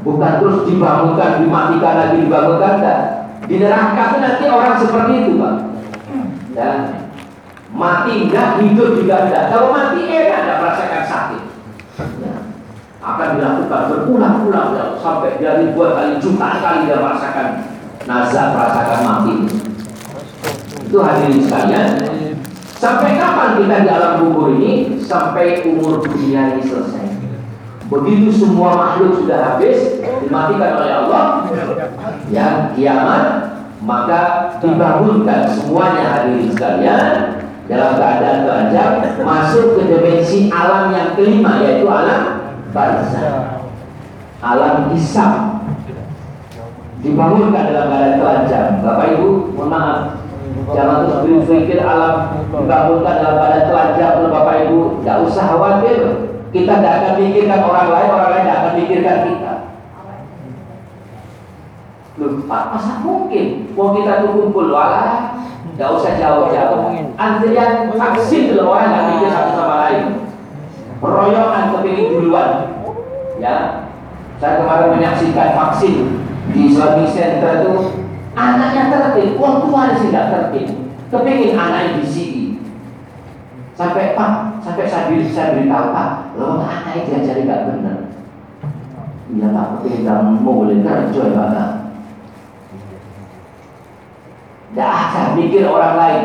bukan 0.08 0.32
terus 0.40 0.58
dibangunkan, 0.64 1.44
dimatikan 1.44 1.96
lagi, 2.00 2.18
dibangunkan 2.24 2.74
enggak. 2.80 3.00
Di 3.48 3.56
neraka 3.60 4.02
itu 4.12 4.18
nanti 4.24 4.44
orang 4.48 4.76
seperti 4.80 5.14
itu, 5.24 5.32
Pak. 5.40 5.56
Ya. 6.56 6.72
Mati 7.76 8.14
enggak, 8.28 8.64
hidup 8.64 8.90
juga 8.96 9.16
enggak. 9.28 9.44
Kalau 9.52 9.76
mati 9.76 10.00
enak 10.08 10.40
enggak 10.48 10.60
merasakan 10.64 11.04
sakit. 11.04 11.44
Ya. 12.24 12.36
Akan 13.04 13.28
dilakukan 13.38 13.82
berulang-ulang 13.92 14.70
ya. 14.76 14.86
sampai 15.00 15.40
dia 15.40 15.60
ribuan 15.60 15.96
kali, 15.96 16.20
jutaan 16.24 16.58
kali 16.60 16.80
dia 16.88 16.98
merasakan 17.04 17.48
nazar, 18.08 18.48
merasakan 18.56 19.00
mati. 19.04 19.34
Itu 20.88 20.98
hadirin 21.04 21.44
sekalian. 21.44 22.17
Sampai 22.78 23.18
kapan 23.18 23.58
kita 23.58 23.76
di 23.82 23.90
alam 23.90 24.14
kubur 24.22 24.54
ini? 24.54 25.02
Sampai 25.02 25.66
umur 25.66 26.06
dunia 26.06 26.54
ini 26.54 26.62
selesai. 26.62 27.10
Begitu 27.90 28.30
semua 28.30 28.78
makhluk 28.78 29.24
sudah 29.24 29.56
habis 29.56 30.04
dimatikan 30.22 30.78
oleh 30.78 30.94
Allah, 30.94 31.48
ya 32.28 32.76
kiamat 32.76 33.24
maka 33.80 34.54
dibangunkan 34.60 35.48
semuanya 35.48 36.04
hadirin 36.20 36.52
sekalian 36.52 37.08
dalam 37.72 37.92
keadaan 37.96 38.44
terancam 38.44 38.90
masuk 39.24 39.80
ke 39.80 39.82
dimensi 39.88 40.52
alam 40.52 40.92
yang 40.92 41.16
kelima 41.16 41.64
yaitu 41.64 41.88
alam 41.88 42.52
barzah, 42.76 43.64
alam 44.44 44.92
hisab 44.92 45.64
dibangunkan 47.00 47.72
dalam 47.72 47.88
keadaan 47.88 48.16
terancam. 48.20 48.66
Bapak 48.84 49.08
Ibu, 49.16 49.30
mohon 49.56 49.70
maaf, 49.72 49.98
jangan 50.74 51.06
terus 51.06 51.46
berpikir 51.48 51.80
alam 51.84 52.44
dibangunkan 52.52 53.16
dalam 53.22 53.36
keadaan 53.40 53.66
terancam 53.70 54.12
oleh 54.20 54.32
Bapak 54.32 54.56
Ibu, 54.68 54.80
tidak 55.02 55.18
usah 55.28 55.44
khawatir. 55.54 56.00
Kita 56.48 56.80
tidak 56.80 56.94
akan 57.04 57.14
pikirkan 57.20 57.60
orang 57.60 57.90
lain, 57.92 58.10
orang 58.10 58.32
lain 58.32 58.44
tidak 58.48 58.58
akan 58.58 58.74
pikirkan 58.80 59.18
kita. 59.28 59.54
Loh, 62.18 62.32
Pak, 62.50 62.64
masa 62.74 62.94
mungkin? 63.06 63.46
Mau 63.78 63.94
kita 63.94 64.26
tuh 64.26 64.32
kumpul, 64.34 64.74
walah, 64.74 65.38
nggak 65.78 65.90
usah 65.94 66.18
jauh-jauh. 66.18 66.90
Antrian 67.14 67.94
vaksin 67.94 68.58
orang 68.58 68.90
nggak 68.90 69.06
pikir 69.14 69.30
satu 69.30 69.52
sama 69.54 69.76
lain. 69.86 70.06
Royongan 70.98 71.78
kepilih 71.78 72.06
duluan. 72.10 72.50
Ya, 73.38 73.86
saya 74.42 74.66
kemarin 74.66 74.98
menyaksikan 74.98 75.54
vaksin 75.54 76.26
di 76.58 76.74
Islamic 76.74 77.14
Center 77.14 77.62
itu 77.62 77.74
anaknya 78.38 78.94
tertib, 78.94 79.42
orang 79.42 79.66
tua 79.66 79.82
sih 79.98 80.14
nggak 80.14 80.30
tertib. 80.30 80.68
Kepingin 81.10 81.58
anaknya 81.58 81.98
di 81.98 82.06
sini. 82.06 82.46
Sampai 83.74 84.14
Pak, 84.14 84.62
sampai 84.62 84.86
saya, 84.86 85.10
saya 85.34 85.58
beritahu 85.58 85.90
Pak, 85.90 86.10
lo 86.38 86.62
anaknya 86.62 87.10
diajari 87.10 87.50
nggak 87.50 87.66
benar. 87.74 87.98
Iya 89.34 89.48
Pak, 89.50 89.66
kepingin 89.82 90.06
kamu 90.06 90.46
boleh 90.46 90.78
kerja 90.86 91.24
ya 91.34 91.46
Pak. 91.50 91.70
Tidak 94.68 94.92
ada 94.94 95.22
mikir 95.34 95.66
orang 95.66 95.96
lain. 95.98 96.24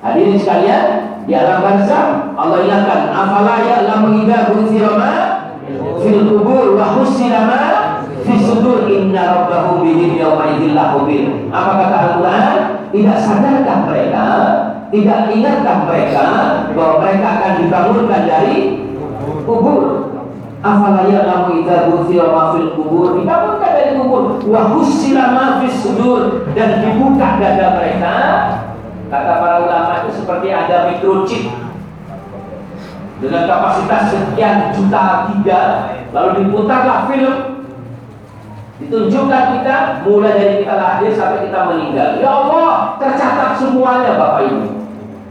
Hadirin 0.00 0.40
sekalian, 0.40 0.84
di 1.28 1.36
alam 1.36 1.60
barzah 1.60 2.32
Allah 2.32 2.64
ingatkan, 2.64 3.12
afala 3.12 3.60
ya'lamu 3.60 4.24
idza 4.24 4.48
bu'thira 4.48 4.96
ma 4.96 5.12
fil 6.00 6.24
kubur 6.24 6.80
wa 6.80 6.96
husila 6.96 7.44
ma 7.44 7.62
fi 8.24 8.34
sudur 8.40 8.88
bihim 8.88 9.12
lahubir. 10.74 11.50
Apa 11.50 11.72
kata 11.78 11.96
Al-Qur'an? 11.96 12.58
Tidak 12.90 13.18
sadarkah 13.18 13.78
mereka? 13.86 14.26
Tidak 14.90 15.20
ingatkah 15.30 15.76
mereka 15.86 16.26
bahwa 16.74 16.94
mereka 17.02 17.26
akan 17.38 17.52
dibangunkan 17.62 18.22
dari 18.26 18.56
kubur? 19.46 19.82
Afala 20.60 21.08
ya'lamu 21.08 21.64
idza 21.64 21.88
bu'thira 21.88 22.36
ma 22.36 22.52
fil 22.52 22.76
kubur 22.76 23.16
dibangunkan 23.16 23.70
dari 23.72 23.96
kubur 23.96 24.44
wa 24.44 24.76
husila 24.76 25.32
ma 25.32 25.64
sudur 25.72 26.52
dan 26.52 26.84
dibuka 26.84 27.40
dada 27.40 27.80
mereka 27.80 28.14
kata 29.08 29.32
para 29.40 29.56
ulama 29.64 29.92
itu 30.04 30.10
seperti 30.20 30.48
ada 30.52 30.92
microchip 30.92 31.48
dengan 33.24 33.42
kapasitas 33.48 34.12
sekian 34.12 34.70
juta 34.76 35.32
giga 35.32 35.62
lalu 36.12 36.44
diputarlah 36.44 37.08
film 37.08 37.49
ditunjukkan 38.80 39.44
kita 39.60 39.76
mulai 40.08 40.32
dari 40.40 40.54
kita 40.64 40.74
lahir 40.80 41.10
sampai 41.12 41.44
kita 41.44 41.68
meninggal. 41.68 42.16
Ya 42.16 42.30
Allah 42.32 42.96
tercatat 42.96 43.60
semuanya 43.60 44.16
Bapak 44.16 44.40
Ibu. 44.48 44.66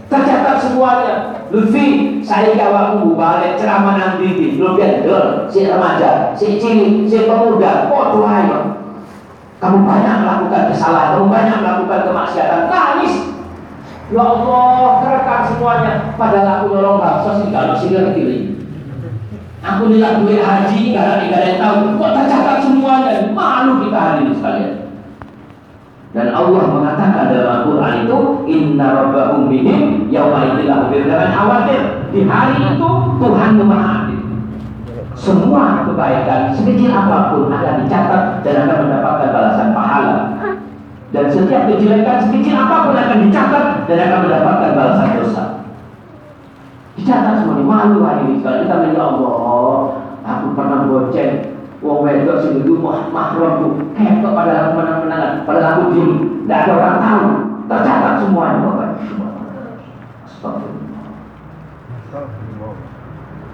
Tercatat 0.09 0.57
semuanya. 0.61 1.13
Lutfi 1.49 2.21
saya 2.21 2.53
kawanku 2.53 3.17
balik 3.17 3.57
ceramah 3.57 3.97
nanti 3.97 4.53
belum 4.53 4.77
gendol 4.77 5.49
si 5.49 5.65
remaja 5.65 6.37
si 6.37 6.61
cilik 6.61 7.09
si 7.09 7.25
pemuda. 7.25 7.89
Oh 7.89 8.21
ayo. 8.21 8.59
Kamu 9.59 9.83
banyak 9.83 10.15
melakukan 10.23 10.71
kesalahan 10.71 11.17
kamu 11.17 11.27
banyak 11.27 11.57
melakukan 11.65 12.01
kemaksiatan. 12.05 12.69
Nangis. 12.69 13.15
Ya 14.09 14.25
Allah, 14.25 15.05
kerekam 15.05 15.41
semuanya. 15.45 15.93
Padahal 16.17 16.65
aku 16.65 16.65
nolong 16.73 16.97
bangsa 16.97 17.29
sih 17.43 17.53
kalau 17.53 17.75
sih 17.77 17.93
ngerti. 17.93 18.58
Aku 19.69 19.91
nilai 19.91 20.25
duit 20.25 20.41
haji, 20.41 20.97
ada 20.97 21.21
nggak 21.21 21.39
ada 21.39 21.47
yang 21.49 21.59
tahu. 21.61 21.77
Kok 22.01 22.11
tercatat 22.17 22.57
semuanya? 22.65 23.13
Malu 23.29 23.73
kita 23.85 23.97
hadirin 23.97 24.33
sekalian. 24.33 24.73
Dan 26.09 26.33
Allah 26.33 26.63
mengatakan 26.73 27.29
dalam 27.29 27.49
Al-Quran 27.61 27.93
itu 28.01 28.19
Inna 28.49 28.97
rabbahum 28.97 29.45
bihim 29.45 30.09
Yawma 30.09 30.57
idilah 30.57 30.89
Jangan 30.89 31.29
khawatir 31.37 31.81
Di 32.09 32.25
hari 32.25 32.57
itu 32.65 32.89
Tuhan 33.21 33.51
memahami 33.61 34.17
Semua 35.13 35.85
kebaikan 35.85 36.49
Sekecil 36.49 36.89
apa 36.89 37.29
pun 37.29 37.53
akan 37.53 37.85
dicatat 37.85 38.41
Dan 38.41 38.65
akan 38.65 38.77
mendapatkan 38.89 39.29
balasan 39.29 39.69
pahala 39.69 40.17
dan 41.09 41.25
setiap 41.25 41.65
kejelekan 41.65 42.21
sekecil 42.21 42.53
apa 42.53 42.85
pun 42.85 42.93
akan 42.93 43.17
dicatat 43.25 43.65
dan 43.89 43.97
akan 43.97 44.19
mendapatkan 44.29 44.71
balasan 44.77 45.09
dosa. 45.17 45.38
Dicatat 46.99 47.47
semuanya 47.47 47.63
malu 47.63 48.03
hari 48.03 48.27
ini 48.27 48.43
kalau 48.43 48.59
kita 48.67 48.75
bilang 48.91 49.23
Allah, 49.23 49.79
aku 50.19 50.45
pernah 50.51 50.83
goceng 50.83 51.59
wong 51.79 52.03
wedok 52.03 52.43
sing 52.43 52.59
itu 52.59 52.75
tuh 52.75 53.71
ketok 53.95 54.33
pada 54.35 54.75
menang-menangan. 54.75 55.47
Pada 55.47 55.61
aku 55.75 55.95
diem. 55.95 56.11
Tidak 56.43 56.59
ada 56.67 56.71
orang 56.75 56.97
tahu. 56.99 57.25
Tercatat 57.69 58.13
semuanya 58.19 58.59
bapak. 58.65 58.89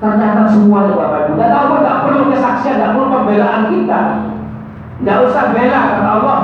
Tercatat 0.01 0.47
semuanya 0.49 0.93
bapak 0.97 1.19
ibu. 1.29 1.33
Dan 1.37 1.51
Allah 1.53 1.77
tidak 1.77 1.99
perlu 2.07 2.23
kesaksian 2.33 2.75
tidak 2.81 2.91
perlu 2.97 3.13
pembelaan 3.13 3.61
kita. 3.69 3.99
Tidak 4.95 5.17
usah 5.29 5.43
bela 5.53 5.79
kata 5.85 6.11
Allah. 6.17 6.39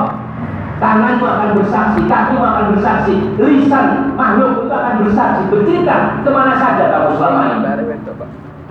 Tanganmu 0.82 1.22
akan 1.22 1.50
bersaksi, 1.62 2.00
kakimu 2.10 2.42
akan 2.42 2.74
bersaksi, 2.74 3.14
lisan 3.38 4.01
makhluk 4.22 4.52
itu 4.62 4.70
akan 4.70 4.94
bersaksi, 5.02 5.42
bercerita 5.50 5.96
ke 6.22 6.30
mana 6.30 6.54
saja 6.54 6.84
kamu 6.94 7.10
selama 7.18 7.42
ini. 7.58 7.94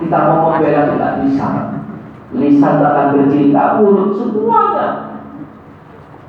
Kita 0.00 0.18
mau 0.24 0.56
membela 0.56 0.82
tidak 0.88 1.12
bisa. 1.22 1.48
Lisan 2.32 2.80
akan 2.80 3.06
bercerita, 3.12 3.76
mulut 3.76 4.16
semuanya 4.16 5.12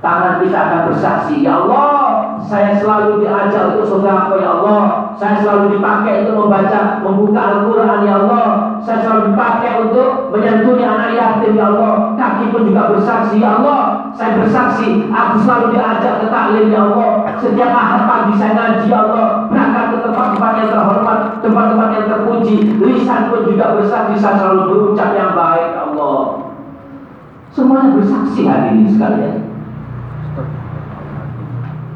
Tangan 0.04 0.44
kita 0.44 0.58
akan 0.68 0.82
bersaksi, 0.92 1.48
Ya 1.48 1.64
Allah, 1.64 2.03
saya 2.44 2.76
selalu 2.76 3.24
diajar 3.24 3.74
untuk 3.74 3.88
saudara 3.88 4.36
ya 4.36 4.60
Allah. 4.60 4.84
Saya 5.16 5.40
selalu 5.40 5.78
dipakai 5.78 6.26
untuk 6.28 6.46
membaca, 6.46 7.00
membuka 7.00 7.42
Al-Quran, 7.42 8.00
Ya 8.04 8.16
Allah. 8.26 8.48
Saya 8.84 8.98
selalu 9.00 9.22
dipakai 9.32 9.72
untuk 9.88 10.10
menyantuni 10.34 10.84
anak 10.84 11.16
yatim, 11.16 11.56
Ya 11.56 11.72
Allah. 11.72 12.18
Kaki 12.20 12.52
pun 12.52 12.68
juga 12.68 12.92
bersaksi, 12.92 13.40
Ya 13.40 13.62
Allah. 13.62 14.12
Saya 14.12 14.42
bersaksi, 14.42 15.08
aku 15.08 15.36
selalu 15.46 15.66
diajak 15.78 16.14
ke 16.20 16.26
taklim, 16.28 16.68
Ya 16.74 16.82
Allah. 16.84 17.12
Setiap 17.40 17.72
ahad 17.72 18.02
pagi 18.10 18.34
saya 18.36 18.52
ngaji, 18.58 18.86
Ya 18.92 19.00
Allah. 19.08 19.28
Berangkat 19.48 19.86
ke 19.88 19.98
tempat-tempat 20.04 20.52
yang 20.60 20.70
terhormat, 20.74 21.20
tempat-tempat 21.40 21.90
yang 21.96 22.06
terpuji. 22.10 22.56
Lisan 22.82 23.22
pun 23.32 23.42
juga 23.48 23.66
bersaksi, 23.80 24.14
saya 24.20 24.36
selalu 24.42 24.62
berucap 24.68 25.10
yang 25.16 25.32
baik, 25.38 25.68
Ya 25.78 25.82
Allah. 25.88 26.20
Semuanya 27.54 27.94
bersaksi 27.94 28.50
hari 28.50 28.68
ini 28.74 28.90
sekalian. 28.90 29.53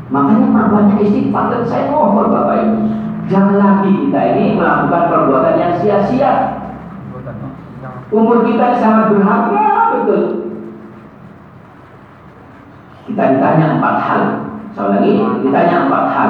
Makanya 0.07 0.47
perbanyak 0.55 1.03
istighfar. 1.03 1.51
Dan 1.51 1.61
saya 1.67 1.91
mohon 1.91 2.31
Bapak 2.31 2.55
Ibu 2.63 2.77
Jangan 3.27 3.59
lagi 3.59 3.91
kita 4.07 4.19
ini 4.35 4.55
melakukan 4.55 5.11
perbuatan 5.11 5.55
yang 5.59 5.73
sia-sia. 5.75 6.63
Umur 8.07 8.47
kita 8.47 8.79
sangat 8.79 9.11
berharga 9.11 9.67
betul. 9.99 10.23
Kita 13.03 13.23
ditanya 13.35 13.65
empat 13.79 13.95
hal. 13.99 14.23
Saya 14.71 14.87
lagi 14.95 15.11
ditanya 15.43 15.91
empat 15.91 16.03
hal. 16.15 16.29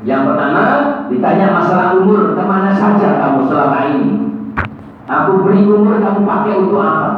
Yang 0.00 0.22
pertama 0.32 0.62
ditanya 1.12 1.52
masalah 1.52 1.92
umur 1.92 2.32
Ke 2.32 2.40
mana 2.40 2.72
saja 2.72 3.20
kamu 3.20 3.52
selama 3.52 3.78
ini? 3.92 4.10
Aku 5.10 5.42
beri 5.42 5.66
umur 5.66 5.98
kamu 5.98 6.22
pakai 6.22 6.54
untuk 6.54 6.78
apa? 6.86 7.10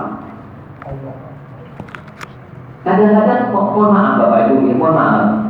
Kadang-kadang 2.83 3.53
mohon 3.53 3.95
maaf 3.95 4.17
Bapak 4.17 4.49
Ibu, 4.49 4.75
mohon 4.81 4.97
maaf. 4.97 5.42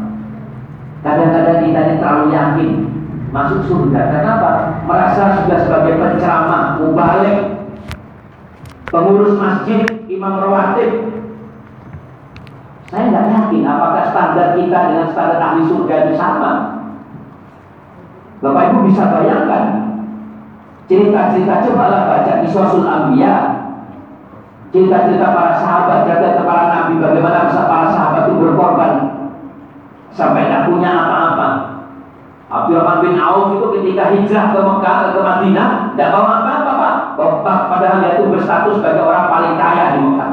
Kadang-kadang 1.02 1.66
kita 1.66 1.80
ini 1.82 1.94
terlalu 1.98 2.26
yakin 2.30 2.70
masuk 3.34 3.60
surga. 3.66 4.00
Kenapa? 4.14 4.50
Merasa 4.86 5.42
sudah 5.42 5.58
sebagai 5.66 5.98
penceramah, 5.98 6.78
mubalik, 6.78 7.38
pengurus 8.86 9.34
masjid, 9.34 9.82
imam 10.06 10.38
rawatib. 10.38 11.10
Saya 12.86 13.08
nggak 13.08 13.28
yakin 13.34 13.62
apakah 13.66 14.04
standar 14.14 14.48
kita 14.54 14.78
dengan 14.92 15.06
standar 15.10 15.40
ahli 15.42 15.62
surga 15.66 15.94
itu 16.06 16.14
sama. 16.14 16.52
Bapak 18.42 18.74
Ibu 18.74 18.78
bisa 18.90 19.06
bayangkan 19.10 19.64
cerita-cerita 20.90 21.66
cobalah 21.66 22.10
baca 22.10 22.32
di 22.42 22.46
Suasul 22.50 22.84
Ambiya 22.84 23.62
cerita-cerita 24.72 25.36
para 25.36 25.52
sahabat, 25.60 26.08
cerita 26.08 26.42
para 26.48 26.64
nabi, 26.72 26.96
bagaimana 26.96 27.52
para 27.52 27.92
sahabat 27.92 28.22
itu 28.24 28.40
berkorban 28.40 29.11
sampai 30.12 30.48
tidak 30.48 30.68
punya 30.68 30.90
apa-apa. 30.92 31.48
Abdurrahman 32.52 33.00
bin 33.00 33.16
Auf 33.16 33.56
itu 33.56 33.66
ketika 33.80 34.12
hijrah 34.12 34.52
ke 34.52 34.60
Mekah 34.60 34.96
ke 35.16 35.20
Madinah 35.24 35.68
tidak 35.96 36.12
bawa 36.12 36.32
apa-apa 36.44 36.72
pak. 36.76 36.96
Bapak 37.16 37.58
padahal 37.72 38.00
dia 38.04 38.20
itu 38.20 38.28
berstatus 38.28 38.76
sebagai 38.76 39.08
orang 39.08 39.32
paling 39.32 39.54
kaya 39.56 39.96
di 39.96 40.00
Mekah. 40.04 40.32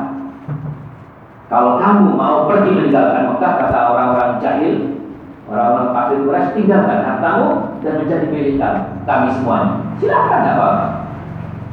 Kalau 1.50 1.82
kamu 1.82 2.14
mau 2.14 2.46
pergi 2.46 2.76
meninggalkan 2.76 3.34
Mekah 3.34 3.52
kata 3.56 3.80
orang-orang 3.96 4.38
jahil, 4.44 5.00
orang-orang 5.48 5.90
kafir 5.96 6.18
Quraisy 6.28 6.52
tinggalkan 6.60 7.00
hartamu 7.08 7.48
dan 7.82 7.94
menjadi 8.04 8.26
milik 8.28 8.56
kami, 8.60 8.82
kami 9.08 9.28
semuanya. 9.34 9.74
Silakan 9.98 10.40
tidak 10.44 10.56
apa-apa. 10.60 10.88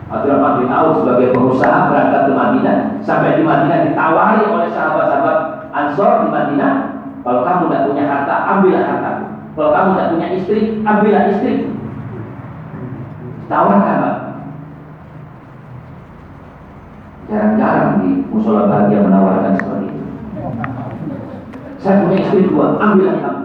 Abdurrahman 0.07 0.55
bin 0.62 0.71
Auf 0.71 1.03
sebagai 1.03 1.35
pengusaha 1.35 1.90
berangkat 1.90 2.23
ke 2.31 2.33
Madinah 2.38 2.79
sampai 3.03 3.35
di 3.35 3.42
Madinah 3.42 3.79
ditawari 3.90 4.47
oleh 4.47 4.71
sahabat-sahabat 4.71 5.38
Ansor 5.75 6.12
di 6.23 6.29
Madinah 6.31 6.95
kalau 7.26 7.42
kamu 7.42 7.62
tidak 7.66 7.84
punya 7.90 8.04
harta 8.06 8.34
ambillah 8.54 8.84
harta 8.86 9.10
kalau 9.58 9.70
kamu 9.74 9.88
tidak 9.90 10.10
punya 10.14 10.26
istri 10.38 10.58
ambillah 10.86 11.22
istri 11.34 11.52
tawarkan 13.50 13.98
Pak 13.98 14.14
jarang-jarang 17.26 18.06
di 18.06 18.22
musola 18.30 18.70
bahagia 18.70 19.02
menawarkan 19.02 19.58
seperti 19.58 19.86
itu. 19.90 20.04
Saya 21.82 22.06
punya 22.06 22.18
istri 22.22 22.46
dua 22.46 22.78
ambillah 22.78 23.18
kamu. 23.18 23.42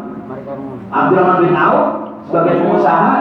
Abdurrahman 0.94 1.42
bin 1.50 1.58
Auf 1.58 1.82
sebagai 2.30 2.62
pengusaha. 2.62 3.14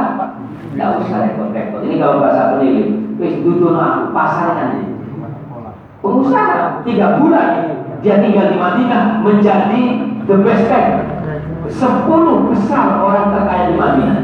Tidak 0.70 1.02
usah 1.02 1.18
repot-repot. 1.26 1.82
Ini 1.82 1.98
kalau 1.98 2.22
bahasa 2.22 2.54
penilik 2.54 3.18
wis 3.18 3.42
aku 3.42 4.12
pasarnya 4.14 4.86
pengusaha 6.00 6.80
tiga 6.86 7.20
bulan 7.20 7.48
dia 8.00 8.22
tinggal 8.24 8.54
di 8.54 8.56
Madinah 8.56 9.20
menjadi 9.20 10.09
the 10.30 10.36
best 10.46 10.64
man 10.70 10.86
sepuluh 11.66 12.54
besar 12.54 13.02
orang 13.02 13.34
terkaya 13.34 13.74
di 13.74 13.76
Madinah 13.76 14.18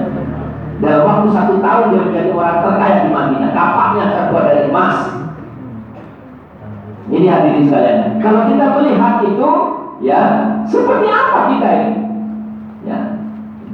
dalam 0.79 1.03
waktu 1.03 1.29
satu 1.35 1.55
tahun 1.59 1.85
dia 1.91 2.01
menjadi 2.07 2.31
orang 2.31 2.59
terkaya 2.63 2.97
di 3.03 3.11
Madinah 3.11 3.51
kapaknya 3.51 4.05
terbuat 4.15 4.45
dari 4.47 4.63
emas 4.71 4.97
ini 7.11 7.27
hadirin 7.27 7.67
sekalian 7.67 7.99
kalau 8.23 8.47
kita 8.47 8.65
melihat 8.79 9.15
itu 9.27 9.51
ya 9.99 10.21
seperti 10.67 11.07
apa 11.11 11.39
kita 11.51 11.69
ini 11.75 11.95
ya 12.87 12.99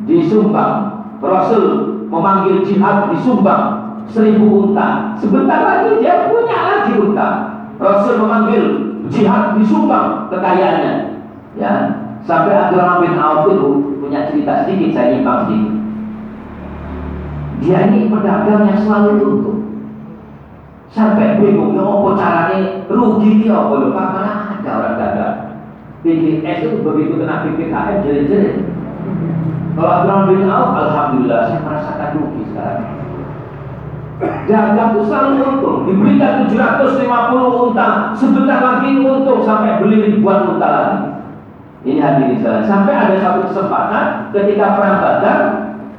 disumbang 0.09 1.05
Rasul 1.23 1.65
memanggil 2.11 2.67
jihad 2.67 3.09
disumbang 3.15 3.95
seribu 4.11 4.69
unta. 4.69 5.15
Sebentar 5.17 5.63
lagi 5.63 6.03
dia 6.03 6.27
punya 6.27 6.59
lagi 6.59 6.93
unta. 6.99 7.29
Rasul 7.79 8.21
memanggil 8.21 8.65
jihad 9.09 9.57
disumbang 9.57 10.29
kekayaannya. 10.29 10.95
Ya, 11.57 12.02
sampai 12.23 12.55
Abdurrahman 12.55 13.03
bin 13.03 13.19
Auf 13.19 13.51
itu 13.51 13.71
punya 13.99 14.31
cerita 14.31 14.63
sedikit 14.63 14.91
saya 14.95 15.07
nyimpang 15.15 15.39
sedikit. 15.47 15.75
Dia 17.63 17.79
ini 17.91 18.11
pedagang 18.11 18.67
yang 18.67 18.81
selalu 18.83 19.11
untung. 19.23 19.61
Sampai 20.93 21.41
bingung, 21.41 21.79
apa 21.79 22.11
caranya 22.21 22.85
rugi 22.91 23.41
dia 23.41 23.57
apa 23.57 23.75
lho, 23.81 23.89
mana 23.97 24.61
ada 24.61 24.71
orang 24.77 24.99
dagang. 24.99 25.39
Es 26.03 26.59
itu 26.67 26.83
begitu 26.83 27.15
kena 27.17 27.47
PPKM 27.47 28.03
jerit-jerit. 28.03 28.57
Kalau 29.73 29.89
Abdurrahman 29.89 30.29
bin 30.29 30.51
Auf, 30.51 30.75
Alhamdulillah 30.77 31.49
saya 31.49 31.61
merasakan 31.65 32.19
rugi 32.19 32.43
sekarang. 32.53 32.81
Dagang 34.51 34.91
itu 34.93 35.01
selalu 35.07 35.31
untung. 35.41 35.79
Diberikan 35.89 36.51
750 36.51 37.09
unta, 37.71 38.13
sebentar 38.13 38.61
lagi 38.61 39.01
untung 39.01 39.41
sampai 39.47 39.81
beli 39.81 40.13
ribuan 40.13 40.59
unta 40.59 40.69
lagi. 40.69 41.12
Ini 41.83 41.99
hadirin 41.99 42.39
sekalian. 42.39 42.65
Sampai 42.71 42.95
ada 42.95 43.17
satu 43.19 43.51
kesempatan 43.51 44.31
ketika 44.31 44.79
perang 44.79 45.03
Badar, 45.03 45.39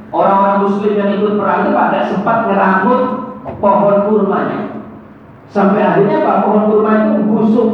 orang-orang 0.08 0.64
Muslim 0.64 0.92
yang 0.96 1.10
ikut 1.20 1.36
perang 1.36 1.68
itu 1.68 1.70
pada 1.76 1.98
sempat 2.08 2.36
ngerangkut 2.48 3.02
pohon 3.60 3.96
kurmanya. 4.08 4.80
Sampai 5.52 5.84
akhirnya 5.84 6.24
pak 6.24 6.48
pohon 6.48 6.72
kurma 6.72 6.90
itu 7.04 7.20
busuk. 7.28 7.70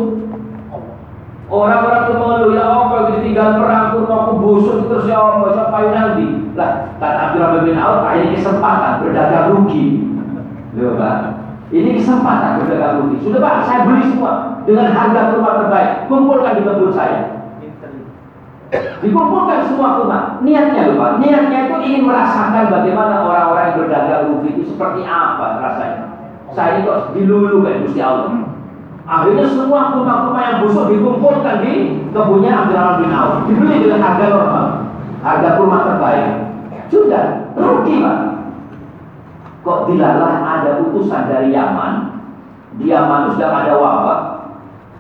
Orang-orang 1.50 2.06
itu 2.06 2.12
mengeluh 2.14 2.50
ya 2.54 2.64
Allah 2.66 3.00
ditinggal 3.14 3.48
perang 3.62 3.86
kurma 3.94 4.34
busuk 4.42 4.90
terus 4.90 5.06
ya 5.06 5.18
Allah 5.18 5.70
yang 5.78 5.94
nanti? 5.94 6.26
Lah 6.58 6.98
kata 6.98 7.18
Abdurrahman 7.30 7.62
bin 7.62 7.78
Auf 7.78 8.02
akhirnya 8.02 8.34
kesempatan 8.34 9.06
berdagang 9.06 9.54
rugi 9.54 10.02
Loh 10.74 10.94
Pak, 10.94 11.14
ini 11.74 11.98
kesempatan 11.98 12.62
berdagang 12.62 12.94
rugi. 13.02 13.16
Sudah 13.26 13.42
Pak, 13.42 13.54
saya 13.66 13.86
beli 13.86 14.06
semua 14.06 14.62
dengan 14.66 14.94
harga 14.94 15.34
kurma 15.34 15.62
terbaik. 15.62 15.90
Kumpulkan 16.06 16.58
di 16.58 16.62
kebun 16.62 16.90
saya. 16.94 17.39
Dikumpulkan 19.00 19.66
semua 19.66 19.98
kurma. 19.98 20.20
Niatnya 20.46 20.94
loh 20.94 20.96
Pak, 21.00 21.10
niatnya 21.18 21.58
itu 21.66 21.76
ingin 21.82 22.02
merasakan 22.06 22.70
bagaimana 22.70 23.26
orang-orang 23.26 23.64
yang 23.66 23.78
berdagang 23.82 24.22
rugi 24.30 24.48
itu 24.54 24.62
seperti 24.70 25.02
apa 25.02 25.58
rasanya. 25.58 26.00
Saya 26.54 26.78
ini 26.78 26.86
kok 26.86 27.14
dilulu 27.14 27.66
kayak 27.66 27.82
Gusti 27.86 28.00
Allah. 28.02 28.46
Akhirnya 29.10 29.46
semua 29.50 29.90
kurma-kurma 29.90 30.40
yang 30.46 30.58
busuk 30.62 30.86
dikumpulkan 30.86 31.66
di 31.66 31.98
kebunnya 32.14 32.52
Abdurrahman 32.54 32.96
bin 33.02 33.10
Auf. 33.10 33.42
Dibeli 33.50 33.76
dengan 33.82 34.06
harga 34.06 34.26
normal, 34.30 34.66
harga 35.26 35.48
kurma 35.58 35.78
terbaik. 35.82 36.26
Sudah 36.90 37.24
rugi 37.58 37.94
Pak 38.02 38.18
kok 39.60 39.92
dilalah 39.92 40.40
ada 40.40 40.80
utusan 40.80 41.28
dari 41.28 41.52
Yaman 41.52 42.16
di 42.80 42.88
Yaman 42.88 43.36
sudah 43.36 43.50
ada 43.52 43.72
wabah 43.76 44.20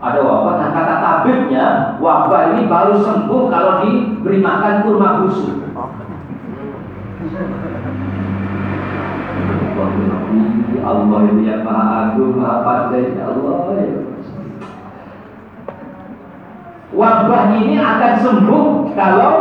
ada 0.00 0.20
wabah 0.24 0.54
dan 0.56 0.70
kata 0.72 0.94
tabibnya 1.04 1.64
wabah 2.00 2.56
ini 2.56 2.64
baru 2.64 2.96
sembuh 3.04 3.52
kalau 3.52 3.84
diberi 3.84 4.40
makan 4.40 4.74
kurma 4.80 5.08
busuk 5.24 5.60
Allah 10.80 11.20
itu 11.28 11.42
yang 11.44 11.62
maha 11.62 12.12
agung, 12.12 12.40
maha 12.40 12.64
pandai 12.64 13.12
Allah 13.20 13.76
ya. 13.76 14.00
Wabah 16.90 17.42
ini 17.60 17.76
akan 17.78 18.14
sembuh 18.18 18.66
kalau 18.96 19.34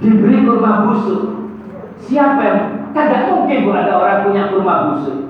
diberi 0.00 0.42
kurma 0.48 0.88
busuk. 0.88 1.52
Siapa 2.00 2.40
yang 2.40 2.60
kan 2.96 3.28
mungkin 3.28 3.68
ada 3.76 3.92
orang 4.00 4.24
punya 4.24 4.48
kurma 4.48 4.74
busuk. 4.92 5.27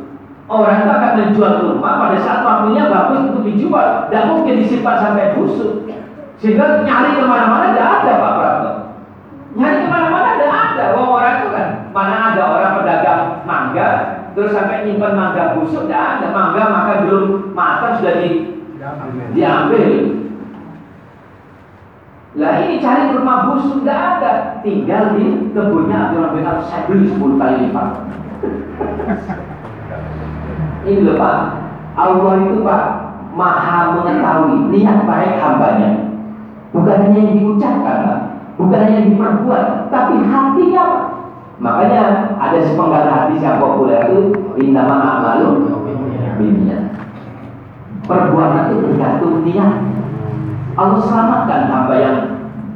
Orang 0.48 0.80
itu 0.80 0.88
akan 0.88 1.12
menjual 1.20 1.52
kurma 1.60 2.00
pada 2.00 2.16
saat 2.24 2.40
waktunya 2.40 2.88
bagus 2.88 3.20
untuk 3.28 3.44
dijual. 3.44 4.08
Tidak 4.08 4.24
mungkin 4.32 4.64
disimpan 4.64 4.96
sampai 4.96 5.36
busuk. 5.36 5.84
Sehingga 6.40 6.88
nyari 6.88 7.20
ke 7.20 7.24
mana-mana 7.28 7.76
tidak 7.76 7.88
ada 8.00 8.12
Pak 8.16 8.32
Prato. 8.40 8.70
Nyari 9.60 9.76
ke 9.84 9.88
mana-mana 9.92 10.40
tidak 10.40 10.52
ada. 10.56 10.84
Wong 10.96 11.08
orang 11.12 11.34
itu 11.36 11.48
kan 11.52 11.66
mana 11.92 12.16
ada 12.32 12.42
orang 12.48 12.72
pedagang 12.80 13.22
mangga 13.44 13.90
terus 14.32 14.54
sampai 14.56 14.88
nyimpan 14.88 15.12
mangga 15.12 15.52
busuk 15.60 15.84
tidak 15.84 16.16
ada. 16.16 16.26
Mangga 16.32 16.62
maka 16.72 17.04
belum 17.04 17.52
matang 17.52 18.00
sudah 18.00 18.14
di, 18.16 18.30
Diambil. 19.36 19.92
Lah 22.40 22.54
ini 22.64 22.80
cari 22.80 23.12
rumah 23.12 23.52
busuk 23.52 23.84
tidak 23.84 24.00
ada. 24.16 24.32
Tinggal 24.64 25.12
di 25.12 25.52
kebunnya 25.52 26.16
bin 26.16 26.48
Auf 26.48 26.72
saya 26.72 26.88
beli 26.88 27.12
10 27.12 27.36
kali 27.36 27.68
lipat. 27.68 27.88
Ini 30.88 31.04
loh 31.04 31.20
Pak, 31.20 31.36
Allah 32.00 32.32
itu 32.48 32.64
Pak 32.64 32.84
maha 33.36 33.92
mengetahui 34.00 34.72
niat 34.72 35.04
baik 35.04 35.36
hambanya. 35.36 36.16
Bukan 36.72 36.96
hanya 37.04 37.20
yang 37.20 37.36
diucapkan 37.36 37.96
Pak, 38.08 38.18
bukan 38.56 38.80
hanya 38.88 38.96
yang 39.04 39.08
diperbuat, 39.12 39.64
tapi 39.92 40.14
hatinya 40.24 40.82
Pak. 40.88 41.04
Makanya 41.58 42.02
ada 42.38 42.58
sepenggal 42.62 43.04
hadis 43.04 43.42
yang 43.42 43.58
populer 43.60 44.00
itu 44.08 44.30
Indama 44.62 45.20
amalu 45.20 45.68
biniat. 46.40 46.96
Perbuatan 48.08 48.72
itu 48.72 48.76
tergantung 48.88 49.44
niat. 49.44 49.72
Allah 50.78 51.00
selamatkan 51.02 51.68
hamba 51.68 51.94
yang 51.98 52.16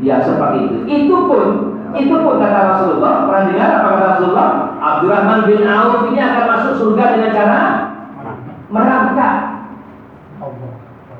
yang 0.03 0.21
seperti 0.21 0.67
itu. 0.67 0.79
Itu 0.85 1.17
pun, 1.31 1.47
itu 1.95 2.11
pun 2.13 2.43
kata 2.43 2.61
Rasulullah. 2.75 3.31
Pernah 3.31 3.45
dengar 3.49 3.69
apa 3.71 3.89
kata 3.89 4.07
Rasulullah? 4.19 4.51
Abdurrahman 4.83 5.41
bin 5.47 5.63
Auf 5.63 6.11
ini 6.11 6.19
akan 6.19 6.45
masuk 6.51 6.75
surga 6.75 7.05
dengan 7.15 7.31
cara 7.31 7.61
merangkak. 8.73 9.37
Allah. 10.41 10.73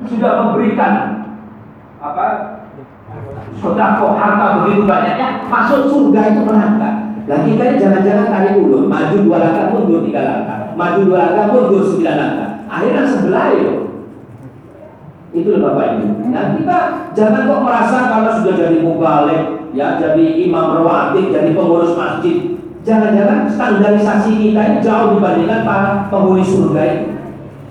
Sudah 0.09 0.31
memberikan 0.43 0.93
apa? 2.01 2.25
Sodako 3.61 4.17
harta 4.17 4.65
begitu 4.65 4.89
banyaknya 4.89 5.45
masuk 5.47 5.87
surga 5.87 6.21
itu 6.33 6.41
merangkak. 6.43 6.93
Lah 7.23 7.39
kita 7.47 7.63
ini 7.63 7.79
jangan-jangan 7.79 8.27
tarik 8.27 8.59
ulur, 8.59 8.89
maju 8.91 9.15
dua 9.23 9.37
langkah 9.39 9.71
mundur 9.71 10.03
tiga 10.03 10.27
langkah, 10.27 10.75
maju 10.75 10.99
dua 11.07 11.17
langkah 11.31 11.45
mundur 11.55 11.81
sembilan 11.87 12.15
langkah. 12.19 12.49
Akhirnya 12.67 13.03
sebelah 13.07 13.45
itu. 13.55 13.73
Itu 15.31 15.49
loh 15.55 15.71
Bapak 15.71 16.03
Ibu. 16.03 16.29
Nah 16.35 16.57
kita 16.59 16.77
jangan 17.15 17.47
kok 17.47 17.63
merasa 17.63 17.97
karena 18.11 18.31
sudah 18.35 18.53
jadi 18.59 18.77
mubalik, 18.83 19.43
ya 19.71 19.95
jadi 20.01 20.25
imam 20.49 20.83
rawatib, 20.83 21.31
jadi 21.31 21.55
pengurus 21.55 21.95
masjid. 21.95 22.59
Jangan-jangan 22.83 23.47
standarisasi 23.47 24.31
kita 24.43 24.59
ini 24.59 24.77
jauh 24.83 25.15
dibandingkan 25.15 25.63
para 25.63 26.11
penghuni 26.11 26.43
surga 26.43 26.81
itu. 26.91 27.12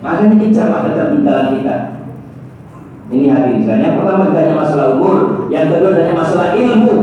Maka 0.02 0.26
ketinggalan 0.26 1.46
kita. 1.62 1.76
Ini 3.12 3.28
sekalian. 3.62 3.84
Yang 3.86 3.96
pertama 4.02 4.22
ditanya 4.32 4.54
masalah 4.56 4.86
umur, 4.98 5.46
yang 5.52 5.68
kedua 5.70 5.94
ditanya 5.94 6.16
masalah 6.16 6.48
ilmu. 6.58 6.98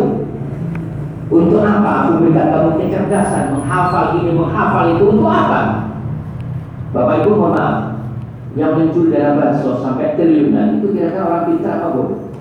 Untuk 1.29 1.61
apa 1.61 2.09
aku 2.09 2.25
berikan 2.25 2.49
kamu 2.49 2.81
kecerdasan, 2.81 3.53
menghafal 3.53 4.17
ini, 4.17 4.33
menghafal 4.33 4.97
itu 4.97 5.13
untuk 5.13 5.29
apa? 5.29 5.93
Bapak 6.89 7.21
Ibu 7.21 7.37
mohon 7.37 7.53
maaf, 7.53 7.75
yang 8.57 8.73
mencuri 8.73 9.13
dana 9.13 9.37
bansos 9.37 9.77
sampai 9.85 10.17
triliunan 10.17 10.81
itu 10.81 10.89
kira-kira 10.89 11.29
orang 11.29 11.45
pintar 11.45 11.77
apa 11.77 11.87
bodoh? 11.93 12.33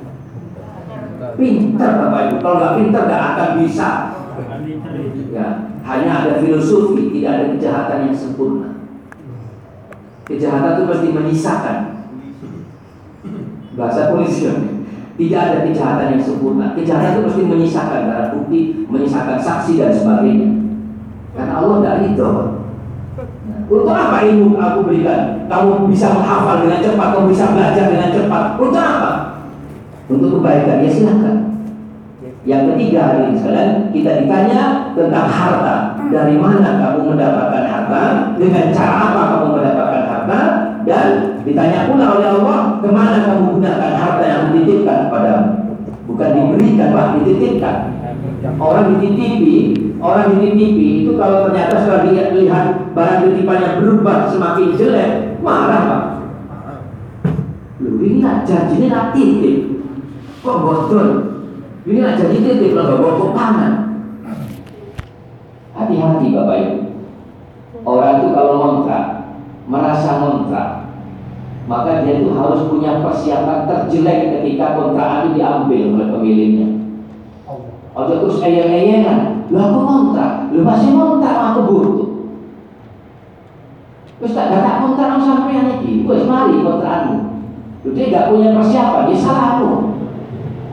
Pintar 1.37 1.91
Bapak 2.01 2.21
Ibu, 2.33 2.37
kalau 2.41 2.57
nggak 2.57 2.77
pintar 2.81 3.03
nggak 3.05 3.25
akan 3.37 3.51
bisa. 3.61 3.91
Ya, 5.29 5.47
hanya 5.85 6.11
ada 6.25 6.41
filosofi, 6.41 7.13
tidak 7.13 7.31
ada 7.37 7.45
kejahatan 7.53 8.09
yang 8.09 8.17
sempurna. 8.17 8.78
Kejahatan 10.29 10.77
itu 10.77 10.85
mesti 10.85 11.09
menyisakan. 11.09 11.77
Bahasa 13.73 14.13
polisi 14.13 14.45
tidak 15.19 15.41
ada 15.51 15.59
kejahatan 15.67 16.15
yang 16.15 16.23
sempurna. 16.23 16.77
Kejahatan 16.77 17.17
itu 17.17 17.23
mesti 17.27 17.43
menyisakan 17.49 18.01
barang 18.07 18.31
bukti, 18.37 18.61
menyisakan 18.87 19.41
saksi 19.41 19.73
dan 19.81 19.91
sebagainya. 19.91 20.49
Karena 21.35 21.53
Allah 21.59 21.77
tidak 21.83 21.97
itu. 22.15 22.31
Untuk 23.69 23.93
apa 23.93 24.25
ilmu 24.25 24.57
aku 24.57 24.79
berikan? 24.89 25.45
Kamu 25.49 25.91
bisa 25.93 26.15
menghafal 26.15 26.65
dengan 26.65 26.81
cepat, 26.81 27.09
kamu 27.13 27.27
bisa 27.29 27.45
belajar 27.53 27.85
dengan 27.93 28.09
cepat. 28.13 28.45
Untuk 28.57 28.81
apa? 28.81 29.13
Untuk 30.09 30.29
kebaikan. 30.41 30.85
Ya 30.85 30.91
silahkan. 30.93 31.37
Yang 32.49 32.63
ketiga 32.73 33.01
hari 33.13 33.21
ini 33.29 33.35
sekalian 33.37 33.71
kita 33.93 34.11
ditanya 34.25 34.61
tentang 34.97 35.27
harta. 35.29 35.77
Dari 36.09 36.41
mana 36.41 36.81
kamu 36.81 37.13
mendapatkan 37.13 37.65
harta? 37.69 38.03
Dengan 38.41 38.73
cara 38.73 38.97
apa 39.13 39.21
kamu 39.37 39.47
mendapatkan? 39.53 39.78
Dan 40.89 41.45
ditanya 41.45 41.93
pula 41.93 42.17
oleh 42.17 42.29
Allah 42.41 42.81
ke 42.81 42.89
mana 42.89 43.29
kamu 43.29 43.61
gunakan 43.61 43.93
harta 43.93 44.25
yang 44.25 44.45
dititipkan 44.57 45.13
padamu? 45.13 45.77
Bukan 46.09 46.29
diberikan, 46.33 46.97
pak, 46.97 47.07
dititipkan. 47.21 47.77
Orang 48.57 48.97
dititipi, 48.97 49.77
orang 50.01 50.33
dititipi 50.33 51.05
itu 51.05 51.13
kalau 51.21 51.45
ternyata 51.45 51.85
setelah 51.85 52.09
dia 52.09 52.33
lihat 52.33 52.97
barang 52.97 53.21
titipannya 53.29 53.85
berubah 53.85 54.33
semakin 54.33 54.79
jelek, 54.81 55.11
marah 55.45 55.83
pak. 55.85 56.03
Lu 57.85 58.01
ini 58.01 58.25
nak 58.25 58.49
janji 58.49 58.81
ini 58.81 58.89
nak 58.89 59.13
titip, 59.13 59.85
kok 60.41 60.59
bocor? 60.65 61.07
Ini 61.85 61.99
nak 62.01 62.17
janji 62.17 62.41
titip 62.41 62.73
lah 62.73 62.97
bawa 62.97 63.21
kok 63.21 63.33
pangan. 63.37 63.73
Hati-hati 65.77 66.27
bapak 66.33 66.57
ibu. 66.65 66.77
Orang 67.87 68.15
itu 68.19 68.29
kalau 68.35 68.55
ngontrak, 68.59 69.18
merasa 69.69 70.25
ngontrak, 70.25 70.69
maka 71.69 72.01
dia 72.03 72.25
itu 72.25 72.33
harus 72.33 72.65
punya 72.73 73.05
persiapan 73.05 73.69
terjelek 73.69 74.41
ketika 74.41 74.73
kontrakan 74.73 75.29
itu 75.29 75.31
diambil 75.37 75.83
oleh 75.95 76.09
pemiliknya. 76.09 76.69
Ojo 77.93 78.15
terus 78.25 78.41
eyang-eyangan, 78.41 79.51
lu 79.53 79.59
aku 79.61 79.79
ngontrak, 79.85 80.49
lu 80.51 80.65
masih 80.65 80.97
ngontrak 80.97 81.37
aku 81.53 81.61
butuh. 81.69 82.09
Terus 84.19 84.35
tak 84.35 84.51
kata 84.51 84.83
kontrak 84.83 85.21
sampai 85.23 85.79
iki, 85.79 86.03
wes 86.09 86.27
mari 86.27 86.65
kontrakanmu. 86.65 87.39
Lu 87.87 87.95
dia 87.95 88.11
gak 88.11 88.35
punya 88.35 88.51
persiapan, 88.57 89.15
salahmu. 89.15 89.71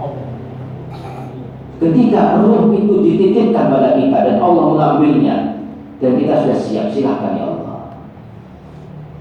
Allah. 0.01 0.25
Ketika 1.77 2.41
ruh 2.41 2.73
itu 2.73 2.93
dititipkan 3.05 3.69
pada 3.69 3.99
kita 3.99 4.17
dan 4.25 4.37
Allah 4.41 4.63
mengambilnya 4.73 5.35
dan 6.01 6.11
kita 6.17 6.33
sudah 6.41 6.57
siap, 6.57 6.85
silakan 6.89 7.37
ya 7.37 7.43
Allah. 7.45 7.54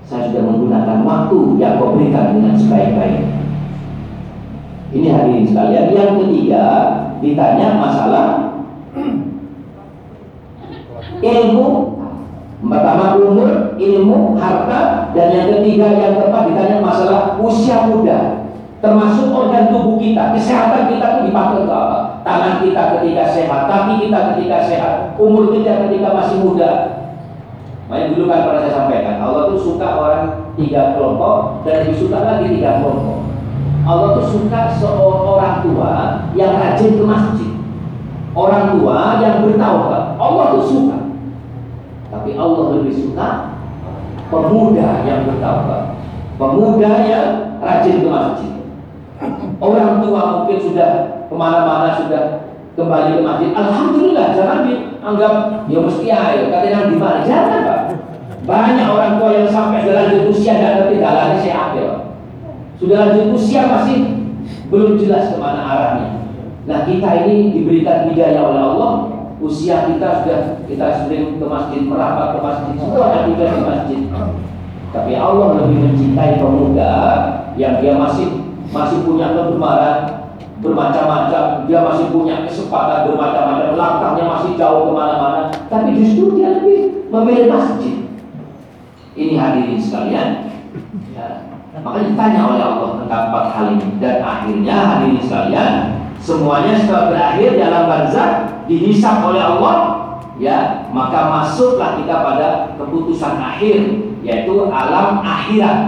Saya 0.04 0.28
sudah 0.28 0.42
menggunakan 0.44 1.00
waktu 1.00 1.38
yang 1.56 1.80
kau 1.80 1.96
berikan 1.96 2.36
dengan 2.36 2.54
sebaik-baiknya. 2.60 3.40
Ini 4.94 5.08
hadirin 5.10 5.48
sekalian. 5.48 5.86
Yang 5.90 6.10
ketiga 6.22 6.64
ditanya 7.24 7.80
masalah 7.80 8.26
ilmu. 11.24 11.68
Pertama 12.64 13.20
umur, 13.20 13.76
ilmu, 13.76 14.40
harta, 14.40 15.12
dan 15.12 15.28
yang 15.36 15.48
ketiga 15.52 15.84
yang 15.92 16.16
keempat 16.16 16.48
ditanya 16.48 16.80
masalah 16.80 17.36
usia 17.36 17.84
muda. 17.92 18.48
Termasuk 18.80 19.32
organ 19.32 19.68
tubuh 19.72 19.96
kita, 20.00 20.32
kesehatan 20.36 20.92
kita 20.92 21.04
itu 21.08 21.20
dipakai 21.28 21.64
untuk 21.64 21.76
apa? 21.76 22.20
Tangan 22.24 22.64
kita 22.64 22.82
ketika 22.96 23.24
sehat, 23.32 23.60
kaki 23.68 24.08
kita 24.08 24.18
ketika 24.32 24.58
sehat, 24.64 24.92
umur 25.16 25.52
kita 25.52 25.88
ketika 25.88 26.08
masih 26.12 26.40
muda. 26.40 26.93
Makanya 27.94 28.10
dulu 28.10 28.26
kan 28.26 28.42
pernah 28.42 28.60
saya 28.66 28.74
sampaikan, 28.74 29.22
Allah 29.22 29.54
tuh 29.54 29.60
suka 29.62 29.86
orang 29.86 30.50
tiga 30.58 30.98
kelompok 30.98 31.62
dan 31.62 31.86
lebih 31.86 31.94
suka 31.94 32.26
lagi 32.26 32.58
tiga 32.58 32.82
kelompok. 32.82 33.22
Allah 33.86 34.18
tuh 34.18 34.26
suka 34.34 34.60
seorang 34.82 35.62
tua 35.62 35.94
yang 36.34 36.58
rajin 36.58 36.98
ke 36.98 37.04
masjid. 37.06 37.54
Orang 38.34 38.74
tua 38.74 39.22
yang 39.22 39.46
bertaubat. 39.46 40.18
Allah 40.18 40.44
tuh 40.58 40.66
suka. 40.66 40.98
Tapi 42.10 42.34
Allah 42.34 42.82
lebih 42.82 42.98
suka 42.98 43.28
pemuda 44.26 45.06
yang 45.06 45.30
bertaubat. 45.30 45.94
Pemuda 46.34 46.92
yang 47.06 47.28
rajin 47.62 48.02
ke 48.02 48.08
masjid. 48.10 48.54
Orang 49.62 50.02
tua 50.02 50.42
mungkin 50.42 50.58
sudah 50.58 50.90
ke 51.30 51.34
mana-mana 51.38 51.94
sudah 51.94 52.42
kembali 52.74 53.10
ke 53.18 53.22
masjid. 53.22 53.50
Alhamdulillah, 53.54 54.34
jangan 54.34 54.66
dianggap 54.66 55.34
ya 55.70 55.78
mesti 55.78 56.06
ayo 56.10 56.50
katanya 56.50 56.90
di 56.90 56.96
mana. 56.98 57.22
Jangan 57.22 57.60
pak. 57.62 57.83
Banyak 58.44 58.88
orang 58.92 59.16
tua 59.16 59.30
yang 59.32 59.48
sampai 59.48 59.88
lanjut 59.88 60.28
usia 60.28 60.60
dan 60.60 60.84
ngerti 60.84 61.00
jalannya 61.00 61.36
saya 61.40 61.56
ambil. 61.68 61.88
Sudah 62.76 62.96
lanjut 63.08 63.26
usia 63.32 63.64
masih 63.64 63.98
belum 64.68 65.00
jelas 65.00 65.32
ke 65.32 65.36
mana 65.40 65.64
arahnya. 65.64 66.08
Nah 66.68 66.84
kita 66.84 67.24
ini 67.24 67.56
diberikan 67.56 68.12
hidayah 68.12 68.44
oleh 68.44 68.60
Allah. 68.60 68.92
Usia 69.40 69.88
kita 69.88 70.24
sudah 70.24 70.40
kita 70.64 71.04
sering 71.04 71.36
ke 71.36 71.44
masjid, 71.44 71.84
merapat 71.84 72.36
ke 72.36 72.38
masjid, 72.40 72.72
semua 72.80 73.28
kita 73.28 73.44
di 73.44 73.60
masjid. 73.60 74.00
Tapi 74.94 75.12
Allah 75.18 75.48
lebih 75.58 75.78
mencintai 75.84 76.40
pemuda 76.40 76.92
yang 77.58 77.82
dia 77.82 77.98
masih 77.98 78.44
masih 78.72 79.04
punya 79.04 79.36
kegemaran 79.36 80.24
bermacam-macam, 80.64 81.68
dia 81.68 81.80
masih 81.84 82.08
punya 82.08 82.48
kesempatan 82.48 83.12
bermacam-macam, 83.12 83.76
langkahnya 83.76 84.24
masih 84.24 84.50
jauh 84.56 84.88
ke 84.88 84.92
mana-mana, 84.96 85.52
tapi 85.68 85.92
justru 85.98 86.40
dia 86.40 86.56
lebih 86.56 87.10
memilih 87.12 87.52
masjid. 87.52 87.93
Ini 89.14 89.34
hadirin 89.38 89.78
sekalian. 89.78 90.28
Ya. 91.14 91.54
Makanya 91.74 92.06
ditanya 92.14 92.40
oleh 92.50 92.62
Allah 92.62 92.90
tentang 93.02 93.22
empat 93.30 93.46
hal 93.54 93.66
ini. 93.78 93.88
Dan 94.02 94.16
akhirnya 94.22 94.76
hadirin 94.90 95.22
sekalian 95.22 95.74
semuanya 96.18 96.72
setelah 96.80 97.04
berakhir 97.14 97.50
dalam 97.60 97.82
barzah 97.86 98.30
dihisap 98.64 99.20
oleh 99.28 99.42
Allah 99.44 99.76
ya 100.40 100.88
maka 100.90 101.30
masuklah 101.30 102.00
kita 102.00 102.16
pada 102.24 102.48
keputusan 102.80 103.38
akhir 103.38 103.78
yaitu 104.24 104.54
alam 104.70 105.22
akhirat. 105.22 105.78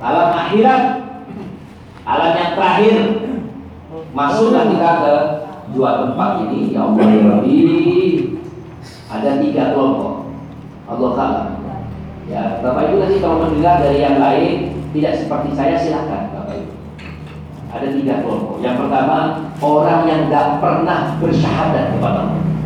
Alam 0.00 0.28
akhirat 0.32 0.82
alam 2.08 2.32
yang 2.34 2.52
terakhir. 2.58 2.96
Masuklah 4.10 4.66
kita 4.66 4.90
ke 4.98 5.14
dua 5.70 6.02
tempat 6.02 6.30
ini 6.48 6.74
ya 6.74 6.90
Allah. 6.90 7.06
Ya 7.06 7.22
Rabbi 7.30 7.58
ada 9.10 9.30
tiga 9.38 9.62
kelompok. 9.74 10.34
Allah 10.90 11.10
kalah 11.14 11.59
ya 12.30 12.62
Bapak 12.62 12.88
Ibu 12.88 12.96
nanti 13.02 13.18
kalau 13.18 13.36
mendengar 13.42 13.82
dari 13.82 13.98
yang 13.98 14.22
lain 14.22 14.78
tidak 14.94 15.18
seperti 15.18 15.50
saya 15.58 15.74
silakan 15.74 16.30
Bapak 16.30 16.54
Ibu. 16.54 16.72
Ada 17.70 17.86
tiga 17.94 18.14
kelompok. 18.22 18.58
Yang 18.62 18.76
pertama 18.86 19.18
orang 19.58 20.00
yang 20.06 20.20
tidak 20.26 20.62
pernah 20.62 21.00
bersyahadat 21.18 21.84
kepada 21.98 22.20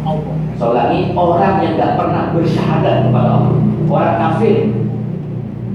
Allah. 0.04 0.34
Ulangi 0.64 1.12
orang 1.12 1.54
yang 1.60 1.72
tidak 1.76 1.92
pernah 2.00 2.22
bersyahadat 2.32 2.96
kepada 3.08 3.28
Allah. 3.36 3.56
Orang 3.84 4.16
kafir. 4.16 4.56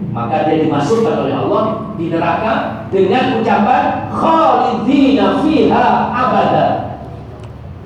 Maka 0.10 0.50
dia 0.50 0.66
dimasukkan 0.66 1.16
oleh 1.26 1.36
Allah 1.38 1.64
di 1.94 2.10
neraka 2.10 2.54
dengan 2.90 3.38
ucapan 3.38 4.10
khalidina 4.10 5.46
fiha 5.46 5.86
abada. 6.10 6.66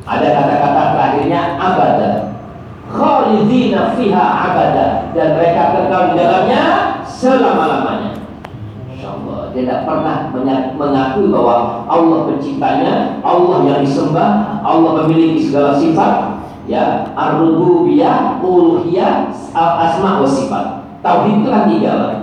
Ada 0.08 0.28
kata-kata 0.32 0.84
terakhirnya 0.96 1.42
abada. 1.60 2.33
Khalidina 2.94 3.98
fiha 3.98 4.22
abada 4.22 5.10
dan 5.18 5.28
mereka 5.34 5.64
kekal 5.74 6.14
di 6.14 6.22
dalamnya 6.22 6.64
selama-lamanya. 7.10 8.22
Insya 8.94 9.18
Allah 9.18 9.50
dia 9.50 9.66
tidak 9.66 9.90
pernah 9.90 10.18
mengakui 10.78 11.34
bahwa 11.34 11.90
Allah 11.90 12.30
penciptanya, 12.30 13.18
Allah 13.26 13.66
yang 13.66 13.82
disembah, 13.82 14.62
Allah 14.62 14.92
memiliki 15.04 15.50
segala 15.50 15.74
sifat, 15.74 16.38
ya, 16.70 17.10
ar-rububiyah, 17.18 18.38
uluhiyah, 18.46 19.34
asma 19.58 20.22
wa 20.22 20.30
sifat. 20.30 20.86
Tauhid 21.02 21.42
itu 21.42 21.50
kan 21.50 21.66
tiga 21.68 21.92
Pak. 21.98 22.14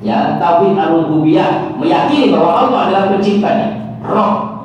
Ya, 0.00 0.38
tauhid 0.38 0.78
ar-rububiyah 0.78 1.74
meyakini 1.74 2.30
bahwa 2.32 2.50
Allah 2.70 2.78
adalah 2.86 3.04
penciptanya, 3.18 3.98
Roh. 4.06 4.62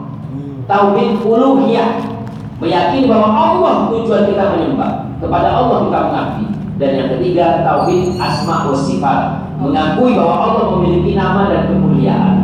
Tauhid 0.69 1.25
uluhiyah 1.25 2.14
meyakini 2.59 3.11
bahwa 3.11 3.29
Allah 3.35 3.73
tujuan 3.91 4.31
kita 4.31 4.43
menyembah, 4.55 4.91
kepada 5.19 5.49
Allah 5.51 5.77
kita 5.87 5.99
mengabdi. 6.07 6.45
Dan 6.75 6.89
yang 6.99 7.09
ketiga, 7.15 7.63
tauhid 7.63 8.19
asma 8.19 8.67
wa 8.67 8.75
sifat, 8.75 9.19
mengakui 9.63 10.11
bahwa 10.15 10.35
Allah 10.35 10.65
memiliki 10.75 11.15
nama 11.15 11.47
dan 11.47 11.71
kemuliaan. 11.71 12.35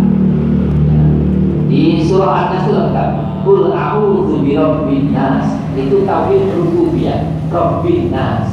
Di 1.68 2.04
surah 2.04 2.48
An-Nas 2.48 2.68
itu 2.68 2.76
lengkap. 2.76 3.10
Qul 3.48 3.72
a'udzu 3.72 4.44
birabbin 4.44 5.16
nas. 5.16 5.56
Itu 5.76 6.04
tauhid 6.04 6.52
rububiyah, 6.56 7.48
Rabbin 7.48 8.12
nas. 8.12 8.48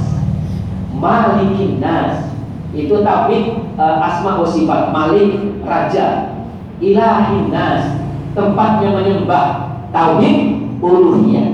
Malikin 0.94 1.82
nas. 1.82 2.30
Itu 2.74 3.02
tauhid 3.02 3.74
eh, 3.78 3.96
asma 4.06 4.42
wa 4.42 4.46
sifat, 4.46 4.90
Malik 4.90 5.62
raja. 5.62 6.34
Ilahin 6.78 7.50
nas, 7.50 8.02
tempatnya 8.34 8.98
menyembah. 8.98 9.46
Tauhid 9.90 10.57
uluhiyah. 10.82 11.48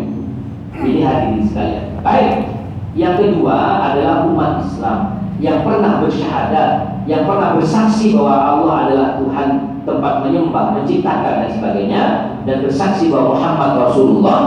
Ini 0.75 1.01
hadirin 1.07 1.43
sekalian. 1.49 1.87
Baik. 2.05 2.51
Yang 2.95 3.15
kedua 3.27 3.57
adalah 3.91 4.29
umat 4.31 4.63
Islam 4.63 4.99
yang 5.43 5.67
pernah 5.67 5.99
bersyahadat, 5.99 7.03
yang 7.11 7.27
pernah 7.27 7.59
bersaksi 7.59 8.15
bahwa 8.15 8.37
Allah 8.39 8.75
adalah 8.87 9.09
Tuhan 9.19 9.49
tempat 9.83 10.15
menyembah, 10.23 10.79
menciptakan 10.79 11.35
dan 11.45 11.51
sebagainya 11.51 12.03
dan 12.47 12.57
bersaksi 12.63 13.11
bahwa 13.11 13.35
Muhammad 13.35 13.71
Rasulullah 13.83 14.41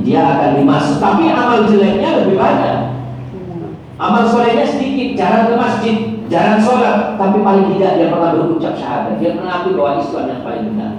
dia 0.00 0.24
akan 0.24 0.50
dimasuk. 0.56 0.96
Tapi 0.98 1.28
amal 1.28 1.68
jeleknya 1.68 2.24
lebih 2.24 2.40
banyak. 2.40 2.76
Amal 4.00 4.24
solehnya 4.24 4.64
sedikit. 4.64 5.14
Jarang 5.14 5.52
ke 5.52 5.54
masjid 5.54 5.96
jarang 6.32 6.58
sholat. 6.58 7.20
Tapi 7.20 7.44
paling 7.44 7.76
tidak 7.76 8.00
dia 8.00 8.08
pernah 8.08 8.32
berucap 8.34 8.74
syahadat. 8.74 9.20
Dia 9.20 9.36
mengakui 9.36 9.76
bahwa 9.76 10.00
Islam 10.00 10.24
yang 10.32 10.42
paling 10.42 10.64
benar. 10.72 10.92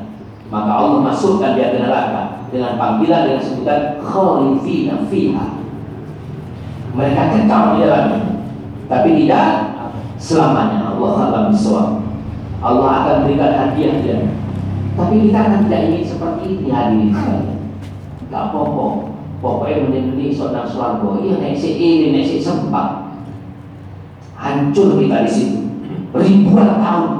Maka 0.54 0.72
Allah 0.78 1.00
masukkan 1.02 1.58
dia 1.58 1.74
ke 1.74 1.82
neraka 1.82 2.43
dengan 2.54 2.78
panggilan 2.78 3.22
dengan 3.26 3.42
sebutan 3.42 3.82
khalifina 4.06 4.96
fiha 5.10 5.48
mereka 6.94 7.22
kekal 7.34 7.64
di 7.74 7.78
dalamnya 7.82 8.22
tapi 8.86 9.10
tidak 9.26 9.50
selamanya 10.22 10.94
Allah 10.94 11.14
alam 11.28 11.46
bisawab 11.50 12.04
Allah 12.64 13.04
akan 13.04 13.16
berikan 13.28 13.52
hadiah 13.60 14.00
dia. 14.00 14.18
Tapi 14.96 15.28
kita 15.28 15.40
kan 15.44 15.68
tidak 15.68 15.82
ingin 15.92 16.04
seperti 16.08 16.44
ini 16.48 16.70
hadirin 16.72 17.12
sekalian. 17.12 17.60
Gak 18.32 18.44
apa-apa. 18.50 18.88
Pokoknya 19.44 19.84
menjadi 19.84 20.32
saudara 20.32 20.64
swargo. 20.64 21.20
Iya 21.20 21.44
nek 21.44 21.60
si 21.60 21.76
ini 21.76 22.16
nek 22.16 22.24
si 22.24 22.40
sempat. 22.40 23.12
Hancur 24.40 24.96
kita 24.96 25.28
di 25.28 25.32
situ. 25.32 25.60
Ribuan 26.16 26.80
tahun. 26.80 27.12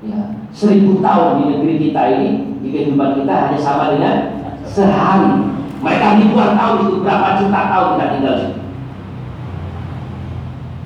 Ya, 0.00 0.20
seribu 0.52 1.00
tahun 1.00 1.40
di 1.40 1.44
negeri 1.48 1.74
kita 1.88 2.02
ini 2.20 2.32
di 2.60 2.68
kehidupan 2.68 3.24
kita 3.24 3.34
hanya 3.48 3.58
sama 3.58 3.96
dengan 3.96 4.14
sehari. 4.64 5.32
Mereka 5.80 6.06
ribuan 6.20 6.60
tahun 6.60 6.76
itu 6.84 6.96
berapa 7.00 7.28
juta 7.40 7.60
tahun 7.72 7.88
kita 7.96 8.06
tinggal 8.12 8.34
di. 8.36 8.48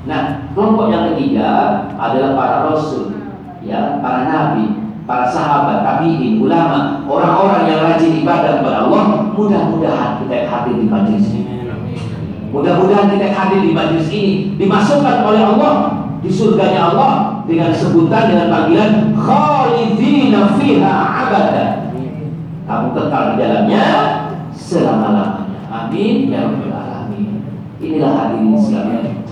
Nah, 0.05 0.23
kelompok 0.53 0.87
yang 0.93 1.05
ketiga 1.13 1.49
adalah 1.97 2.31
para 2.37 2.57
rasul, 2.71 3.17
ya, 3.65 3.99
para 4.05 4.29
nabi, 4.29 4.85
para 5.09 5.27
sahabat, 5.27 5.83
tabiin, 5.83 6.45
ulama, 6.45 7.03
orang-orang 7.09 7.67
yang 7.67 7.81
rajin 7.89 8.23
ibadah 8.23 8.61
kepada 8.61 8.87
Allah. 8.87 9.05
Mudah-mudahan 9.35 10.23
kita 10.23 10.47
hadir 10.47 10.75
di 10.79 10.87
majelis 10.87 11.27
ini. 11.33 11.45
Mudah-mudahan 12.55 13.11
kita 13.11 13.35
hadir 13.35 13.61
di 13.67 13.73
majelis 13.75 14.09
ini 14.15 14.55
dimasukkan 14.55 15.27
oleh 15.27 15.43
Allah 15.43 15.75
di 16.23 16.31
surganya 16.31 16.95
Allah 16.95 17.43
dengan 17.45 17.75
sebutan 17.75 18.31
dengan 18.31 18.47
panggilan 18.49 19.11
khalidina 19.85 20.57
fiha 20.57 20.93
abada. 21.29 21.67
Kamu 22.65 22.97
kekal 22.97 23.25
di 23.37 23.45
dalamnya 23.45 23.85
selama-lamanya. 24.57 25.61
Amin 25.69 26.33
ya 26.33 26.49
rabbal 26.49 26.73
alamin. 26.73 27.45
Inilah 27.77 28.13
hadirin 28.17 28.57
sekalian. 28.57 29.29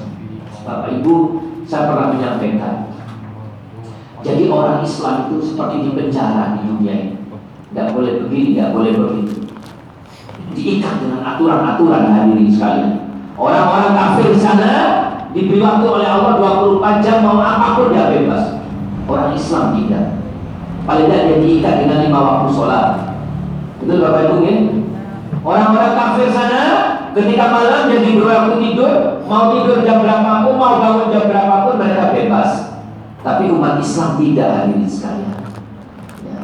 Bapak 0.62 1.00
Ibu, 1.00 1.14
saya 1.64 1.88
pernah 1.88 2.12
menyampaikan. 2.12 2.92
Jadi 4.22 4.46
orang 4.46 4.84
Islam 4.84 5.26
itu 5.26 5.36
seperti 5.42 5.76
di 5.82 5.90
penjara 5.96 6.54
di 6.54 6.60
dunia 6.68 6.94
ini. 6.94 7.16
Tidak 7.72 7.88
boleh 7.96 8.12
begini, 8.22 8.54
tidak 8.54 8.70
boleh 8.76 8.92
begitu. 8.94 9.48
Diikat 10.52 10.94
dengan 11.00 11.24
aturan-aturan 11.24 12.12
hadirin 12.12 12.52
sekalian. 12.52 12.92
Orang-orang 13.32 13.96
kafir 13.96 14.36
di 14.36 14.38
sana 14.38 14.72
diberi 15.32 15.58
waktu 15.64 15.86
oleh 15.88 16.04
Allah 16.06 16.36
24 16.78 17.00
jam 17.00 17.24
mau 17.24 17.40
apa 17.40 17.80
pun 17.80 17.96
dia 17.96 18.12
bebas. 18.12 18.60
Orang 19.08 19.32
Islam 19.32 19.80
tidak. 19.80 20.21
Paling 20.82 21.06
tidak 21.06 21.22
dia 21.30 21.38
diikat 21.38 21.74
dengan 21.86 21.98
lima 22.02 22.18
waktu 22.18 22.48
sholat. 22.50 22.86
Betul 23.82 24.02
Bapak 24.02 24.22
Ibu 24.26 24.36
ya? 24.42 24.54
Orang-orang 25.42 25.94
kafir 25.98 26.30
sana 26.30 26.62
ketika 27.14 27.50
malam 27.50 27.90
jadi 27.90 28.14
waktu 28.18 28.54
tidur, 28.62 28.92
mau 29.26 29.50
tidur 29.50 29.82
jam 29.82 30.06
berapapun, 30.06 30.54
mau 30.54 30.78
bangun 30.78 31.10
jam 31.10 31.26
berapapun 31.26 31.82
mereka 31.82 32.14
bebas. 32.14 32.50
Tapi 33.22 33.50
umat 33.54 33.78
Islam 33.78 34.18
tidak 34.18 34.48
hadirin 34.50 34.86
sekalian. 34.86 35.38
Ya, 36.26 36.38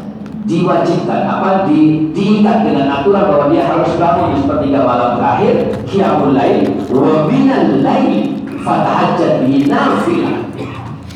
diwajibkan 0.46 1.26
apa 1.26 1.66
di 1.66 2.10
diikat 2.14 2.62
dengan 2.62 2.86
aturan 3.02 3.26
bahwa 3.26 3.50
dia 3.50 3.66
harus 3.66 3.90
bangun 3.98 4.34
di 4.34 4.36
sepertiga 4.42 4.86
malam 4.86 5.18
terakhir 5.18 5.82
qiyamul 5.90 6.34
lail 6.34 6.78
wa 6.94 7.26
minal 7.26 7.82
lail 7.82 8.38
fatahajjat. 8.62 9.42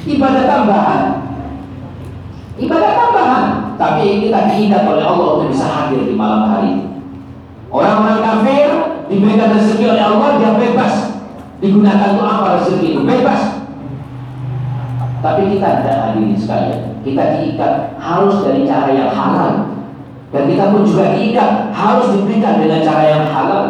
Ibadah 0.02 0.44
tambahan. 0.50 1.21
Ibadah 2.62 2.92
tambahan, 2.94 3.44
tapi 3.74 4.22
kita 4.22 4.54
diikat 4.54 4.86
oleh 4.86 5.02
Allah 5.02 5.26
untuk 5.34 5.50
bisa 5.50 5.66
hadir 5.66 6.06
di 6.06 6.14
malam 6.14 6.46
hari 6.46 6.78
itu. 6.78 6.88
Orang-orang 7.74 8.22
kafir 8.22 8.68
diberikan 9.10 9.58
rezeki 9.58 9.96
oleh 9.96 10.04
Allah 10.04 10.38
dia 10.38 10.54
bebas 10.54 10.94
digunakan 11.58 12.14
untuk 12.14 12.28
apa 12.28 12.46
rezeki 12.62 12.86
itu 12.94 13.02
bebas. 13.02 13.66
Tapi 15.22 15.54
kita 15.54 15.82
tidak 15.82 15.96
hadirin 16.06 16.38
sekalian. 16.38 16.80
Kita 17.02 17.22
diikat 17.38 17.72
harus 17.98 18.42
dari 18.42 18.62
cara 18.66 18.90
yang 18.90 19.10
halal. 19.10 19.70
Dan 20.34 20.42
kita 20.50 20.74
pun 20.74 20.82
juga 20.82 21.14
diikat 21.14 21.70
harus 21.70 22.06
diberikan 22.14 22.58
dengan 22.62 22.82
cara 22.82 23.04
yang 23.06 23.24
halal. 23.30 23.64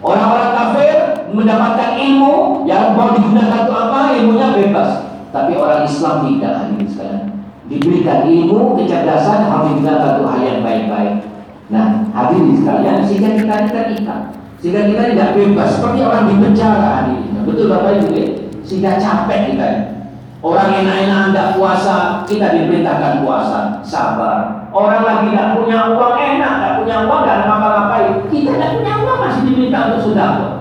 Orang-orang 0.00 0.52
kafir 0.56 0.96
mendapatkan 1.32 1.96
ilmu 1.96 2.64
yang 2.68 2.96
mau 2.96 3.12
digunakan 3.16 3.68
untuk 3.68 3.76
apa 3.76 4.16
ilmunya 4.16 4.48
bebas. 4.56 4.90
Tapi 5.32 5.56
orang 5.56 5.84
Islam 5.88 6.28
tidak 6.28 6.52
hadirin 6.56 6.88
sekalian. 6.88 7.29
Diberikan 7.70 8.26
ilmu, 8.26 8.74
kecerdasan, 8.74 9.46
alhamdulillah 9.46 9.96
satu 10.02 10.22
hal 10.26 10.40
yang 10.42 10.60
baik-baik. 10.66 11.30
Nah, 11.70 12.02
hadirin 12.10 12.58
sekalian, 12.58 13.06
sehingga 13.06 13.38
kita 13.38 13.54
ini 13.62 13.70
terikat, 13.70 14.20
sehingga 14.58 14.82
kita 14.90 15.02
tidak 15.14 15.30
bebas 15.38 15.78
seperti 15.78 16.02
orang 16.02 16.26
di 16.26 16.34
penjara 16.42 16.90
hadirin. 16.98 17.46
Betul 17.46 17.70
Bapak 17.70 18.02
Ibu 18.02 18.08
ya? 18.10 18.26
Sehingga 18.66 18.98
capek 18.98 19.54
kita. 19.54 19.68
Orang 20.40 20.72
enak-enak 20.72 21.30
tidak 21.30 21.48
puasa, 21.60 22.24
kita 22.24 22.46
diperintahkan 22.56 23.22
puasa, 23.22 23.84
sabar. 23.84 24.66
Orang 24.72 25.04
lagi 25.04 25.30
tidak 25.30 25.52
punya 25.52 25.92
uang 25.92 26.16
enak, 26.16 26.52
tidak 26.58 26.74
punya 26.80 26.96
uang, 27.04 27.20
tidak 27.22 27.38
ngapa-ngapain. 27.44 28.12
Kita 28.32 28.50
tidak 28.56 28.70
punya 28.80 28.92
uang 29.04 29.18
masih 29.20 29.42
diminta 29.46 29.78
untuk 29.92 30.00
sedekah. 30.10 30.52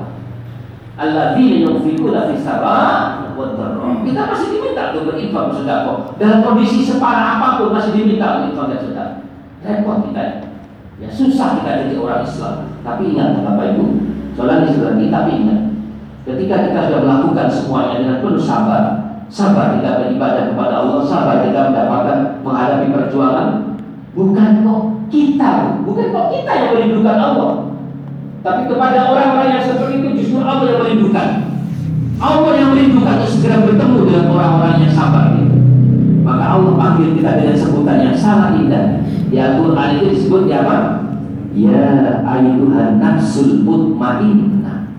Alladzina 0.99 1.55
yunfikuna 1.63 2.27
fis 2.27 2.43
saraa 2.43 3.28
wa 3.39 3.55
dharra. 3.55 4.03
Kita 4.03 4.21
masih 4.27 4.47
diminta 4.51 4.83
untuk 4.91 5.15
berinfak 5.15 5.45
sedekah. 5.55 5.97
Dalam 6.19 6.39
kondisi 6.43 6.83
separah 6.83 7.39
apa 7.39 7.47
pun 7.63 7.71
masih 7.71 7.95
diminta 7.95 8.43
untuk 8.43 8.51
infak 8.51 8.65
dan 8.67 8.79
sedekah. 8.83 9.09
Repot 9.63 9.97
kita. 10.11 10.23
Ya 10.99 11.07
susah 11.07 11.63
kita 11.63 11.87
jadi 11.87 11.95
orang 11.95 12.27
Islam. 12.27 12.55
Tapi 12.83 13.15
ingat 13.15 13.39
Bapak 13.39 13.65
Ibu, 13.75 13.85
soalnya 14.35 14.67
Islam 14.67 14.99
kita 14.99 15.11
tapi 15.15 15.31
ingat. 15.39 15.59
Ketika 16.27 16.55
kita 16.67 16.79
sudah 16.91 17.01
melakukan 17.07 17.47
semuanya 17.47 17.95
dengan 18.03 18.17
penuh 18.19 18.43
sabar, 18.43 18.83
sabar 19.31 19.79
kita 19.79 20.03
beribadah 20.03 20.51
kepada 20.51 20.73
Allah, 20.83 21.01
sabar 21.07 21.41
kita 21.47 21.71
mendapatkan 21.71 22.43
menghadapi 22.43 22.87
perjuangan, 22.91 23.47
bukan 24.13 24.49
kok 24.61 24.81
kita, 25.09 25.51
bukan 25.87 26.05
kok 26.11 26.27
kita 26.35 26.51
yang 26.53 26.69
merindukan 26.75 27.17
Allah, 27.17 27.51
tapi 28.45 28.61
kepada 28.69 28.99
orang-orang 29.09 29.57
yang 29.57 29.63
seperti 29.63 29.93
itu 30.03 30.09
justru 30.21 30.43
Allah 30.43 30.67
yang 30.69 30.79
merindukan. 30.85 31.48
Allah 32.19 32.51
yang 32.59 32.75
merindukan 32.75 33.23
untuk 33.23 33.31
segera 33.31 33.63
bertemu 33.63 33.99
dengan 34.03 34.25
orang-orang 34.35 34.83
yang 34.83 34.91
sabar. 34.91 35.39
Maka 36.19 36.45
Allah 36.51 36.73
panggil 36.75 37.15
kita 37.15 37.31
dengan 37.39 37.55
sebutan 37.55 37.97
yang 38.03 38.15
sangat 38.19 38.59
indah. 38.59 38.85
Di 39.31 39.39
Al-Quran 39.39 39.87
itu 39.95 40.05
disebut 40.11 40.51
ya 40.51 40.67
apa? 40.67 40.77
Ya 41.55 42.21
ayuhan 42.27 43.01
nafsul 43.01 43.65
mutmainnah 43.65 44.93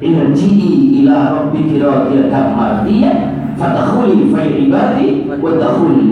Irji'i 0.00 1.04
ila 1.04 1.36
rabbiki 1.36 1.76
radiyatan 1.76 2.56
mardiyah 2.56 3.16
Fadakhuli 3.60 4.32
fi 4.32 4.64
ibadi 4.64 5.28
wa 5.28 5.36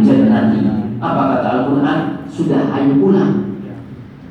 jannati 0.04 0.58
Apa 1.00 1.22
kata 1.32 1.48
Al-Quran? 1.48 1.98
Sudah 2.28 2.68
ayo 2.76 3.00
pulang 3.00 3.56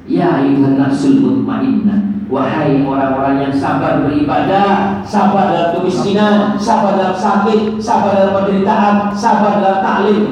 Ya 0.06 0.46
ayuhan 0.46 0.78
nafsul 0.78 1.24
mutmainnah 1.26 2.17
Wahai 2.28 2.84
orang-orang 2.84 3.40
yang 3.40 3.54
sabar 3.56 4.04
beribadah, 4.04 5.00
sabar 5.08 5.48
dalam 5.48 5.70
kemiskinan, 5.80 6.60
sabar 6.60 7.00
dalam 7.00 7.16
sakit, 7.16 7.80
sabar 7.80 8.12
dalam 8.20 8.34
penderitaan, 8.44 9.16
sabar 9.16 9.64
dalam 9.64 9.80
taklim. 9.80 10.24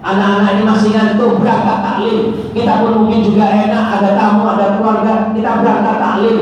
Anak-anak 0.00 0.48
ini 0.56 0.62
masih 0.64 0.90
ngantuk 0.96 1.44
berangkat 1.44 1.78
taklim. 1.84 2.20
Kita 2.56 2.80
pun 2.80 2.92
mungkin 3.04 3.20
juga 3.28 3.44
enak, 3.60 3.84
ada 4.00 4.10
tamu, 4.16 4.42
ada 4.56 4.66
keluarga, 4.80 5.14
kita 5.36 5.50
berangkat 5.60 5.96
taklim. 6.00 6.38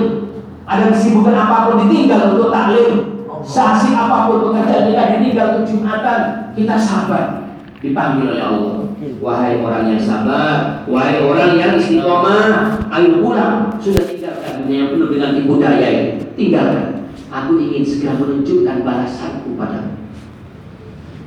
Ada 0.70 0.84
kesibukan 0.94 1.34
apa 1.34 1.56
pun 1.66 1.74
ditinggal 1.82 2.38
untuk 2.38 2.54
taklim. 2.54 2.92
Sasi 3.42 3.90
apa 3.98 4.30
pun 4.30 4.54
pekerjaan 4.54 4.86
kita 4.86 5.02
ditinggal 5.18 5.46
untuk 5.58 5.66
jumatan, 5.66 6.20
kita 6.54 6.78
sabar. 6.78 7.42
Dipanggil 7.82 8.38
oleh 8.38 8.46
Allah. 8.46 8.74
Wahai 9.18 9.58
orang 9.58 9.90
yang 9.90 9.98
sabar, 9.98 10.86
wahai 10.86 11.26
orang 11.26 11.58
yang 11.58 11.74
istiqomah, 11.74 12.78
ayo 12.86 13.18
pulang. 13.18 13.74
Sudah 13.82 14.11
yang 14.68 14.94
penuh 14.94 15.08
dengan 15.10 15.34
tipu 15.34 15.58
daya 15.58 15.88
ini. 15.88 16.10
Tinggalkan. 16.38 16.86
Aku 17.32 17.56
ingin 17.56 17.80
segera 17.80 18.20
menunjukkan 18.20 18.84
balasanku 18.84 19.56
padamu. 19.56 19.96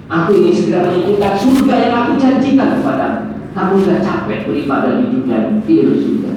Aku 0.06 0.30
ingin 0.38 0.54
segera 0.54 0.86
menunjukkan 0.86 1.34
surga 1.34 1.76
yang 1.82 1.94
aku 1.98 2.12
janjikan 2.22 2.78
kepadamu. 2.78 3.22
Kamu 3.56 3.74
sudah 3.82 4.00
capek 4.04 4.46
beribadah 4.46 5.00
di 5.02 5.06
dunia 5.16 5.38
ini 5.50 5.96
surga. 5.98 6.32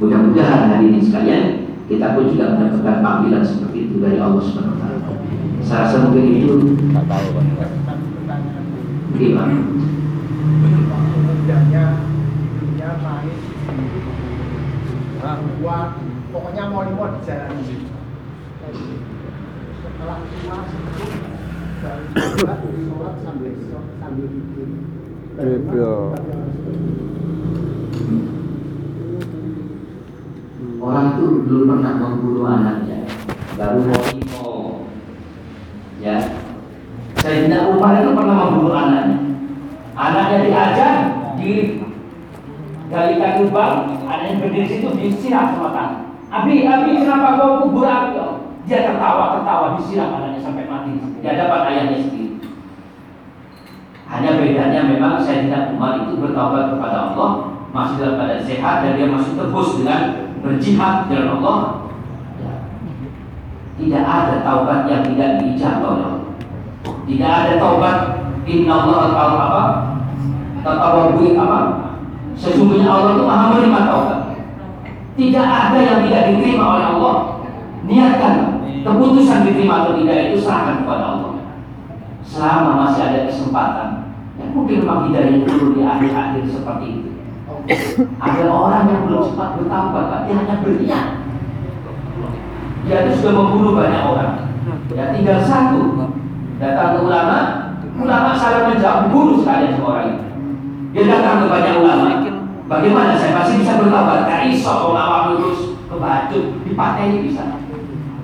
Mudah-mudahan 0.00 0.70
hari 0.72 0.90
ini 0.90 1.00
sekalian 1.04 1.44
kita 1.84 2.16
pun 2.16 2.32
juga 2.32 2.56
mendapatkan 2.56 3.04
panggilan 3.04 3.44
seperti 3.44 3.90
itu 3.90 4.00
dari 4.00 4.16
Allah 4.16 4.40
Subhanahu 4.40 4.74
wa 4.74 4.80
taala. 4.80 5.20
Saya 5.60 5.80
rasa 5.84 5.96
mungkin 6.08 6.24
itu? 6.32 6.54
Mudanya 11.44 11.84
dunia 12.58 12.90
buat 15.60 15.96
pokoknya 16.28 16.68
mau 16.68 16.84
mau 16.84 17.16
di 17.16 17.20
jalan 17.24 17.56
ini. 17.64 17.88
Setelah 19.80 20.18
tua 20.20 20.56
sebelum 20.68 21.10
dari 21.80 22.04
sholat 22.12 22.60
sholat 22.60 23.14
sambil 23.24 23.52
sambil 24.00 24.26
tidur. 24.28 24.68
Gitu. 25.34 25.92
Orang 30.84 31.16
itu 31.16 31.24
belum 31.48 31.64
pernah 31.64 31.92
membunuh 31.96 32.44
anaknya, 32.44 33.08
baru 33.56 33.80
mau 33.88 34.04
imo. 34.12 34.52
Ya, 36.04 36.20
saya 37.24 37.48
tidak 37.48 37.72
Umar 37.72 38.04
itu 38.04 38.12
pernah 38.12 38.36
membunuh 38.36 38.76
anaknya. 38.76 39.18
Anaknya 39.96 40.38
diajar 40.44 40.94
di 41.40 41.80
galikan 42.92 43.40
lubang, 43.40 43.96
anaknya 44.04 44.40
berdiri 44.44 44.66
situ 44.68 44.88
disiram 44.96 45.56
sama 45.56 45.70
tangan. 45.72 46.00
Abi, 46.28 46.66
Abi, 46.66 47.00
kenapa 47.00 47.38
kau 47.38 47.64
kubur 47.64 47.86
aku? 47.86 48.44
Dia 48.64 48.84
tertawa, 48.88 49.38
tertawa, 49.38 49.76
disiram 49.76 50.18
anaknya 50.18 50.40
sampai 50.40 50.68
mati 50.68 50.92
di 50.96 51.24
hadapan 51.24 51.60
ayahnya 51.68 51.98
sendiri. 52.00 52.40
Hanya 54.04 54.30
bedanya 54.36 54.80
memang 54.84 55.20
Sayyidina 55.20 55.72
Umar 55.74 56.04
itu 56.04 56.20
bertaubat 56.20 56.76
kepada 56.76 57.12
Allah 57.12 57.30
masih 57.74 57.94
dalam 57.98 58.14
keadaan 58.20 58.44
sehat 58.46 58.74
dan 58.86 58.92
dia 58.94 59.10
masih 59.10 59.34
tebus 59.34 59.68
dengan 59.80 60.00
berjihad 60.44 60.94
dengan 61.10 61.40
Allah. 61.40 61.58
Ya. 62.38 62.54
Tidak 63.80 64.04
ada 64.04 64.34
taubat 64.44 64.86
yang 64.86 65.02
tidak 65.08 65.42
diijabah 65.42 65.88
oleh 65.88 66.06
Allah. 66.06 66.24
Tidak 66.84 67.32
ada 67.32 67.52
taubat 67.58 67.96
Inna 68.44 68.74
Allah 68.76 69.24
apa? 69.34 69.64
Tatawabuin 70.60 71.36
apa? 71.40 71.83
Sesungguhnya 72.34 72.88
Allah 72.90 73.10
itu 73.14 73.24
maha 73.24 73.44
menerima 73.54 73.80
taubat. 73.86 74.20
Tidak 75.14 75.46
ada 75.46 75.78
yang 75.78 76.00
tidak 76.06 76.22
diterima 76.34 76.64
oleh 76.74 76.86
Allah. 76.98 77.16
Niatkan 77.86 78.34
keputusan 78.82 79.46
diterima 79.46 79.86
atau 79.86 79.92
tidak 80.02 80.16
itu 80.30 80.36
serahkan 80.42 80.82
kepada 80.82 81.04
Allah. 81.14 81.32
Selama 82.24 82.70
masih 82.84 83.02
ada 83.04 83.20
kesempatan, 83.28 83.88
ya 84.40 84.44
mungkin 84.50 84.82
memang 84.82 85.08
hidayah 85.08 85.44
dulu 85.44 85.76
di 85.76 85.80
akhir-akhir 85.84 86.44
seperti 86.48 86.86
itu. 86.88 87.10
Ada 88.20 88.44
orang 88.48 88.84
yang 88.92 89.02
belum 89.08 89.22
sempat 89.32 89.56
bertaubat, 89.60 90.04
Pak. 90.08 90.20
dia 90.28 90.34
hanya 90.36 90.56
berniat. 90.60 91.06
Dia 92.84 92.96
itu 93.08 93.12
sudah 93.20 93.32
membunuh 93.32 93.72
banyak 93.76 94.02
orang. 94.04 94.32
Ya 94.92 95.12
tinggal 95.16 95.40
satu. 95.40 96.12
Datang 96.60 96.88
ke 96.96 96.98
ulama, 97.08 97.38
ulama 97.98 98.30
salah 98.36 98.72
menjawab, 98.72 99.12
bunuh 99.12 99.40
sekalian 99.40 99.76
semua 99.76 99.90
orang 99.96 100.06
itu. 100.12 100.24
Dia 100.92 101.02
datang 101.08 101.36
ke 101.44 101.46
banyak 101.50 101.74
ulama. 101.80 102.23
Bagaimana 102.64 103.12
saya 103.20 103.36
masih 103.36 103.60
bisa 103.60 103.76
bertaubat? 103.76 104.24
Gak 104.24 104.48
iso 104.48 104.72
ulama 104.88 105.36
lurus 105.36 105.76
ke 105.84 105.94
baju, 106.00 106.40
dipateni 106.64 107.28
bisa. 107.28 107.60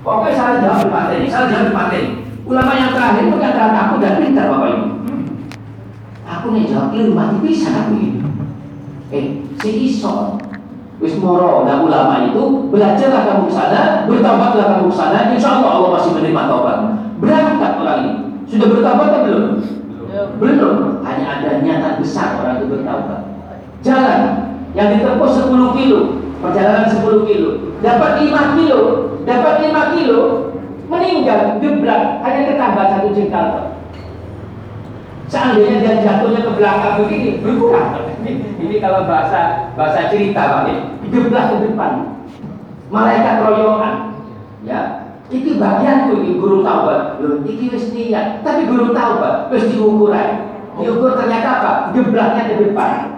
Pokoknya 0.01 0.33
salah 0.33 0.57
jawab 0.57 0.79
dipateni, 0.89 1.25
salah 1.29 1.47
jawab 1.53 1.65
dipateni. 1.69 2.09
Ulama 2.41 2.73
yang 2.73 2.91
terakhir 2.97 3.29
itu 3.29 3.37
kata 3.37 3.63
aku 3.69 3.93
dan 4.01 4.17
pintar 4.17 4.49
bapak 4.49 4.69
ibu. 4.73 4.87
Aku 6.25 6.45
nih 6.57 6.65
jawab 6.65 6.89
keliru 6.89 7.13
mati 7.13 7.37
bisa 7.45 7.69
aku 7.69 7.93
ini. 8.01 8.19
Eh, 9.13 9.25
si 9.61 9.69
iso 9.91 10.41
Wis 11.01 11.17
moro 11.17 11.65
nah 11.65 11.81
ulama 11.81 12.29
itu 12.29 12.69
belajarlah 12.69 13.25
kamu 13.25 13.49
ke 13.49 13.53
sana, 13.57 14.05
bertobatlah 14.05 14.65
kamu 14.77 14.85
ke 14.85 14.95
sana, 15.01 15.33
insya 15.33 15.57
Allah 15.57 15.81
Allah 15.81 15.89
masih 15.97 16.13
menerima 16.13 16.41
taubat. 16.45 16.77
Berangkat 17.17 17.71
orang 17.81 17.99
ini. 18.05 18.11
Sudah 18.45 18.67
bertobat 18.69 19.07
atau 19.09 19.21
belum? 19.25 19.45
Belum. 20.37 20.75
Hanya 21.01 21.41
ada 21.41 21.49
niatan 21.65 21.97
besar 21.97 22.37
orang 22.37 22.61
itu 22.61 22.69
bertaubat. 22.69 23.30
Jalan 23.81 24.21
yang 24.77 24.93
ditempuh 24.93 25.25
10 25.25 25.77
kilo, 25.77 25.99
perjalanan 26.37 26.85
10 26.85 27.27
kilo, 27.27 27.49
dapat 27.81 28.11
5 28.21 28.57
kilo, 28.57 28.81
dapat 29.25 29.53
5 29.65 29.95
kilo, 29.97 30.19
meninggal, 30.85 31.57
gebrak, 31.57 32.21
hanya 32.21 32.41
ketambah 32.53 32.85
satu 32.93 33.09
jengkal. 33.17 33.47
Seandainya 35.31 35.79
dia 35.79 36.03
jatuhnya 36.03 36.43
ke 36.43 36.51
belakang 36.59 36.95
begini, 37.07 37.39
berkurang. 37.39 38.03
Ini, 38.21 38.31
ini 38.59 38.75
kalau 38.83 39.07
bahasa 39.07 39.73
bahasa 39.79 40.11
cerita 40.11 40.61
Pak, 40.61 40.67
ya. 40.67 40.77
ke 41.07 41.57
depan. 41.71 41.91
Malaikat 42.91 43.39
royongan. 43.39 43.95
Ya, 44.61 44.79
itu 45.31 45.57
bagian 45.57 46.11
tuh 46.11 46.21
guru 46.37 46.61
taubat. 46.61 47.17
Loh, 47.23 47.41
iki 47.47 47.71
wis 47.71 47.95
niat, 47.95 48.43
tapi 48.43 48.67
guru 48.67 48.91
taubat 48.91 49.49
wis 49.49 49.71
diukuran. 49.71 50.51
Diukur 50.75 51.15
ternyata 51.15 51.49
apa? 51.63 51.71
Gebraknya 51.95 52.51
ke 52.51 52.55
depan. 52.67 53.10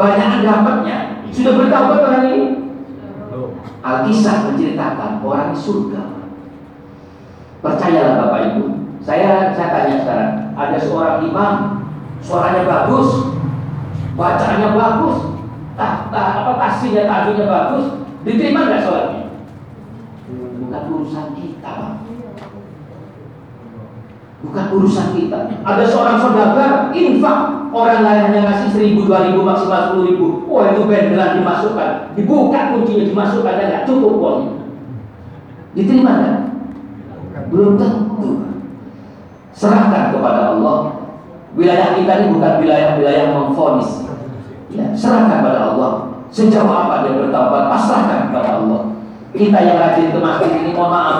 Banyak 0.00 0.40
dapatnya. 0.40 0.98
Sudah 1.28 1.52
bertaubat 1.60 2.00
orang 2.08 2.24
ini? 2.32 2.40
Alkisah 3.84 4.48
menceritakan 4.48 5.20
orang 5.20 5.52
surga. 5.52 6.24
Percayalah 7.60 8.14
Bapak 8.24 8.40
Ibu, 8.56 8.64
Saya 9.04 9.52
saya 9.52 9.68
tanya 9.72 9.94
sekarang, 10.00 10.32
ada 10.56 10.76
seorang 10.80 11.24
imam 11.24 11.54
suaranya 12.20 12.68
bagus, 12.68 13.36
bacaannya 14.16 14.76
bagus, 14.76 15.16
tak, 15.76 16.12
tak, 16.12 16.28
apa 16.44 16.52
tasnya 16.60 17.08
tajwidnya 17.08 17.48
bagus, 17.48 17.84
diterima 18.24 18.68
nggak 18.68 18.84
sholatnya? 18.84 19.20
Bukan 20.60 20.82
urusan 20.92 21.26
kita, 21.32 21.70
Pak. 21.80 21.92
Bukan 24.40 24.66
urusan 24.76 25.08
kita. 25.16 25.38
Ada 25.64 25.84
seorang 25.88 26.16
saudagar 26.20 26.92
infak, 26.92 27.40
orang 27.70 28.02
lain 28.02 28.20
hanya 28.30 28.40
ngasih 28.46 28.68
seribu, 28.74 29.06
dua 29.06 29.30
ribu, 29.30 29.46
maksimal 29.46 29.90
sepuluh 29.90 30.04
ribu. 30.10 30.26
Wah 30.50 30.74
itu 30.74 30.82
beneran 30.86 31.38
dimasukkan, 31.40 31.90
dibuka 32.18 32.74
kuncinya 32.74 33.04
dimasukkan, 33.06 33.54
ya 33.58 33.64
nggak 33.70 33.86
cukup 33.86 34.12
uangnya. 34.18 34.52
Diterima 35.74 36.12
nggak? 36.18 36.38
Belum 37.50 37.78
tentu. 37.78 38.30
Serahkan 39.54 40.14
kepada 40.14 40.56
Allah. 40.56 40.76
Wilayah 41.50 41.98
kita 41.98 42.12
ini 42.22 42.26
bukan 42.38 42.62
wilayah-wilayah 42.62 43.24
memfonis. 43.34 44.06
Ya, 44.70 44.94
serahkan 44.94 45.42
pada 45.42 45.74
Allah. 45.74 45.90
Sejauh 46.30 46.70
apa 46.70 47.02
dia 47.02 47.18
bertaubat, 47.18 47.66
pasrahkan 47.66 48.30
kepada 48.30 48.62
Allah. 48.62 48.80
Kita 49.34 49.58
yang 49.58 49.78
rajin 49.78 50.14
ke 50.14 50.18
masjid 50.22 50.50
ini, 50.62 50.70
mohon 50.74 50.90
maaf. 50.94 51.18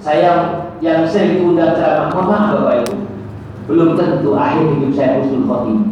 Saya 0.00 0.64
yang 0.80 1.04
sering 1.04 1.40
diundang 1.40 1.76
ceramah, 1.76 2.08
mohon 2.12 2.28
maaf 2.28 2.46
Bapak 2.56 2.74
Ibu. 2.84 2.94
Belum 3.66 3.98
tentu 3.98 4.30
akhir 4.38 4.78
hidup 4.78 4.90
saya 4.94 5.18
husnul 5.22 5.46
khotimah. 5.46 5.86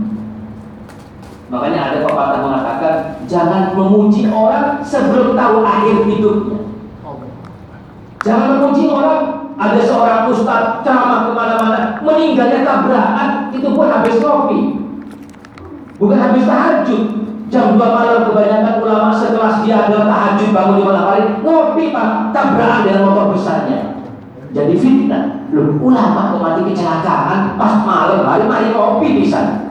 Makanya 1.50 1.80
ada 1.90 1.98
pepatah 2.02 2.40
mengatakan 2.42 2.94
jangan 3.30 3.74
memuji 3.78 4.26
orang 4.26 4.82
sebelum 4.82 5.38
tahu 5.38 5.62
akhir 5.62 6.06
hidupnya. 6.06 6.58
Jangan 8.24 8.48
memuji 8.58 8.90
orang. 8.90 9.44
Ada 9.54 9.86
seorang 9.86 10.26
ustaz 10.34 10.82
ceramah 10.82 11.30
ke 11.30 11.30
mana-mana, 11.30 12.02
meninggalnya 12.02 12.66
tabrakan, 12.66 13.54
itu 13.54 13.70
pun 13.70 13.86
habis 13.86 14.18
kopi. 14.18 14.82
Bukan 15.94 16.18
habis 16.18 16.42
tahajud. 16.42 17.22
Jam 17.54 17.78
2 17.78 17.78
malam 17.78 18.26
kebanyakan 18.26 18.82
ulama 18.82 19.14
sekelas 19.14 19.62
dia 19.62 19.86
adalah 19.86 20.10
tahajud 20.10 20.50
bangun 20.50 20.74
di 20.74 20.82
malam 20.82 21.06
hari, 21.06 21.24
ngopi 21.38 21.94
pak, 21.94 22.34
tabrakan 22.34 22.82
dengan 22.82 23.06
motor 23.06 23.30
besarnya. 23.30 24.02
Jadi 24.50 24.74
fitnah. 24.74 25.43
Loh, 25.54 25.78
ulama 25.78 26.34
kok 26.34 26.42
mati 26.42 26.60
kecelakaan 26.66 27.54
pas 27.54 27.86
malam 27.86 28.26
hari, 28.26 28.42
mari 28.50 28.74
ngopi 28.74 29.22
bisa. 29.22 29.70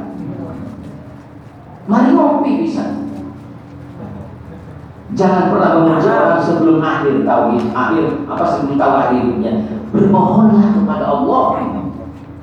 Mari 1.91 2.15
ngopi 2.15 2.63
bisa. 2.63 3.03
Jangan 5.13 5.51
pernah 5.51 5.83
memuji 5.83 6.09
orang 6.09 6.39
sebelum 6.41 6.79
akhir 6.79 7.27
tahu 7.27 7.59
akhir 7.75 8.05
apa 8.25 8.43
sebelum 8.47 8.79
tahu 8.79 8.93
akhir 8.95 9.15
hidupnya. 9.19 9.51
Bermohonlah 9.91 10.67
kepada 10.71 11.05
Allah. 11.05 11.45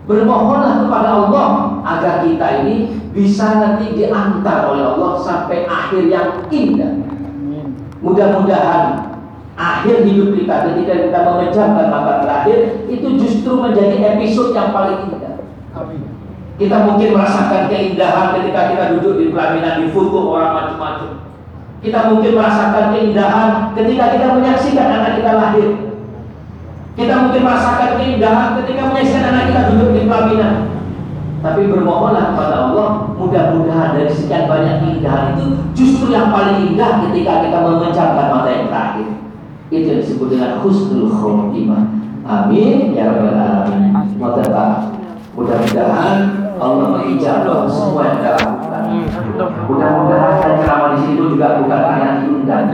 Bermohonlah 0.05 0.74
kepada 0.84 1.09
Allah 1.09 1.49
agar 1.82 2.14
kita 2.22 2.47
ini 2.62 2.76
bisa 3.11 3.59
nanti 3.59 3.97
diantar 3.97 4.68
oleh 4.68 4.84
Allah 4.84 5.16
sampai 5.18 5.64
akhir 5.64 6.12
yang 6.12 6.45
indah. 6.53 6.93
Mudah-mudahan 8.05 9.10
akhir 9.61 10.09
hidup 10.09 10.33
kita 10.33 10.55
ketika 10.73 10.95
kita 11.05 11.19
mengejarkan 11.21 11.87
mata 11.93 12.25
terakhir 12.25 12.89
itu 12.89 13.09
justru 13.21 13.61
menjadi 13.61 14.17
episode 14.17 14.57
yang 14.57 14.73
paling 14.73 15.05
indah. 15.13 15.45
Amin. 15.77 16.01
Kita 16.57 16.77
mungkin 16.89 17.13
merasakan 17.13 17.69
keindahan 17.69 18.41
ketika 18.41 18.61
kita 18.73 18.85
duduk 18.97 19.21
di 19.21 19.27
pelaminan 19.29 19.85
di 19.85 19.87
foto 19.93 20.33
orang 20.33 20.53
macam-macam. 20.57 21.11
Kita 21.81 22.13
mungkin 22.13 22.33
merasakan 22.37 22.85
keindahan 22.93 23.49
ketika 23.77 24.05
kita 24.17 24.27
menyaksikan 24.37 24.89
anak 24.89 25.13
kita 25.21 25.31
lahir. 25.37 25.69
Kita 26.97 27.15
mungkin 27.17 27.43
merasakan 27.45 27.91
keindahan 27.97 28.49
ketika 28.61 28.83
menyaksikan 28.93 29.25
anak 29.29 29.45
kita 29.53 29.61
duduk 29.73 29.89
di 29.93 30.03
pelaminan. 30.09 30.55
Tapi 31.41 31.73
bermohonlah 31.73 32.37
kepada 32.37 32.57
Allah, 32.69 32.89
mudah-mudahan 33.17 33.97
dari 33.97 34.13
sekian 34.13 34.45
banyak 34.45 34.85
keindahan 34.85 35.33
itu 35.33 35.57
justru 35.73 36.13
yang 36.13 36.29
paling 36.29 36.69
indah 36.69 37.09
ketika 37.09 37.41
kita 37.49 37.59
memecahkan 37.65 38.27
mata 38.29 38.49
yang 38.53 38.69
terakhir. 38.69 39.09
Itu 39.71 40.03
disebut 40.03 40.35
dengan 40.35 40.59
husnul 40.66 41.07
khotimah. 41.07 41.95
Amin 42.27 42.93
ya 42.93 43.14
rabbal 43.14 43.39
alamin. 43.39 43.95
Mudah-mudahan 45.31 46.16
Allah 46.61 46.87
mengijabah 46.99 47.64
semua 47.71 48.03
yang 48.05 48.16
kita 48.21 48.31
lakukan. 48.37 48.83
Mudah-mudahan 49.71 50.35
dan 50.43 50.55
ceramah 50.61 50.91
di 50.93 50.99
situ 51.07 51.23
juga 51.33 51.62
bukan 51.62 51.81
hanya 51.87 52.21
diundang, 52.21 52.68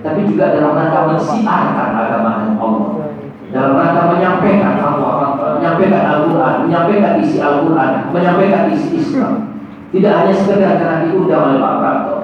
tapi 0.00 0.20
juga 0.24 0.54
dalam 0.54 0.78
rangka 0.78 1.12
mensiarkan 1.12 1.88
agama 1.92 2.56
Allah. 2.56 3.10
Dalam 3.50 3.72
rangka 3.74 4.02
menyampaikan 4.16 4.74
Allah, 4.80 5.34
menyampaikan 5.58 6.02
Al-Quran, 6.08 6.54
menyampaikan 6.66 7.12
isi 7.20 7.38
Al-Quran, 7.42 7.90
menyampaikan 8.14 8.70
isi 8.70 8.88
Islam. 9.02 9.58
Tidak 9.90 10.12
hanya 10.14 10.32
sekedar 10.34 10.78
karena 10.78 10.96
diundang 11.06 11.42
oleh 11.46 11.58
Pak 11.58 11.74
Prato. 11.82 12.16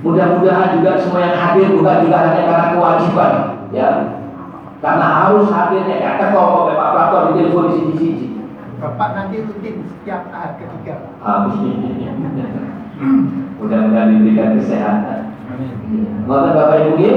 Mudah-mudahan 0.00 0.80
juga 0.80 0.96
semua 0.96 1.20
yang 1.20 1.36
hadir 1.36 1.76
bukan 1.76 1.96
juga 2.08 2.16
hanya 2.22 2.42
karena 2.48 2.66
kewajiban, 2.72 3.32
ya. 3.74 3.88
Karena 4.80 5.06
harus 5.28 5.52
hadirnya, 5.52 6.00
ya 6.00 6.16
kok 6.32 6.72
Pak 6.72 6.90
Prato 6.96 7.16
di 7.28 7.32
telepon 7.36 7.68
di 7.68 7.74
sini-sini. 7.76 8.26
Bapak 8.80 9.12
nanti 9.12 9.44
rutin 9.44 9.84
setiap 9.84 10.32
ahad 10.32 10.56
ketiga. 10.56 11.12
Amin. 11.20 12.00
Mudah-mudahan 13.60 14.08
diberikan 14.16 14.56
kesehatan. 14.56 15.36
Mohon 16.24 16.56
Bapak 16.56 16.80
Ibu 16.88 16.96
ya. 16.96 17.16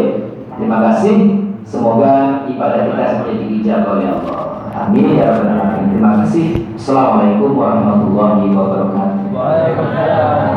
Terima 0.60 0.84
kasih. 0.92 1.40
Semoga 1.64 2.44
ibadah 2.52 2.92
kita 2.92 3.04
semuanya 3.08 3.48
diijabah 3.48 3.96
oleh 3.96 4.12
Allah. 4.12 4.68
Amin 4.74 5.16
ya 5.16 5.32
rabbal 5.32 5.56
alamin. 5.56 5.96
Terima 5.96 6.20
kasih. 6.20 6.76
Assalamualaikum 6.76 7.56
warahmatullahi 7.56 8.52
wabarakatuh. 8.52 9.32
Waalaikumsalam. 9.32 10.54